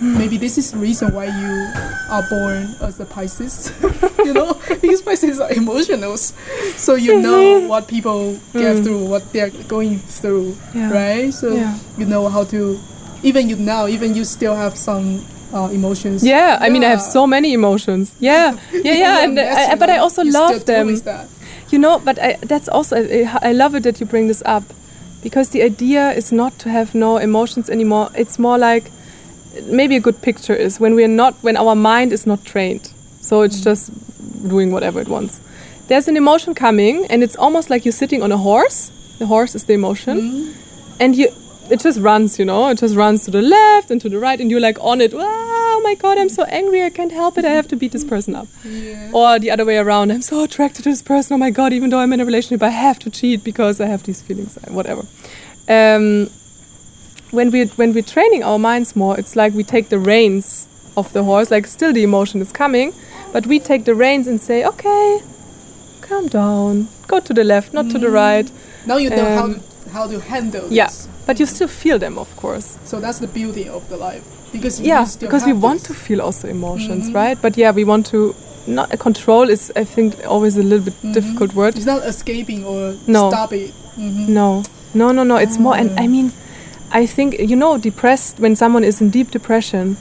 maybe 0.00 0.36
this 0.38 0.56
is 0.58 0.70
the 0.70 0.78
reason 0.78 1.12
why 1.12 1.24
you 1.26 1.72
are 2.08 2.22
born 2.30 2.76
as 2.80 3.00
a 3.00 3.04
Pisces. 3.04 3.72
you 4.24 4.32
know, 4.32 4.54
because 4.68 5.02
Pisces 5.02 5.40
are 5.40 5.50
emotionals, 5.50 6.32
so 6.78 6.94
you 6.94 7.20
know 7.20 7.58
what 7.66 7.88
people 7.88 8.34
get 8.52 8.76
Mm. 8.76 8.84
through, 8.84 9.04
what 9.06 9.32
they're 9.32 9.50
going 9.66 9.98
through, 9.98 10.56
Yeah. 10.74 10.92
right? 10.92 11.34
So 11.34 11.50
Yeah. 11.54 11.76
you 11.98 12.06
know 12.06 12.28
how 12.28 12.44
to. 12.44 12.78
Even 13.22 13.48
you 13.48 13.56
now, 13.56 13.86
even 13.86 14.14
you 14.14 14.24
still 14.24 14.54
have 14.54 14.76
some 14.76 15.24
uh, 15.52 15.68
emotions. 15.72 16.24
Yeah, 16.24 16.58
I 16.60 16.68
mean, 16.68 16.84
I 16.84 16.88
have 16.88 17.02
so 17.02 17.26
many 17.26 17.52
emotions. 17.52 18.14
Yeah, 18.20 18.58
yeah, 18.72 18.92
yeah, 18.92 19.24
and 19.24 19.38
uh, 19.38 19.42
I, 19.42 19.72
uh, 19.72 19.76
but 19.76 19.90
I 19.90 19.98
also 19.98 20.22
love 20.24 20.64
them. 20.64 20.88
You 21.70 21.78
know, 21.78 21.98
but 21.98 22.18
I, 22.18 22.38
that's 22.42 22.68
also 22.68 22.96
I, 22.96 23.38
I 23.42 23.52
love 23.52 23.74
it 23.74 23.82
that 23.82 24.00
you 24.00 24.06
bring 24.06 24.28
this 24.28 24.42
up 24.46 24.64
because 25.22 25.50
the 25.50 25.62
idea 25.62 26.12
is 26.12 26.32
not 26.32 26.58
to 26.60 26.70
have 26.70 26.94
no 26.94 27.18
emotions 27.18 27.68
anymore. 27.68 28.10
It's 28.14 28.38
more 28.38 28.56
like 28.56 28.90
maybe 29.64 29.96
a 29.96 30.00
good 30.00 30.22
picture 30.22 30.54
is 30.54 30.80
when 30.80 30.94
we're 30.94 31.08
not 31.08 31.34
when 31.42 31.56
our 31.56 31.74
mind 31.74 32.12
is 32.12 32.26
not 32.26 32.44
trained. 32.44 32.92
So 33.20 33.42
it's 33.42 33.56
mm-hmm. 33.56 33.64
just 33.64 34.48
doing 34.48 34.70
whatever 34.72 35.00
it 35.00 35.08
wants. 35.08 35.40
There's 35.88 36.08
an 36.08 36.16
emotion 36.16 36.54
coming 36.54 37.06
and 37.10 37.22
it's 37.22 37.36
almost 37.36 37.70
like 37.70 37.84
you're 37.84 37.92
sitting 37.92 38.22
on 38.22 38.32
a 38.32 38.36
horse. 38.36 38.90
The 39.18 39.26
horse 39.26 39.54
is 39.54 39.64
the 39.64 39.74
emotion. 39.74 40.20
Mm-hmm. 40.20 41.00
And 41.00 41.16
you 41.16 41.28
it 41.70 41.80
just 41.80 41.98
runs, 42.00 42.38
you 42.38 42.44
know, 42.44 42.68
it 42.68 42.78
just 42.78 42.94
runs 42.96 43.24
to 43.24 43.30
the 43.30 43.42
left 43.42 43.90
and 43.90 44.00
to 44.00 44.08
the 44.08 44.18
right 44.18 44.40
and 44.40 44.50
you're 44.50 44.60
like 44.60 44.78
on 44.80 45.00
it. 45.00 45.12
Oh 45.14 45.80
my 45.84 45.94
god, 45.94 46.18
I'm 46.18 46.28
so 46.28 46.44
angry, 46.44 46.82
I 46.84 46.90
can't 46.90 47.12
help 47.12 47.38
it, 47.38 47.44
I 47.44 47.50
have 47.50 47.68
to 47.68 47.76
beat 47.76 47.92
this 47.92 48.04
person 48.04 48.34
up. 48.34 48.48
Yeah. 48.64 49.10
or 49.12 49.38
the 49.38 49.50
other 49.50 49.64
way 49.64 49.76
around. 49.78 50.10
I'm 50.10 50.22
so 50.22 50.42
attracted 50.44 50.82
to 50.84 50.90
this 50.90 51.02
person. 51.02 51.34
Oh 51.34 51.38
my 51.38 51.50
god 51.50 51.72
even 51.72 51.90
though 51.90 51.98
i'm 51.98 52.12
in 52.12 52.20
a 52.20 52.24
relationship 52.24 52.62
i 52.62 52.70
have 52.70 52.98
to 53.00 53.10
cheat 53.10 53.44
because 53.44 53.80
i 53.80 53.86
have 53.86 54.02
these 54.04 54.20
feelings. 54.22 54.56
Uh, 54.58 54.72
whatever. 54.72 55.02
Um, 55.68 56.30
when 57.30 57.50
we 57.50 57.66
when 57.80 57.92
we're 57.94 58.02
training 58.16 58.42
our 58.42 58.58
minds 58.58 58.96
more 58.96 59.18
it's 59.20 59.36
like 59.36 59.52
we 59.52 59.62
take 59.62 59.88
the 59.90 59.98
reins 59.98 60.66
of 60.96 61.12
the 61.12 61.22
horse. 61.24 61.50
Like 61.50 61.66
still 61.66 61.92
the 61.92 62.02
emotion 62.02 62.40
is 62.40 62.50
coming 62.52 62.92
but 63.32 63.46
we 63.46 63.60
take 63.60 63.84
the 63.84 63.94
reins 63.94 64.26
and 64.26 64.40
say 64.40 64.64
okay 64.64 65.20
calm 66.00 66.26
down. 66.28 66.88
Go 67.06 67.20
to 67.20 67.34
the 67.34 67.44
left 67.44 67.72
not 67.74 67.90
to 67.90 67.98
the 67.98 68.08
right. 68.10 68.50
Now 68.86 68.96
you 68.96 69.10
know 69.10 69.24
how 69.36 69.44
Um, 69.44 69.54
to 69.54 69.60
how 69.88 70.06
to 70.06 70.18
handle 70.20 70.66
yeah 70.70 70.86
this. 70.86 71.08
but 71.26 71.38
you 71.40 71.46
still 71.46 71.68
feel 71.68 71.98
them 71.98 72.18
of 72.18 72.28
course 72.36 72.76
So 72.84 73.00
that's 73.00 73.18
the 73.18 73.26
beauty 73.28 73.68
of 73.68 73.88
the 73.88 73.96
life 73.96 74.22
because 74.52 74.80
yeah 74.80 75.04
still 75.04 75.28
because 75.28 75.44
we 75.46 75.52
have 75.52 75.62
want 75.62 75.84
to 75.84 75.94
feel 75.94 76.20
also 76.20 76.48
emotions 76.48 77.08
Mhm. 77.08 77.14
right 77.14 77.38
but 77.42 77.56
yeah 77.56 77.70
we 77.74 77.84
want 77.84 78.06
to 78.10 78.34
not 78.66 78.90
control 78.98 79.48
is 79.50 79.72
i 79.76 79.84
think 79.84 80.14
always 80.26 80.56
a 80.56 80.62
little 80.62 80.84
bit 80.84 80.94
Mhm. 81.02 81.12
difficult 81.14 81.54
word 81.54 81.76
It's 81.76 81.86
not 81.86 82.02
escaping 82.06 82.64
or 82.64 82.94
No. 83.06 83.30
stop 83.30 83.52
it. 83.52 83.72
Mhm. 83.96 84.28
No, 84.28 84.62
no, 84.94 85.12
no, 85.12 85.24
no. 85.24 85.36
It's 85.36 85.58
more, 85.58 85.76
and 85.80 85.90
I 85.98 86.06
mean, 86.06 86.30
I 86.92 87.06
think 87.06 87.34
you 87.38 87.56
know, 87.56 87.78
depressed 87.78 88.38
when 88.40 88.56
someone 88.56 88.86
is 88.86 89.00
in 89.00 89.10
deep 89.10 89.30
depression. 89.30 89.96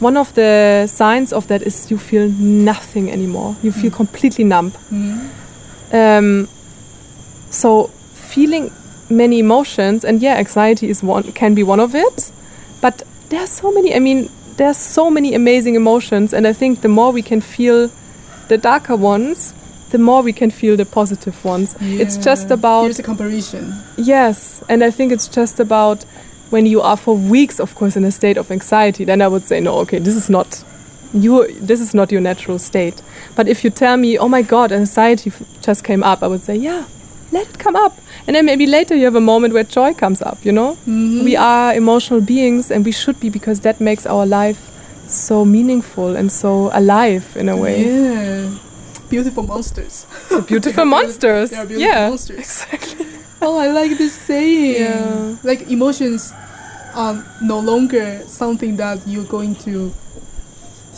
One 0.00 0.16
of 0.20 0.32
the 0.34 0.86
signs 0.86 1.32
of 1.32 1.46
that 1.46 1.62
is 1.62 1.90
you 1.90 1.98
feel 1.98 2.28
nothing 2.38 3.10
anymore. 3.10 3.54
You 3.62 3.72
feel 3.72 3.90
completely 3.90 4.44
numb. 4.44 4.72
Mhm. 4.92 5.18
Um, 5.92 6.48
so 7.50 7.90
feeling 8.14 8.70
many 9.10 9.38
emotions, 9.38 10.04
and 10.04 10.20
yeah, 10.22 10.36
anxiety 10.36 10.88
is 10.88 11.02
one 11.02 11.32
can 11.32 11.54
be 11.54 11.62
one 11.62 11.80
of 11.80 11.94
it. 11.94 12.32
But 12.80 13.02
there 13.28 13.40
are 13.40 13.46
so 13.46 13.72
many. 13.72 13.94
I 13.94 13.98
mean, 13.98 14.30
there 14.56 14.68
are 14.68 14.74
so 14.74 15.10
many 15.10 15.34
amazing 15.34 15.74
emotions, 15.74 16.32
and 16.32 16.46
I 16.46 16.52
think 16.52 16.80
the 16.80 16.88
more 16.88 17.12
we 17.12 17.22
can 17.22 17.40
feel 17.40 17.90
the 18.48 18.58
darker 18.58 18.96
ones, 18.96 19.54
the 19.90 19.98
more 19.98 20.22
we 20.22 20.32
can 20.32 20.50
feel 20.50 20.76
the 20.76 20.84
positive 20.84 21.44
ones. 21.44 21.76
It's 21.80 22.16
just 22.16 22.50
about 22.50 22.84
Here's 22.84 22.98
a 22.98 23.02
comparison. 23.02 23.74
Yes, 23.96 24.62
and 24.68 24.84
I 24.84 24.90
think 24.90 25.12
it's 25.12 25.28
just 25.28 25.60
about 25.60 26.04
when 26.50 26.66
you 26.66 26.80
are 26.80 26.96
for 26.96 27.16
weeks, 27.16 27.60
of 27.60 27.74
course, 27.74 27.96
in 27.96 28.04
a 28.04 28.10
state 28.10 28.36
of 28.36 28.50
anxiety. 28.50 29.04
Then 29.04 29.20
I 29.22 29.28
would 29.28 29.44
say, 29.44 29.60
no, 29.60 29.78
okay, 29.80 29.98
this 29.98 30.14
is 30.14 30.30
not 30.30 30.64
you. 31.12 31.46
This 31.52 31.80
is 31.80 31.94
not 31.94 32.10
your 32.10 32.20
natural 32.20 32.58
state. 32.58 33.02
But 33.36 33.48
if 33.48 33.64
you 33.64 33.70
tell 33.70 33.96
me, 33.96 34.18
oh 34.18 34.28
my 34.28 34.42
God, 34.42 34.72
anxiety 34.72 35.32
just 35.60 35.84
came 35.84 36.02
up, 36.02 36.22
I 36.22 36.26
would 36.26 36.42
say, 36.42 36.56
yeah, 36.56 36.84
let 37.32 37.46
it 37.48 37.58
come 37.58 37.76
up. 37.76 37.98
And 38.26 38.34
then 38.36 38.44
maybe 38.46 38.66
later 38.66 38.94
you 38.96 39.04
have 39.04 39.14
a 39.16 39.20
moment 39.20 39.54
where 39.54 39.64
joy 39.64 39.94
comes 39.94 40.20
up. 40.22 40.38
You 40.44 40.52
know, 40.52 40.76
Mhm. 40.86 41.24
we 41.24 41.36
are 41.36 41.74
emotional 41.74 42.20
beings, 42.20 42.70
and 42.70 42.84
we 42.84 42.92
should 42.92 43.18
be 43.20 43.28
because 43.30 43.60
that 43.60 43.80
makes 43.80 44.06
our 44.06 44.26
life 44.26 44.58
so 45.06 45.44
meaningful 45.44 46.16
and 46.16 46.30
so 46.30 46.70
alive 46.72 47.24
in 47.36 47.48
a 47.48 47.56
way. 47.56 47.84
Yeah. 47.84 48.48
Beautiful 49.10 49.42
monsters. 49.42 50.06
Beautiful 50.46 50.84
monsters. 50.96 51.50
They 51.50 51.56
are 51.56 51.66
beautiful 51.66 51.94
yeah, 51.94 52.08
monsters. 52.10 52.38
exactly. 52.38 53.06
Oh, 53.40 53.56
I 53.56 53.68
like 53.70 53.96
this 53.98 54.12
saying. 54.12 54.82
Yeah. 54.82 55.36
Like 55.44 55.70
emotions 55.70 56.32
are 56.94 57.24
no 57.40 57.60
longer 57.60 58.22
something 58.26 58.76
that 58.76 58.98
you're 59.06 59.24
going 59.30 59.54
to 59.64 59.92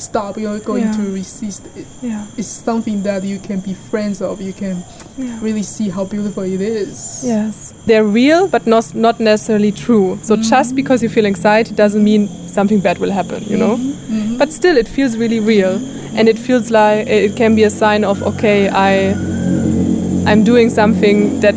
stop. 0.01 0.37
You're 0.39 0.59
going 0.59 0.85
Yeah. 0.85 0.93
to 0.93 1.03
resist. 1.13 1.63
It, 1.77 1.87
Yeah, 2.03 2.25
it's 2.37 2.49
something 2.49 3.03
that 3.03 3.23
you 3.25 3.39
can 3.39 3.61
be 3.61 3.75
friends 3.91 4.21
of. 4.23 4.41
You 4.41 4.53
can 4.53 4.83
yeah. 5.19 5.39
really 5.43 5.63
see 5.63 5.89
how 5.91 6.05
beautiful 6.05 6.43
it 6.43 6.61
is. 6.61 7.23
Yes. 7.25 7.73
They're 7.87 8.05
real, 8.05 8.49
but 8.49 8.67
not, 8.67 8.95
not 8.95 9.21
necessarily 9.21 9.73
true. 9.73 10.19
So 10.23 10.37
just 10.37 10.75
because 10.75 11.03
you 11.03 11.09
feel 11.09 11.27
anxiety 11.27 11.75
doesn't 11.75 12.03
mean 12.03 12.29
something 12.49 12.81
bad 12.81 12.99
will 12.99 13.13
happen, 13.13 13.45
you 13.45 13.57
know? 13.57 13.77
Mhm. 13.77 14.39
But 14.39 14.53
still, 14.53 14.77
it 14.77 14.89
feels 14.89 15.17
really 15.17 15.41
real. 15.41 15.81
And 16.17 16.29
it 16.29 16.39
feels 16.39 16.71
like 16.71 17.07
it 17.07 17.37
can 17.37 17.55
be 17.55 17.65
a 17.65 17.71
sign 17.71 18.05
of, 18.05 18.23
okay, 18.23 18.69
I, 18.69 19.13
I'm 20.27 20.45
doing 20.45 20.71
something 20.71 21.41
that 21.41 21.55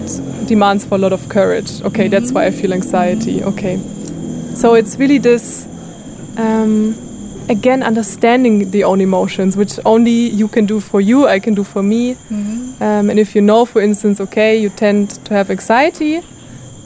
demands 0.47 0.85
for 0.85 0.95
a 0.95 0.97
lot 0.97 1.13
of 1.13 1.27
courage. 1.29 1.81
Okay, 1.83 2.07
that's 2.07 2.31
why 2.31 2.45
I 2.45 2.51
feel 2.51 2.73
anxiety. 2.73 3.43
Okay. 3.43 3.79
So 4.55 4.75
it's 4.75 4.97
really 4.99 5.17
this, 5.17 5.65
um, 6.37 6.95
again, 7.49 7.83
understanding 7.83 8.71
the 8.71 8.83
own 8.83 9.01
emotions, 9.01 9.55
which 9.57 9.79
only 9.85 10.11
you 10.11 10.47
can 10.47 10.65
do 10.65 10.79
for 10.79 11.01
you, 11.01 11.27
I 11.27 11.39
can 11.39 11.53
do 11.53 11.63
for 11.63 11.83
me. 11.83 12.15
Mhm. 12.31 12.81
Um, 12.81 13.09
and 13.09 13.19
if 13.19 13.35
you 13.35 13.41
know, 13.41 13.65
for 13.65 13.81
instance, 13.81 14.19
okay, 14.21 14.57
you 14.57 14.69
tend 14.69 15.09
to 15.25 15.33
have 15.33 15.49
anxiety, 15.51 16.21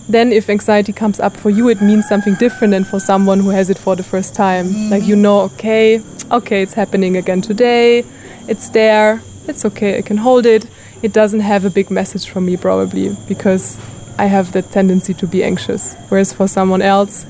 then 0.09 0.31
if 0.31 0.49
anxiety 0.49 0.93
comes 0.93 1.19
up 1.19 1.35
for 1.35 1.49
you, 1.49 1.69
it 1.69 1.81
means 1.81 2.07
something 2.07 2.35
different 2.35 2.71
than 2.71 2.83
for 2.83 2.99
someone 2.99 3.39
who 3.41 3.49
has 3.49 3.69
it 3.69 3.77
for 3.77 3.95
the 3.95 4.03
first 4.03 4.35
time. 4.35 4.89
Like 4.89 5.05
you 5.05 5.15
know, 5.15 5.41
okay, 5.41 6.01
okay, 6.31 6.61
it's 6.61 6.73
happening 6.73 7.17
again 7.17 7.41
today, 7.41 8.03
it's 8.47 8.69
there, 8.69 9.21
it's 9.47 9.65
okay, 9.65 9.97
I 9.97 10.01
can 10.01 10.17
hold 10.17 10.45
it. 10.45 10.65
It 11.03 11.13
doesn't 11.13 11.41
have 11.41 11.63
a 11.65 11.69
big 11.69 11.91
message 11.91 12.27
from 12.27 12.45
me, 12.45 12.57
probably, 12.57 13.15
because 13.27 13.77
I 14.17 14.25
have 14.25 14.51
the 14.51 14.63
tendency 14.63 15.13
to 15.13 15.27
be 15.27 15.43
anxious. 15.43 15.95
Whereas 16.09 16.33
for 16.33 16.47
someone 16.47 16.81
else, 16.81 17.25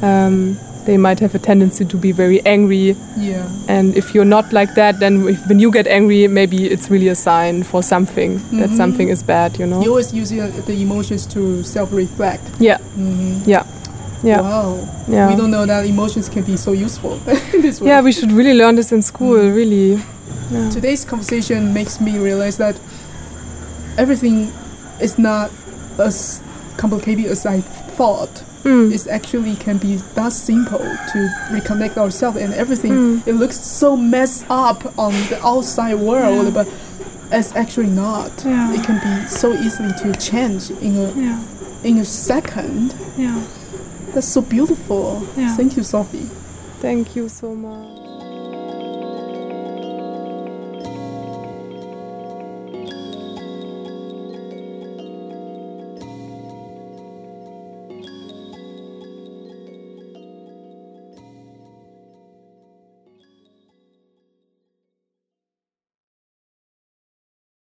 um, 0.00 0.56
they 0.90 0.96
might 0.96 1.20
have 1.20 1.36
a 1.36 1.38
tendency 1.38 1.84
to 1.84 1.96
be 1.96 2.10
very 2.10 2.40
angry 2.44 2.96
Yeah. 3.16 3.46
and 3.68 3.96
if 3.96 4.12
you're 4.12 4.30
not 4.36 4.52
like 4.52 4.74
that, 4.74 4.98
then 4.98 5.28
if, 5.28 5.38
when 5.48 5.60
you 5.60 5.70
get 5.70 5.86
angry, 5.86 6.26
maybe 6.26 6.66
it's 6.66 6.90
really 6.90 7.06
a 7.08 7.14
sign 7.14 7.62
for 7.62 7.80
something 7.80 8.30
that 8.58 8.70
Mhm. 8.70 8.76
something 8.76 9.08
is 9.08 9.22
bad, 9.22 9.50
you 9.60 9.66
know? 9.70 9.80
You 9.84 9.90
always 9.90 10.12
use 10.12 10.30
the 10.66 10.72
emotions 10.86 11.26
to 11.34 11.62
self-reflect. 11.62 12.42
yeah, 12.58 12.78
Mhm. 12.98 13.46
yeah, 13.46 13.62
yeah, 14.24 14.40
Wow. 14.40 14.78
yeah. 15.08 15.28
We 15.30 15.36
don't 15.40 15.52
know 15.52 15.64
that 15.64 15.86
emotions 15.86 16.28
can 16.28 16.42
be 16.42 16.56
so 16.56 16.72
useful 16.72 17.14
this 17.62 17.80
yeah, 17.80 18.00
we 18.02 18.10
should 18.12 18.32
really 18.32 18.54
learn 18.54 18.74
this 18.74 18.90
in 18.90 19.02
school, 19.02 19.38
really. 19.60 19.90
Yeah. 20.50 20.70
Today's 20.70 21.04
conversation 21.04 21.72
makes 21.72 22.00
me 22.00 22.18
realize 22.18 22.56
that 22.58 22.74
everything 23.96 24.50
is 25.00 25.18
not 25.18 25.50
as 25.98 26.42
complicated 26.76 27.26
as 27.26 27.46
I 27.46 27.60
thought. 27.96 28.42
Mm. 28.64 28.92
It 28.92 29.06
actually 29.08 29.56
can 29.56 29.78
be 29.78 29.96
that 30.14 30.32
simple 30.32 30.78
to 30.78 31.18
reconnect 31.50 31.96
ourselves 31.96 32.36
and 32.38 32.52
everything. 32.54 32.92
Mm. 32.92 33.26
It 33.26 33.34
looks 33.34 33.56
so 33.60 33.96
messed 33.96 34.44
up 34.50 34.98
on 34.98 35.12
the 35.30 35.38
outside 35.42 35.94
world, 35.94 36.44
Yeah. 36.46 36.50
but 36.50 36.68
it's 37.32 37.54
actually 37.56 37.88
not. 37.88 38.30
Yeah. 38.44 38.72
It 38.74 38.84
can 38.84 38.98
be 39.00 39.28
so 39.28 39.52
easily 39.54 39.92
to 40.02 40.12
change 40.20 40.70
in 40.70 40.96
a 40.96 41.12
Yeah. 41.12 41.38
in 41.84 41.98
a 41.98 42.04
second. 42.04 42.94
Yeah. 43.16 43.40
That's 44.12 44.26
so 44.28 44.40
beautiful. 44.42 45.26
Yeah. 45.36 45.56
Thank 45.56 45.76
you, 45.76 45.82
Sophie. 45.82 46.28
Thank 46.80 47.14
you 47.16 47.28
so 47.28 47.54
much. 47.54 48.09